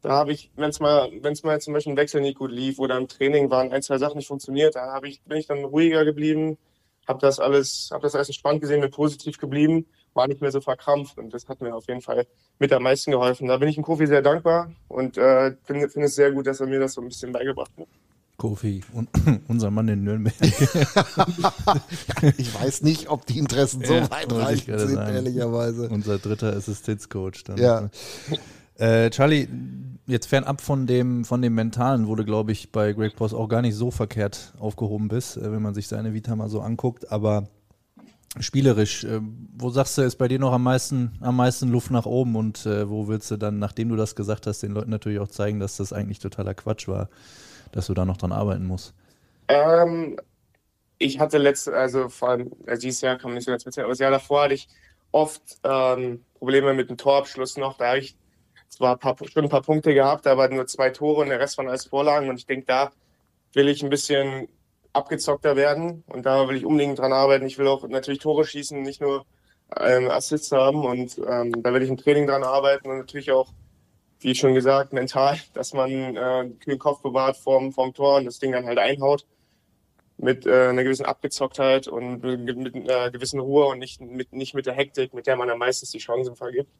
[0.02, 2.50] da habe ich, wenn es mal, wenn es mal zum Beispiel ein Wechsel nicht gut
[2.50, 5.46] lief oder im Training waren ein, zwei Sachen nicht funktioniert, da habe ich, bin ich
[5.46, 6.58] dann ruhiger geblieben,
[7.06, 10.60] habe das alles, habe das alles entspannt gesehen, bin positiv geblieben war nicht mehr so
[10.60, 12.26] verkrampft und das hat mir auf jeden Fall
[12.58, 13.48] mit am meisten geholfen.
[13.48, 16.60] Da bin ich dem Kofi sehr dankbar und äh, finde find es sehr gut, dass
[16.60, 17.86] er mir das so ein bisschen beigebracht hat.
[18.36, 19.06] Kofi, un
[19.48, 20.34] unser Mann in Nürnberg.
[22.38, 25.14] ich weiß nicht, ob die Interessen so ja, weitreichend sind, sagen.
[25.14, 25.90] ehrlicherweise.
[25.90, 27.44] Unser dritter Assistenzcoach.
[27.44, 27.58] Dann.
[27.58, 27.90] Ja.
[28.80, 29.46] Äh, Charlie,
[30.06, 33.60] jetzt fernab von dem, von dem Mentalen, du, glaube ich, bei Greg Post auch gar
[33.60, 37.48] nicht so verkehrt aufgehoben bist, äh, wenn man sich seine Vita mal so anguckt, aber
[38.38, 39.20] spielerisch, äh,
[39.54, 42.64] wo sagst du, ist bei dir noch am meisten, am meisten Luft nach oben und
[42.64, 45.60] äh, wo willst du dann, nachdem du das gesagt hast, den Leuten natürlich auch zeigen,
[45.60, 47.10] dass das eigentlich totaler Quatsch war,
[47.72, 48.94] dass du da noch dran arbeiten musst?
[49.48, 50.16] Ähm,
[50.96, 53.92] ich hatte letzte, also vor allem also dieses Jahr man nicht so ganz speziell, aber
[53.92, 54.68] das Jahr davor hatte ich
[55.12, 57.76] oft ähm, Probleme mit dem Torabschluss noch.
[57.76, 58.16] Da habe ich
[58.70, 61.58] zwar ein paar, schon ein paar Punkte gehabt, aber nur zwei Tore und der Rest
[61.58, 62.90] waren alles Vorlagen und ich denke, da
[63.52, 64.48] will ich ein bisschen
[64.92, 66.04] abgezockter werden.
[66.06, 67.46] Und da will ich unbedingt dran arbeiten.
[67.46, 69.24] Ich will auch natürlich Tore schießen, nicht nur
[69.78, 70.84] ähm, Assists haben.
[70.84, 73.52] Und ähm, da will ich im Training dran arbeiten und natürlich auch,
[74.20, 78.38] wie schon gesagt, mental, dass man äh, kühlen Kopf bewahrt vorm, vorm Tor und das
[78.38, 79.26] Ding dann halt einhaut.
[80.18, 84.66] Mit äh, einer gewissen Abgezocktheit und mit einer gewissen Ruhe und nicht mit, nicht mit
[84.66, 86.70] der Hektik, mit der man dann meistens die Chancen vergibt.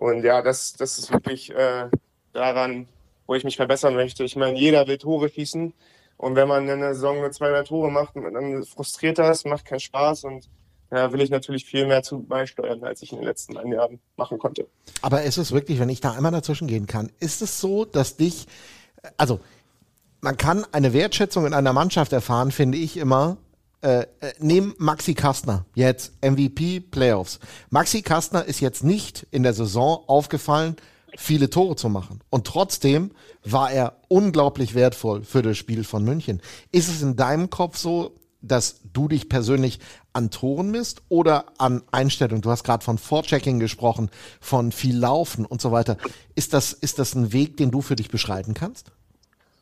[0.00, 1.90] Und ja, das, das ist wirklich äh,
[2.32, 2.88] daran,
[3.26, 4.24] wo ich mich verbessern möchte.
[4.24, 5.74] Ich meine, jeder will Tore schießen.
[6.16, 9.66] Und wenn man in der Saison nur zwei, drei Tore macht, dann frustriert das, macht
[9.66, 10.48] keinen Spaß und
[10.88, 14.00] da will ich natürlich viel mehr zu beisteuern, als ich in den letzten ein Jahren
[14.16, 14.66] machen konnte.
[15.02, 18.16] Aber ist es wirklich, wenn ich da einmal dazwischen gehen kann, ist es so, dass
[18.16, 18.46] dich,
[19.18, 19.38] also
[20.22, 23.36] man kann eine Wertschätzung in einer Mannschaft erfahren, finde ich immer,
[23.82, 24.06] äh, äh
[24.38, 27.40] nehmen Maxi Kastner, jetzt MVP Playoffs.
[27.70, 30.76] Maxi Kastner ist jetzt nicht in der Saison aufgefallen,
[31.16, 32.20] viele Tore zu machen.
[32.30, 33.10] Und trotzdem
[33.44, 36.40] war er unglaublich wertvoll für das Spiel von München.
[36.72, 39.80] Ist es in deinem Kopf so, dass du dich persönlich
[40.12, 42.40] an Toren misst oder an Einstellung?
[42.40, 44.10] Du hast gerade von Vorchecking gesprochen,
[44.40, 45.96] von viel Laufen und so weiter.
[46.34, 48.92] Ist das, ist das ein Weg, den du für dich beschreiten kannst?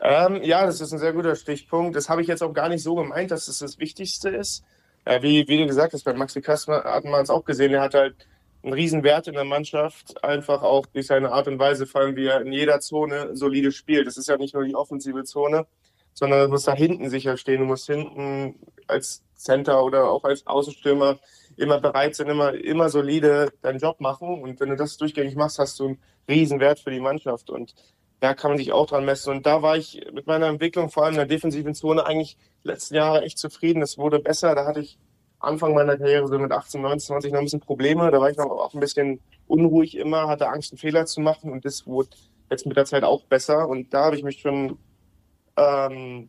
[0.00, 1.96] Ähm, ja, das ist ein sehr guter Stichpunkt.
[1.96, 4.64] Das habe ich jetzt auch gar nicht so gemeint, dass es das, das Wichtigste ist.
[5.04, 7.72] Äh, wie, wie du gesagt hast, bei Maxi Kastner hat man es auch gesehen.
[7.72, 8.14] Er hat halt
[8.62, 12.26] ein Riesenwert in der Mannschaft, einfach auch durch seine Art und Weise, vor allem wie
[12.26, 14.06] er in jeder Zone solide spielt.
[14.06, 15.66] Das ist ja nicht nur die offensive Zone,
[16.12, 17.60] sondern du musst da hinten sicher stehen.
[17.60, 21.18] Du musst hinten als Center oder auch als Außenstürmer
[21.56, 24.42] immer bereit sein, immer, immer solide deinen Job machen.
[24.42, 27.50] Und wenn du das durchgängig machst, hast du einen Riesenwert für die Mannschaft.
[27.50, 27.74] Und
[28.20, 29.30] da kann man sich auch dran messen.
[29.30, 32.96] Und da war ich mit meiner Entwicklung, vor allem in der defensiven Zone, eigentlich letzten
[32.96, 33.82] Jahre echt zufrieden.
[33.82, 34.54] Es wurde besser.
[34.54, 34.98] Da hatte ich
[35.38, 38.10] Anfang meiner Karriere, so mit 18, 19, 20, noch ein bisschen Probleme.
[38.10, 41.52] Da war ich noch auch ein bisschen unruhig immer, hatte Angst, einen Fehler zu machen
[41.52, 42.10] und das wurde
[42.50, 43.68] jetzt mit der Zeit auch besser.
[43.68, 44.78] Und da habe ich mich schon
[45.56, 46.28] ähm,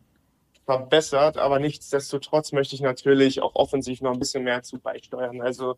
[0.64, 5.40] verbessert, aber nichtsdestotrotz möchte ich natürlich auch offensiv noch ein bisschen mehr zu beisteuern.
[5.40, 5.74] Also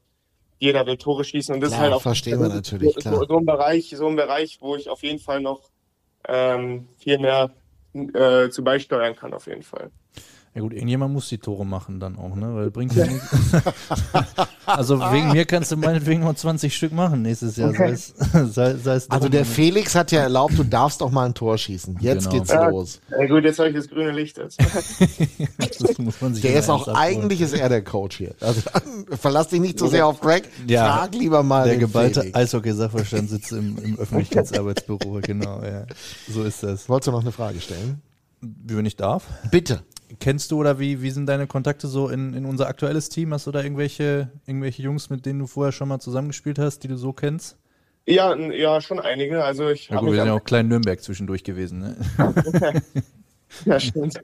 [0.58, 3.24] jeder will Tore schießen und das klar, ist halt auch verstehen wir natürlich, so, so,
[3.24, 5.71] so, ein Bereich, so ein Bereich, wo ich auf jeden Fall noch
[6.28, 7.50] ähm, viel mehr
[7.94, 9.90] äh, zu beisteuern kann, auf jeden Fall.
[10.54, 12.54] Ja gut, irgendjemand muss die Tore machen dann auch, ne?
[12.54, 13.26] Weil bringt ja nichts.
[14.66, 17.72] also wegen mir kannst du meinetwegen noch 20 Stück machen nächstes Jahr.
[17.74, 18.08] Sei es,
[18.52, 21.56] sei, sei es Also der Felix hat ja erlaubt, du darfst auch mal ein Tor
[21.56, 21.96] schießen.
[22.00, 22.36] Jetzt Genau.
[22.36, 22.68] geht's Ja.
[22.68, 23.00] los.
[23.10, 24.38] Ja, gut, jetzt habe ich das grüne Licht.
[24.38, 28.34] Das muss man sich Der ist auch eigentlich ist er der Coach hier.
[28.40, 28.60] Also
[29.18, 30.44] verlass dich nicht zu sehr auf Greg.
[30.66, 30.96] Ja.
[30.98, 32.28] Frag lieber mal Der den geballte.
[32.34, 35.86] Eishockey-Sachverstand sitzt im, im Öffentlichkeitsarbeitsbüro, genau, ja.
[36.28, 36.88] So ist das.
[36.90, 38.02] Wolltest du noch eine Frage stellen?
[38.42, 39.24] Wenn ich darf.
[39.50, 39.82] Bitte.
[40.20, 43.32] Kennst du oder wie, wie sind deine Kontakte so in, in unser aktuelles Team?
[43.32, 46.88] Hast du da irgendwelche, irgendwelche Jungs, mit denen du vorher schon mal zusammengespielt hast, die
[46.88, 47.56] du so kennst?
[48.06, 49.44] Ja, ja, schon einige.
[49.44, 51.96] Also ich Ja, gut, wir sind ja auch klein Nürnberg zwischendurch gewesen, ne?
[53.64, 54.20] ja, stimmt.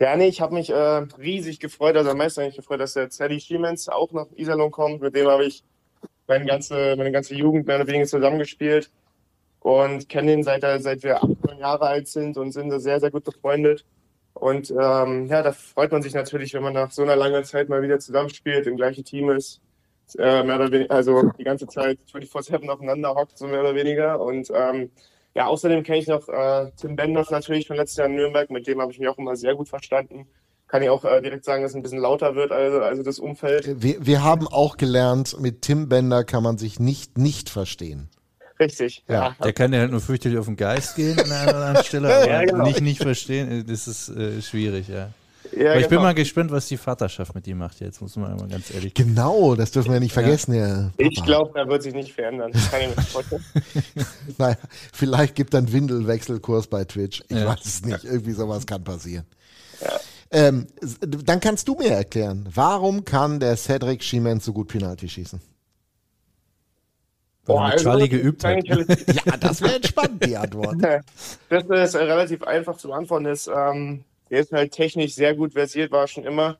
[0.00, 3.10] Ja, nee, ich habe mich äh, riesig gefreut, also am meisten eigentlich gefreut, dass der
[3.10, 5.00] Sally Schiemens auch nach Iserlohn kommt.
[5.00, 5.62] Mit dem habe ich
[6.26, 8.90] meine ganze, meine ganze Jugend mehr oder weniger zusammengespielt
[9.60, 13.00] und kenne ihn seit, seit wir acht, neun Jahre alt sind und sind da sehr,
[13.00, 13.84] sehr gut befreundet.
[14.34, 17.68] Und ähm, ja, da freut man sich natürlich, wenn man nach so einer langen Zeit
[17.68, 19.60] mal wieder zusammenspielt, im gleichen Team ist,
[20.18, 24.20] äh, mehr oder weniger, also die ganze Zeit 24-7 aufeinander hockt, so mehr oder weniger.
[24.20, 24.90] Und ähm,
[25.34, 28.66] ja, außerdem kenne ich noch äh, Tim Bendorf natürlich von letztes Jahr in Nürnberg, mit
[28.66, 30.26] dem habe ich mich auch immer sehr gut verstanden.
[30.66, 33.18] Kann ich auch äh, direkt sagen, dass es ein bisschen lauter wird, also, also das
[33.18, 33.82] Umfeld.
[33.82, 38.08] Wir, wir haben auch gelernt, mit Tim Bender kann man sich nicht nicht verstehen.
[38.62, 39.02] Richtig.
[39.08, 41.84] Ja, Der kann ja halt nur fürchterlich auf den Geist gehen an einer oder anderen
[41.84, 42.64] Stelle, aber Ja, genau.
[42.64, 43.64] nicht, nicht verstehen.
[43.66, 45.10] Das ist äh, schwierig, ja.
[45.54, 46.02] Ja, Aber ich bin genau.
[46.02, 49.54] mal gespannt, was die Vaterschaft mit ihm macht jetzt, muss man mal ganz ehrlich Genau,
[49.54, 51.10] das dürfen wir nicht vergessen, Herr Papa.
[51.10, 52.52] Ich glaube, er wird sich nicht verändern.
[52.52, 53.44] Das kann ich mir nicht vorstellen.
[54.38, 54.56] Naja,
[54.94, 57.22] vielleicht gibt dann Windelwechselkurs bei Twitch.
[57.28, 57.46] Ich Ja.
[57.48, 58.04] weiß es nicht.
[58.04, 59.24] Irgendwie sowas kann passieren.
[60.30, 65.06] Ähm, s- dann kannst du mir erklären, warum kann der Cedric Schiemens so gut Penalty
[65.08, 65.38] schießen?
[67.46, 68.64] Weil er mit Charlie geübt hat.
[68.66, 70.76] Ja, das wäre entspannt, die Antwort.
[71.48, 73.26] Das ist äh, relativ einfach zu beantworten.
[73.26, 76.58] Ist, ähm, der ist halt technisch sehr gut versiert, war schon immer.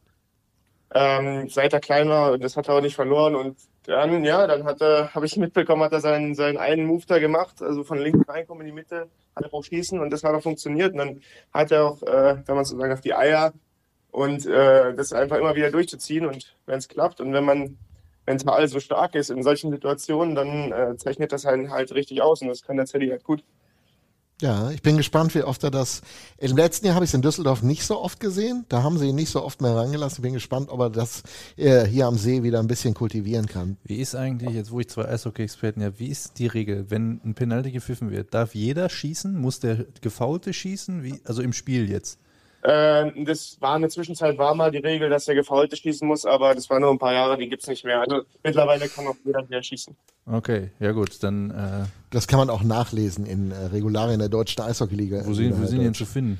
[0.95, 3.35] Ähm, seit er klein war, und das hat er auch nicht verloren.
[3.35, 7.05] Und dann, ja, dann hat er, habe ich mitbekommen, hat er seinen, seinen einen Move
[7.07, 10.23] da gemacht, also von links reinkommen in die Mitte, hat er auch schießen und das
[10.23, 10.93] hat auch funktioniert.
[10.93, 11.21] Und dann
[11.53, 13.53] hat er auch, äh, wenn man so sagen, auf die Eier
[14.11, 17.79] und äh, das einfach immer wieder durchzuziehen und wenn es klappt und wenn man
[18.27, 22.43] mental so stark ist in solchen Situationen, dann äh, zeichnet das einen halt richtig aus
[22.43, 23.43] und das kann der Zeddy halt gut.
[24.43, 26.03] Ja, ich bin gespannt, wie oft er das.
[26.37, 28.65] Im letzten Jahr habe ich es in Düsseldorf nicht so oft gesehen.
[28.69, 30.17] Da haben sie ihn nicht so oft mehr rangelassen.
[30.17, 31.23] Ich bin gespannt, ob er das
[31.57, 33.77] äh, hier am See wieder ein bisschen kultivieren kann.
[33.85, 37.35] Wie ist eigentlich, jetzt wo ich zwei Eishockey-Experten ja, wie ist die Regel, wenn ein
[37.35, 38.35] Penalty gepfiffen wird?
[38.35, 39.41] Darf jeder schießen?
[39.41, 41.05] Muss der Gefaulte schießen?
[41.05, 42.19] Wie, also im Spiel jetzt?
[42.63, 46.25] Äh, das war in der Zwischenzeit war mal die Regel, dass der Gefaulte schießen muss,
[46.25, 48.01] aber das war nur ein paar Jahre, die gibt's nicht mehr.
[48.01, 49.97] Also mittlerweile kann auch jeder wieder schießen.
[50.27, 54.63] Okay, ja gut, dann äh, Das kann man auch nachlesen in äh, Regularien der deutschen
[54.63, 55.23] Eishockeyliga.
[55.27, 56.39] wo sind, wo sind die denn zu finden?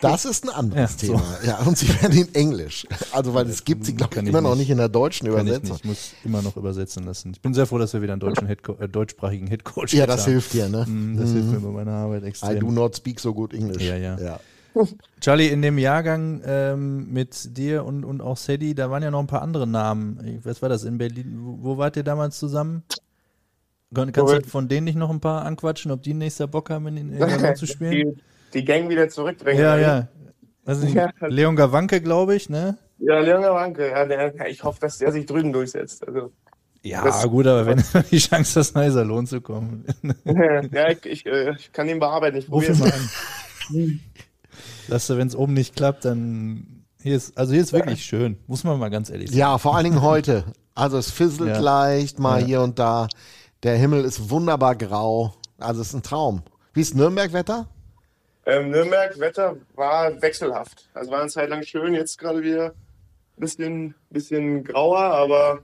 [0.00, 1.12] Das ist ein anderes Ja, so.
[1.12, 1.22] Thema.
[1.46, 2.84] Ja, und sie werden in Englisch.
[3.12, 4.58] Also, weil es gibt sie, glaube ich, Kann ich immer noch nicht.
[4.62, 5.70] nicht in der deutschen Kann ich Übersetzung.
[5.76, 7.30] nicht, ich muss immer noch übersetzen lassen.
[7.32, 10.08] Ich bin sehr froh, dass wir wieder einen deutschen Headco äh, deutschsprachigen Headcoach Ja, jetzt
[10.08, 10.32] das haben.
[10.32, 10.84] hilft dir, ne?
[10.84, 12.74] Mm, Das hilft mir bei meiner Arbeit I do extrem.
[12.74, 13.84] not speak so good English.
[13.84, 14.18] Ja, ja.
[14.18, 14.40] ja.
[15.20, 19.20] Charlie, in dem Jahrgang ähm, mit dir und, und auch Sadie, da waren ja noch
[19.20, 20.40] ein paar andere Namen.
[20.44, 21.38] Was war das in Berlin?
[21.42, 22.82] Wo, wo wart ihr damals zusammen?
[23.94, 26.86] Kann, kannst du von denen nicht noch ein paar anquatschen, ob die nächster Bock haben,
[26.88, 27.90] in den Iserlohn zu spielen?
[28.52, 29.60] Die, die Gang wieder zurückdrängen.
[29.62, 30.08] Ja, ja.
[30.64, 31.10] Also Ja.
[31.20, 32.76] Leon Gawanke, glaube ich, ne?
[32.98, 36.06] Ja, Leon Wanke, ja, der, ich hoffe, dass der sich drüben durchsetzt.
[36.06, 36.32] Also,
[36.82, 39.84] Ja, Das- gut, aber wenn die Chance hast, nach Iserlohn zu kommen,
[40.72, 42.36] ja, ich, ich, äh, ich kann ihn bearbeiten.
[42.38, 44.00] Ich probiere mal an.
[44.88, 48.38] Lass du, wenn es oben nicht klappt, dann hier ist, also hier ist wirklich schön,
[48.46, 49.38] muss man mal ganz ehrlich sagen.
[49.38, 50.44] ja, vor allen Dingen heute.
[50.74, 51.60] Also es fisselt Ja.
[51.60, 52.46] leicht mal Ja.
[52.46, 53.08] hier und da.
[53.62, 55.34] Der Himmel ist wunderbar grau.
[55.58, 56.42] Also es ist ein Traum.
[56.72, 57.66] Wie ist Nürnberg-Wetter?
[58.46, 60.88] Ähm, Nürnberg, Wetter war wechselhaft.
[60.94, 65.60] Also war eine Zeit lang schön, jetzt gerade wieder ein bisschen, bisschen grauer, aber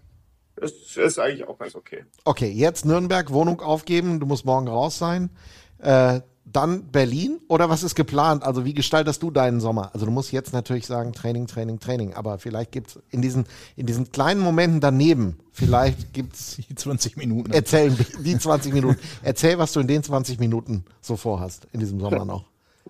[0.56, 2.04] es ist eigentlich auch ganz okay.
[2.24, 5.30] Okay, jetzt Nürnberg, Wohnung aufgeben, du musst morgen raus sein.
[5.78, 8.42] Äh, dann Berlin oder was ist geplant?
[8.42, 9.90] Also wie gestaltest du deinen Sommer?
[9.94, 13.46] Also du musst jetzt natürlich sagen Training, Training, Training, aber vielleicht gibt es in diesen,
[13.76, 17.52] in diesen kleinen Momenten daneben, vielleicht gibt es, Die 20 Minuten.
[17.52, 22.00] erzähl die 20 Minuten, erzähl, was du in den 20 Minuten so vorhast in diesem
[22.00, 22.44] Sommer noch.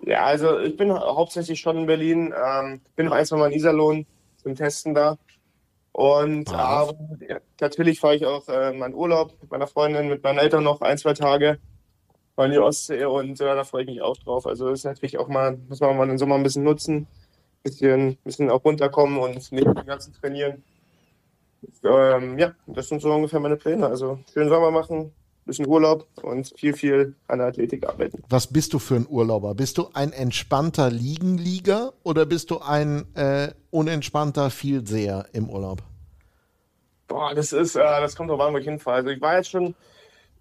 [0.05, 2.33] Ja, also ich bin hauptsächlich schon in Berlin.
[2.35, 4.05] Ähm, bin noch ein, zwei Mal in Iserlohn
[4.41, 5.17] zum Testen da.
[5.93, 6.93] Und aber,
[7.27, 10.81] ja, natürlich fahre ich auch äh, meinen Urlaub mit meiner Freundin, mit meinen Eltern noch
[10.81, 11.57] ein, zwei Tage
[12.35, 14.45] mal in die Ostsee und äh, da freue ich mich auch drauf.
[14.45, 17.07] Also ist natürlich auch mal, muss man mal den Sommer ein bisschen nutzen,
[17.63, 20.63] bisschen, bisschen auch runterkommen und neben dem ganzen Trainieren.
[21.83, 23.87] Ähm, ja, das sind so ungefähr meine Pläne.
[23.87, 25.11] Also schönen Sommer machen,
[25.45, 28.23] bisschen Urlaub und viel, viel an der Athletik arbeiten.
[28.29, 29.55] Was bist du für ein Urlauber?
[29.55, 35.81] Bist du ein entspannter Liegenlieger oder bist du ein äh, unentspannter Vielseher im Urlaub?
[37.07, 38.97] Boah, das ist, äh, das kommt drauf an, wo ich hinfahre.
[38.97, 39.75] Also ich war jetzt schon,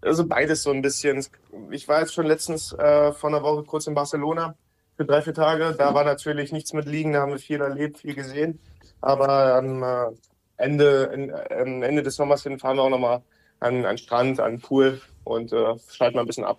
[0.04, 1.24] also beides so ein bisschen.
[1.70, 4.54] Ich war jetzt schon letztens äh, vor einer Woche kurz in Barcelona
[4.96, 5.74] für drei, vier Tage.
[5.76, 8.60] Da war natürlich nichts mit Liegen, da haben wir viel erlebt, viel gesehen.
[9.00, 10.16] Aber am äh,
[10.56, 13.22] Ende, in, am Ende des Sommers hin fahren wir auch nochmal
[13.60, 16.58] an, an Strand, an den Pool und äh, schalten mal ein bisschen ab.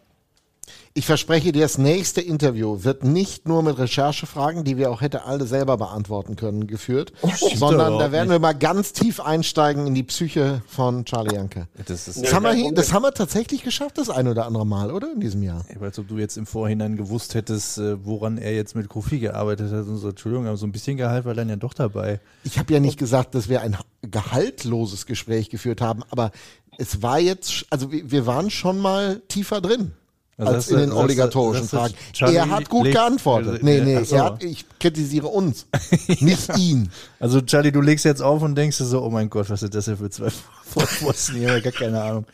[0.93, 5.25] Ich verspreche dir, das nächste Interview wird nicht nur mit Recherchefragen, die wir auch hätte
[5.25, 7.11] alle selber beantworten können, geführt,
[7.55, 11.67] sondern da werden wir mal ganz tief einsteigen in die Psyche von Charlie Janke.
[11.85, 14.91] Das ist Das, haben wir, das haben wir tatsächlich geschafft, das ein oder andere Mal,
[14.91, 15.11] oder?
[15.11, 15.65] In diesem Jahr.
[15.81, 19.71] als ob du jetzt im Vorhinein gewusst hättest, äh, woran er jetzt mit Kofi gearbeitet
[19.71, 20.09] hat und so.
[20.09, 22.19] Entschuldigung, aber so ein bisschen Gehalt war dann ja doch dabei.
[22.43, 26.31] Ich habe ja nicht gesagt, dass wir ein gehaltloses Gespräch geführt haben, aber
[26.77, 29.91] es war jetzt, also wir waren schon mal tiefer drin.
[30.37, 31.93] Also als in den du- obligatorischen Fragen.
[32.19, 33.63] Er hat gut geantwortet.
[33.63, 34.17] Nee, nee, so.
[34.17, 35.65] er hat, ich kritisiere uns,
[36.19, 36.89] nicht ihn.
[37.21, 39.73] Also Charlie, du legst jetzt auf und denkst dir so, oh mein Gott, was sind
[39.73, 40.27] das denn für zwei
[40.65, 41.61] Vorposten hier?
[41.61, 42.25] Gar keine Ahnung.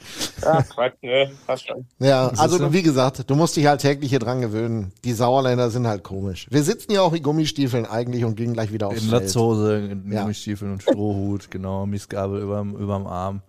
[0.41, 1.85] Ja, Quatsch, ne, passt schon.
[1.99, 2.73] Ja, ist also so.
[2.73, 4.91] wie gesagt, du musst dich halt täglich hier dran gewöhnen.
[5.03, 6.47] Die Sauerländer sind halt komisch.
[6.49, 9.21] Wir sitzen ja auch in Gummistiefeln eigentlich und gehen gleich wieder aufs In Feld.
[9.23, 10.21] Latzhose, in Ja.
[10.21, 13.41] Gummistiefeln und Strohhut, genau, Mistgabel überm, überm Arm.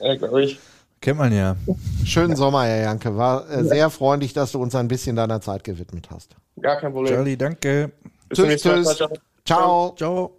[0.00, 0.58] Ja, glaube ich.
[1.00, 1.56] Kennt man ja.
[2.04, 3.16] Schönen Sommer, Herr Janke.
[3.16, 6.36] War äh, sehr freundlich, dass du uns ein bisschen deiner Zeit gewidmet hast.
[6.60, 7.14] Gar kein Problem.
[7.14, 7.90] Charlie, danke.
[8.28, 8.84] Bis zum Tschüss, nächsten Mal.
[8.84, 8.96] tschüss.
[8.98, 9.08] Ciao,
[9.46, 9.94] ciao.
[9.96, 9.96] Ciao.
[9.96, 10.36] Ciao.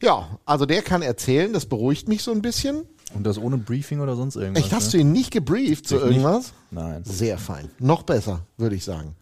[0.00, 2.84] Ja, also der kann erzählen, das beruhigt mich so ein bisschen.
[3.14, 4.64] Und das ohne Briefing oder sonst irgendwas?
[4.64, 4.90] Echt, hast ne?
[4.92, 6.10] du ihn nicht gebrieft zu Ich nicht.
[6.16, 6.52] irgendwas?
[6.70, 7.04] Nein.
[7.04, 7.70] Sehr fein.
[7.78, 9.14] Noch besser, würde ich sagen.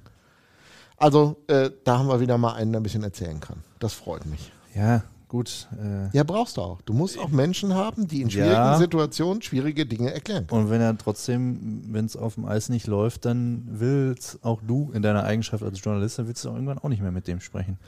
[0.97, 3.65] Also, äh, da haben wir wieder mal einen, der ein bisschen erzählen kann.
[3.81, 4.53] Das freut mich.
[4.75, 5.03] Ja,
[5.33, 5.67] gut.
[5.83, 6.83] Äh, Ja, brauchst du auch.
[6.83, 8.79] Du musst auch Menschen haben, die in schwierigen Ja.
[8.79, 10.65] Situationen schwierige Dinge erklären können.
[10.65, 14.91] und wenn er trotzdem, wenn es auf dem Eis nicht läuft, dann willst auch du
[14.93, 17.79] in deiner Eigenschaft als Journalist, dann willst du irgendwann auch nicht mehr mit dem sprechen.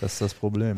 [0.00, 0.76] Das ist das Problem.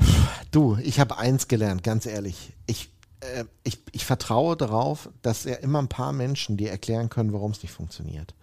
[0.53, 2.53] Du, ich habe eins gelernt, ganz ehrlich.
[2.67, 2.89] Ich,
[3.21, 7.51] äh, ich, ich vertraue darauf, dass er immer ein paar Menschen dir erklären können, warum
[7.51, 8.35] es nicht funktioniert.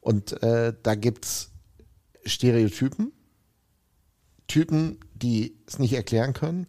[0.00, 1.50] Und äh, da gibt es
[2.26, 3.12] Stereotypen,
[4.48, 6.66] Typen, die es nicht erklären können.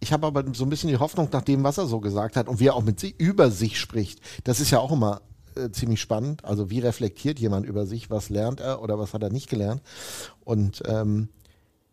[0.00, 2.48] Ich habe aber so ein bisschen die Hoffnung, nach dem, was er so gesagt hat
[2.48, 4.20] und wie er auch mit sich, über sich spricht.
[4.44, 5.20] Das ist ja auch immer
[5.54, 6.44] äh, ziemlich spannend.
[6.44, 9.82] Also wie reflektiert jemand über sich, was lernt er oder was hat er nicht gelernt.
[10.44, 11.28] Und ähm,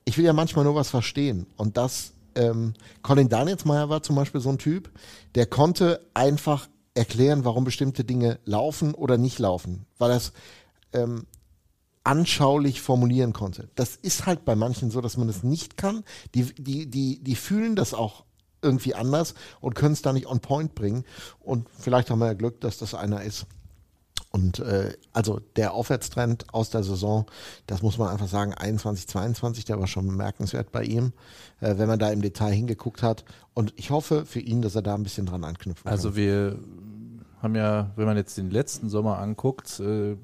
[0.06, 1.48] ich will ja manchmal nur was verstehen.
[1.58, 4.90] Und das, ähm, Colin Danielsmeyer war zum Beispiel so ein Typ,
[5.36, 10.32] der konnte einfach erklären, warum bestimmte Dinge laufen oder nicht laufen, weil das
[10.94, 11.26] ähm,
[12.08, 13.68] anschaulich formulieren konnte.
[13.76, 16.06] Das ist halt bei manchen so, dass man das nicht kann.
[16.36, 18.24] Die, die, die, die fühlen das auch
[18.62, 21.04] irgendwie anders und können es da nicht on point bringen.
[21.40, 23.46] Und vielleicht haben wir ja Glück, dass das einer ist.
[24.32, 27.26] Und äh, also der Aufwärtstrend aus der Saison,
[27.66, 31.12] das muss man einfach sagen, 21, 22, der war schon bemerkenswert bei ihm,
[31.60, 33.26] äh, wenn man da im Detail hingeguckt hat.
[33.54, 35.92] Und ich hoffe für ihn, dass er da ein bisschen dran anknüpfen kann.
[35.92, 36.58] Also wir
[37.42, 40.16] haben ja, wenn man jetzt den letzten Sommer anguckt, äh,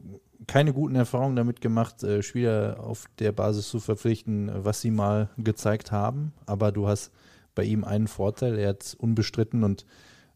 [0.48, 5.30] keine guten Erfahrungen damit gemacht, äh, Spieler auf der Basis zu verpflichten, was sie mal
[5.38, 6.34] gezeigt haben.
[6.46, 7.12] Aber du hast
[7.56, 9.86] bei ihm einen Vorteil, er hat unbestritten und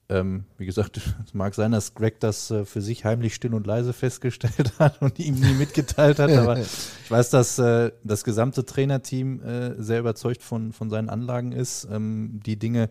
[0.10, 3.68] ähm, wie gesagt, es mag sein, dass Greg das äh, für sich heimlich still und
[3.68, 8.66] leise festgestellt hat und ihm nie mitgeteilt hat, aber ich weiß, dass äh, das gesamte
[8.66, 11.88] Trainerteam äh, sehr überzeugt von, von seinen Anlagen ist.
[11.92, 12.90] Ähm, die Dinge,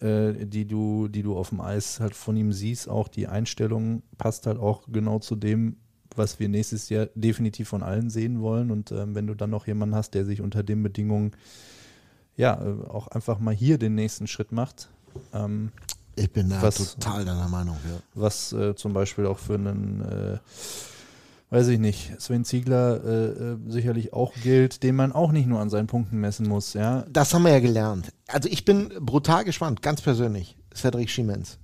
[0.00, 4.02] äh, die du, die du auf dem Eis halt von ihm siehst, auch die Einstellung
[4.16, 5.76] passt halt auch genau zu dem,
[6.18, 8.70] was wir nächstes Jahr definitiv von allen sehen wollen.
[8.70, 11.32] Und ähm, wenn du dann noch jemanden hast, der sich unter den Bedingungen
[12.36, 14.88] ja äh, auch einfach mal hier den nächsten Schritt macht,
[15.32, 15.70] ähm,
[16.16, 17.76] ich bin da was- total deiner Meinung.
[17.88, 17.98] Ja.
[18.14, 20.38] was äh, zum Beispiel auch für einen, äh,
[21.50, 25.60] weiß ich nicht, Sven Ziegler äh, äh, sicherlich auch gilt, den man auch nicht nur
[25.60, 26.74] an seinen Punkten messen muss.
[26.74, 28.12] Ja, Das haben wir ja gelernt.
[28.26, 31.58] Also ich bin brutal gespannt, ganz persönlich, Cedric Schiemens.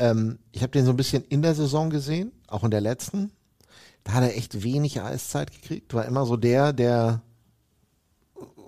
[0.00, 3.30] Ähm, ich habe den so ein bisschen in der Saison gesehen, auch in der letzten.
[4.08, 5.92] Da hat er echt wenig Eiszeit gekriegt.
[5.92, 7.20] War immer so der, der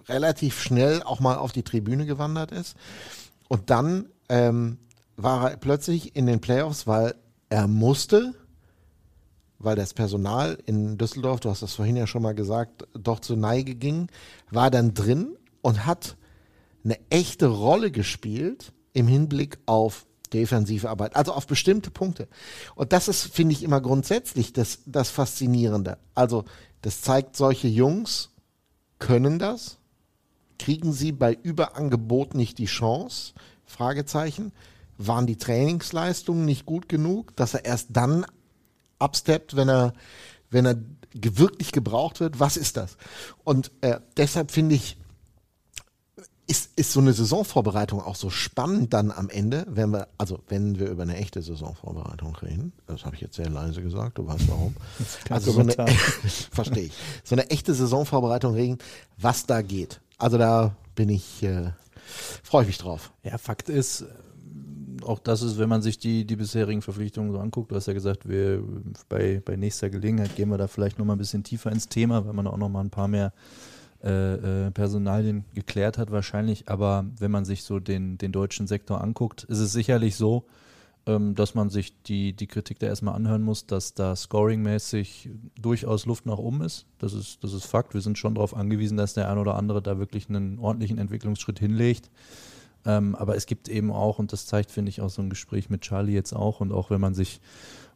[0.06, 2.76] relativ schnell auch mal auf die Tribüne gewandert ist.
[3.48, 4.76] Und dann ähm,
[5.16, 7.14] war er plötzlich in den Playoffs, weil
[7.48, 8.34] er musste,
[9.58, 13.38] weil das Personal in Düsseldorf, du hast das vorhin ja schon mal gesagt, doch zur
[13.38, 14.08] Neige ging,
[14.50, 16.18] war dann drin und hat
[16.84, 22.28] eine echte Rolle gespielt im Hinblick auf defensive Arbeit, also auf bestimmte Punkte.
[22.74, 25.98] Und das ist, finde ich, immer grundsätzlich das, das Faszinierende.
[26.14, 26.44] Also,
[26.82, 28.30] das zeigt, solche Jungs
[28.98, 29.78] können das,
[30.58, 33.32] kriegen sie bei Überangebot nicht die Chance?
[33.64, 34.52] Fragezeichen.
[34.98, 38.26] Waren die Trainingsleistungen nicht gut genug, dass er erst dann
[38.98, 39.94] absteppt, wenn er,
[40.50, 40.76] wenn er
[41.14, 42.38] wirklich gebraucht wird?
[42.38, 42.98] Was ist das?
[43.42, 44.98] Und äh, deshalb finde ich,
[46.50, 50.80] ist, ist so eine Saisonvorbereitung auch so spannend dann am Ende, wenn wir, also wenn
[50.80, 52.72] wir über eine echte Saisonvorbereitung reden.
[52.88, 54.74] Das habe ich jetzt sehr leise gesagt, du weißt warum.
[55.30, 55.72] Also so eine,
[56.50, 56.92] verstehe ich.
[57.22, 58.78] So eine echte Saisonvorbereitung reden,
[59.16, 60.00] was da geht.
[60.18, 61.70] Also da bin ich, äh,
[62.42, 63.12] freue ich mich drauf.
[63.22, 64.06] Ja, Fakt ist,
[65.06, 67.92] auch das ist, wenn man sich die, die bisherigen Verpflichtungen so anguckt, du hast ja
[67.92, 68.64] gesagt, wir
[69.08, 72.32] bei, bei nächster Gelegenheit gehen wir da vielleicht nochmal ein bisschen tiefer ins Thema, weil
[72.32, 73.32] man auch nochmal ein paar mehr
[74.02, 76.68] äh, äh, Personalien geklärt hat wahrscheinlich.
[76.68, 80.46] Aber wenn man sich so den, den deutschen Sektor anguckt, ist es sicherlich so,
[81.06, 86.06] ähm, dass man sich die, die Kritik da erstmal anhören muss, dass da scoringmäßig durchaus
[86.06, 86.86] Luft nach oben ist.
[86.98, 87.94] Das ist, das ist Fakt.
[87.94, 91.58] Wir sind schon darauf angewiesen, dass der ein oder andere da wirklich einen ordentlichen Entwicklungsschritt
[91.58, 92.10] hinlegt.
[92.86, 95.68] Ähm, aber es gibt eben auch, und das zeigt, finde ich, auch so ein Gespräch
[95.68, 97.40] mit Charlie jetzt auch, und auch wenn man sich,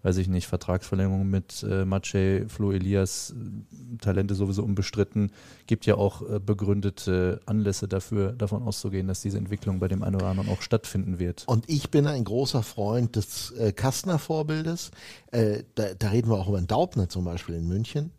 [0.04, 3.34] weiß ich nicht, Vertragsverlängerung mit äh, Maciej, Flo Elias,
[4.00, 5.32] Talente sowieso unbestritten,
[5.66, 10.16] gibt ja auch äh, begründete Anlässe dafür, davon auszugehen, dass diese Entwicklung bei dem einen
[10.16, 11.44] oder anderen auch stattfinden wird.
[11.46, 14.90] Und ich bin ein großer Freund des äh, Kastner-Vorbildes.
[15.32, 18.12] Äh, da, da reden wir auch über einen Daubner zum Beispiel in München.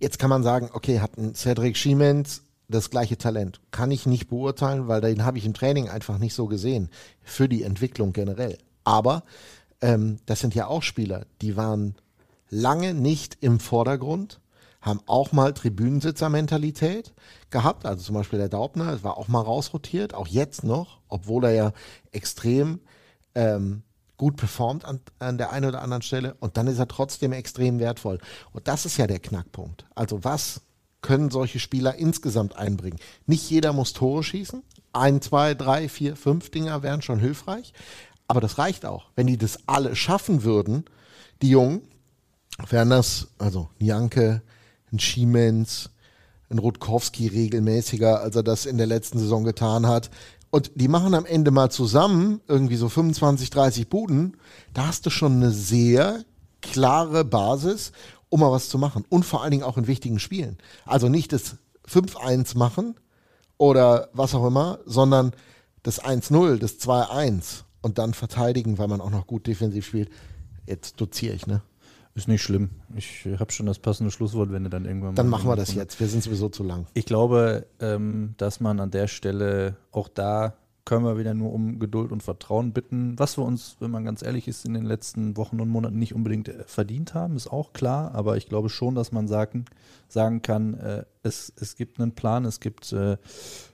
[0.00, 3.60] Jetzt kann man sagen, okay, hat ein Cedric Schiemens das gleiche Talent.
[3.70, 6.88] Kann ich nicht beurteilen, weil den habe ich im Training einfach nicht so gesehen.
[7.22, 8.56] Für die Entwicklung generell.
[8.84, 9.24] Aber
[9.80, 11.94] ähm, das sind ja auch Spieler, die waren
[12.48, 14.40] lange nicht im Vordergrund,
[14.80, 17.12] haben auch mal Tribünensitzer-Mentalität
[17.50, 17.84] gehabt.
[17.86, 21.52] Also zum Beispiel der Daubner, es war auch mal rausrotiert, auch jetzt noch, obwohl er
[21.52, 21.72] ja
[22.12, 22.80] extrem
[23.34, 23.82] ähm,
[24.16, 26.34] gut performt an, an der einen oder anderen Stelle.
[26.40, 28.18] Und dann ist er trotzdem extrem wertvoll.
[28.52, 29.86] Und das ist ja der Knackpunkt.
[29.94, 30.62] Also was
[31.02, 32.98] können solche Spieler insgesamt einbringen?
[33.26, 34.62] Nicht jeder muss Tore schießen.
[34.92, 37.72] Ein, zwei, drei, vier, fünf Dinger wären schon hilfreich.
[38.30, 39.06] Aber das reicht auch.
[39.16, 40.84] Wenn die das alle schaffen würden,
[41.42, 41.82] die Jungen,
[42.68, 44.42] wären das, also Janke,
[44.92, 45.90] ein Schiemens,
[46.48, 50.10] ein Rutkowski regelmäßiger, als er das in der letzten Saison getan hat.
[50.50, 54.36] Und die machen am Ende mal zusammen irgendwie so 25, 30 Buden.
[54.74, 56.24] Da hast du schon eine sehr
[56.62, 57.90] klare Basis,
[58.28, 59.04] um mal was zu machen.
[59.08, 60.56] Und vor allen Dingen auch in wichtigen Spielen.
[60.86, 61.56] Also nicht das
[61.88, 62.94] 5-1 machen
[63.58, 65.32] oder was auch immer, sondern
[65.82, 70.10] das 1-0, das 2-1 und dann verteidigen, weil man auch noch gut defensiv spielt.
[70.66, 71.62] Jetzt doziere ich, ne?
[72.14, 72.70] Ist nicht schlimm.
[72.96, 76.00] Ich habe schon das passende Schlusswort, wenn du dann irgendwann Dann machen wir das jetzt.
[76.00, 76.86] Wir sind sowieso zu lang.
[76.92, 80.54] Ich glaube, ähm, dass man an der Stelle auch da
[80.84, 84.22] können wir wieder nur um Geduld und Vertrauen bitten, was wir uns, wenn man ganz
[84.22, 87.72] ehrlich ist, in den letzten Wochen und Monaten nicht unbedingt äh, verdient haben, ist auch
[87.72, 88.12] klar.
[88.12, 89.66] Aber ich glaube schon, dass man sagen,
[90.08, 93.18] sagen kann, äh, es, es gibt einen Plan, es gibt äh,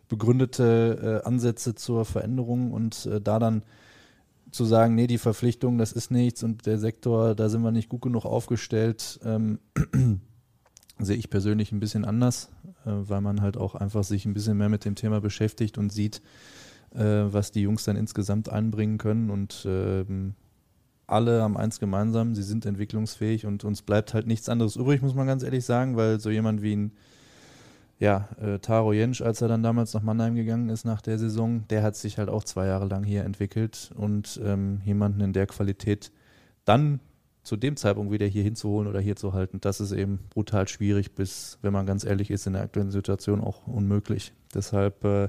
[0.08, 3.64] begründete Ansätze zur Veränderung und da dann
[4.56, 7.88] zu sagen, nee, die Verpflichtung, das ist nichts und der Sektor, da sind wir nicht
[7.88, 9.60] gut genug aufgestellt, ähm,
[10.98, 12.50] sehe ich persönlich ein bisschen anders,
[12.84, 15.92] äh, weil man halt auch einfach sich ein bisschen mehr mit dem Thema beschäftigt und
[15.92, 16.22] sieht,
[16.94, 20.34] äh, was die Jungs dann insgesamt einbringen können und ähm,
[21.06, 25.14] alle haben eins gemeinsam, sie sind entwicklungsfähig und uns bleibt halt nichts anderes übrig, muss
[25.14, 26.92] man ganz ehrlich sagen, weil so jemand wie ein
[27.98, 31.64] ja, äh, Taro Jensch, als er dann damals nach Mannheim gegangen ist nach der Saison,
[31.68, 35.46] der hat sich halt auch zwei Jahre lang hier entwickelt und ähm, jemanden in der
[35.46, 36.12] Qualität
[36.64, 37.00] dann
[37.42, 41.14] zu dem Zeitpunkt wieder hier hinzuholen oder hier zu halten, das ist eben brutal schwierig,
[41.14, 44.32] bis, wenn man ganz ehrlich ist, in der aktuellen Situation auch unmöglich.
[44.52, 45.28] Deshalb äh,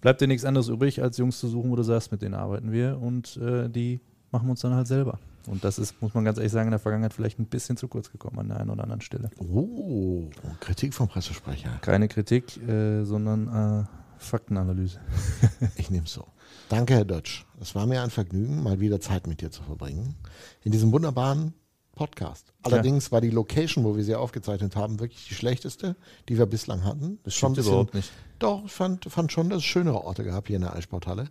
[0.00, 2.70] bleibt dir nichts anderes übrig, als Jungs zu suchen, wo du sagst, mit denen arbeiten
[2.70, 5.18] wir und äh, die machen wir uns dann halt selber.
[5.46, 7.88] Und das ist, muss man ganz ehrlich sagen, in der Vergangenheit vielleicht ein bisschen zu
[7.88, 9.30] kurz gekommen an der einen oder anderen Stelle.
[9.38, 10.28] Oh,
[10.60, 11.70] Kritik vom Pressesprecher.
[11.82, 13.84] Keine Kritik, äh, sondern äh,
[14.18, 14.98] Faktenanalyse.
[15.76, 16.26] Ich nehme es so.
[16.68, 17.44] Danke, Herr Dötsch.
[17.60, 20.16] Es war mir ein Vergnügen, mal wieder Zeit mit dir zu verbringen.
[20.64, 21.54] In diesem wunderbaren
[21.94, 22.52] Podcast.
[22.62, 25.96] Allerdings war die Location, wo wir sie aufgezeichnet haben, wirklich die schlechteste,
[26.28, 27.18] die wir bislang hatten.
[27.22, 28.10] Das Schon ein bisschen- überhaupt nicht.
[28.38, 31.28] Doch, ich fand, fand schon, dass es schönere Orte gab hier in der Eissporthalle,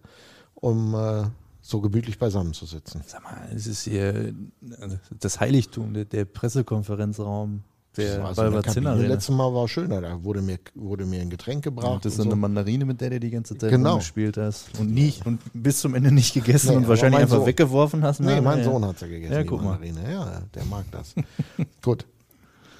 [0.55, 1.25] um äh,
[1.67, 3.01] so gemütlich beisammen zu sitzen.
[3.07, 4.33] Sag mal, es ist hier
[4.79, 7.63] also das Heiligtum, der, der Pressekonferenzraum
[7.97, 8.93] der Also Arena.
[8.93, 10.01] letztes Mal war schöner.
[10.01, 12.03] Da wurde mir, wurde mir ein Getränk gebracht.
[12.05, 13.97] Das ist so und eine Mandarine, mit der du die ganze Zeit Genau.
[13.97, 14.77] gespielt hast.
[14.77, 18.19] Und nicht und bis zum Ende nicht gegessen Nee, und wahrscheinlich einfach Sohn- weggeworfen hast.
[18.19, 18.63] Nee, Na, mein ja.
[18.65, 19.79] Sohn hat sie gegessen, Ja, die guck mal.
[19.83, 21.15] Ja, der mag das.
[21.81, 22.05] Gut.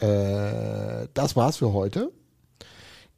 [0.02, 2.12] Äh, das war's für heute.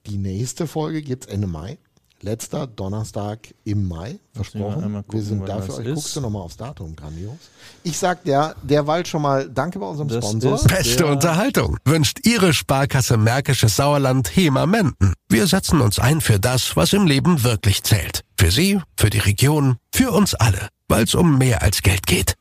[0.05, 1.77] Die nächste Folge gibt's Ende Mai.
[2.21, 4.83] Letzter Donnerstag im Mai, versprochen.
[4.83, 5.85] einmal gucken, wir sind da für euch.
[5.85, 5.93] ist.
[5.95, 7.35] Guckst du nochmal aufs Datum, grandios.
[7.83, 10.63] Ich sag der derweil schon mal Danke bei unserem Das Sponsor.
[10.63, 11.05] Beste.
[11.05, 15.13] Unterhaltung wünscht Ihre Sparkasse Märkisches Sauerland HEMA Menden.
[15.29, 18.21] Wir setzen uns ein für das, was im Leben wirklich zählt.
[18.39, 20.69] Für Sie, für die Region, für uns alle.
[20.87, 22.35] Weil es um mehr als Geld geht.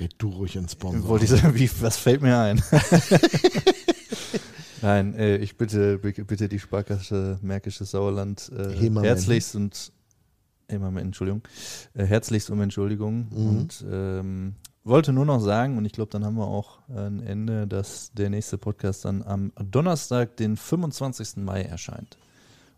[0.00, 1.08] Red du ruhig ins Sponsor.
[1.08, 2.62] Wollte ich sagen, wie, was fällt mir ein?
[4.82, 9.92] Nein, äh, ich bitte, bitte die Sparkasse Märkisches Sauerland äh, herzlichst und
[10.68, 11.42] Hemamen, Entschuldigung,
[11.94, 13.46] äh, herzlichst um Entschuldigung Mhm.
[13.48, 14.54] und ähm,
[14.84, 18.30] wollte nur noch sagen, und ich glaube, dann haben wir auch ein Ende, dass der
[18.30, 21.36] nächste Podcast dann am Donnerstag, den 25.
[21.44, 22.16] Mai erscheint.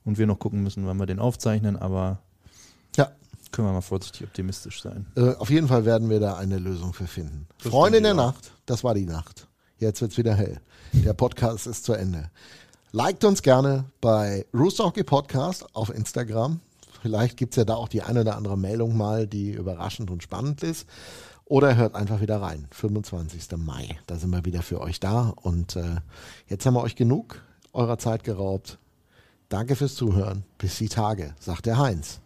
[0.05, 2.19] Und wir noch gucken müssen, wann wir den aufzeichnen, aber
[2.97, 3.11] Ja,
[3.53, 5.07] können wir mal vorsichtig optimistisch sein.
[5.17, 7.47] äh, auf jeden Fall werden wir da eine Lösung für finden.
[7.63, 8.17] Das Freunde in der auch.
[8.35, 9.49] Nacht, das war die Nacht.
[9.79, 10.61] Jetzt wird's wieder hell.
[11.03, 12.31] Der Podcast ist zu Ende.
[12.93, 16.61] Liked uns gerne bei Rooster Hockey Podcast auf Instagram.
[17.03, 20.63] Vielleicht gibt's ja da auch die eine oder andere Meldung mal, die überraschend und spannend
[20.63, 20.89] ist.
[21.45, 22.67] Oder hört einfach wieder rein.
[22.71, 23.57] 25.
[23.57, 23.99] Mai.
[24.07, 25.35] Da sind wir wieder für euch da.
[25.43, 25.97] Und äh,
[26.47, 27.43] jetzt haben wir euch genug
[27.73, 28.79] eurer Zeit geraubt.
[29.49, 30.45] Danke fürs Zuhören.
[30.59, 32.21] Bis die Tage, sagt der Heinz.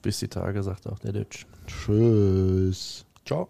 [0.00, 1.46] Bis die Tage, sagt auch der Ditch.
[1.66, 3.04] Tschüss.
[3.26, 3.48] Ciao.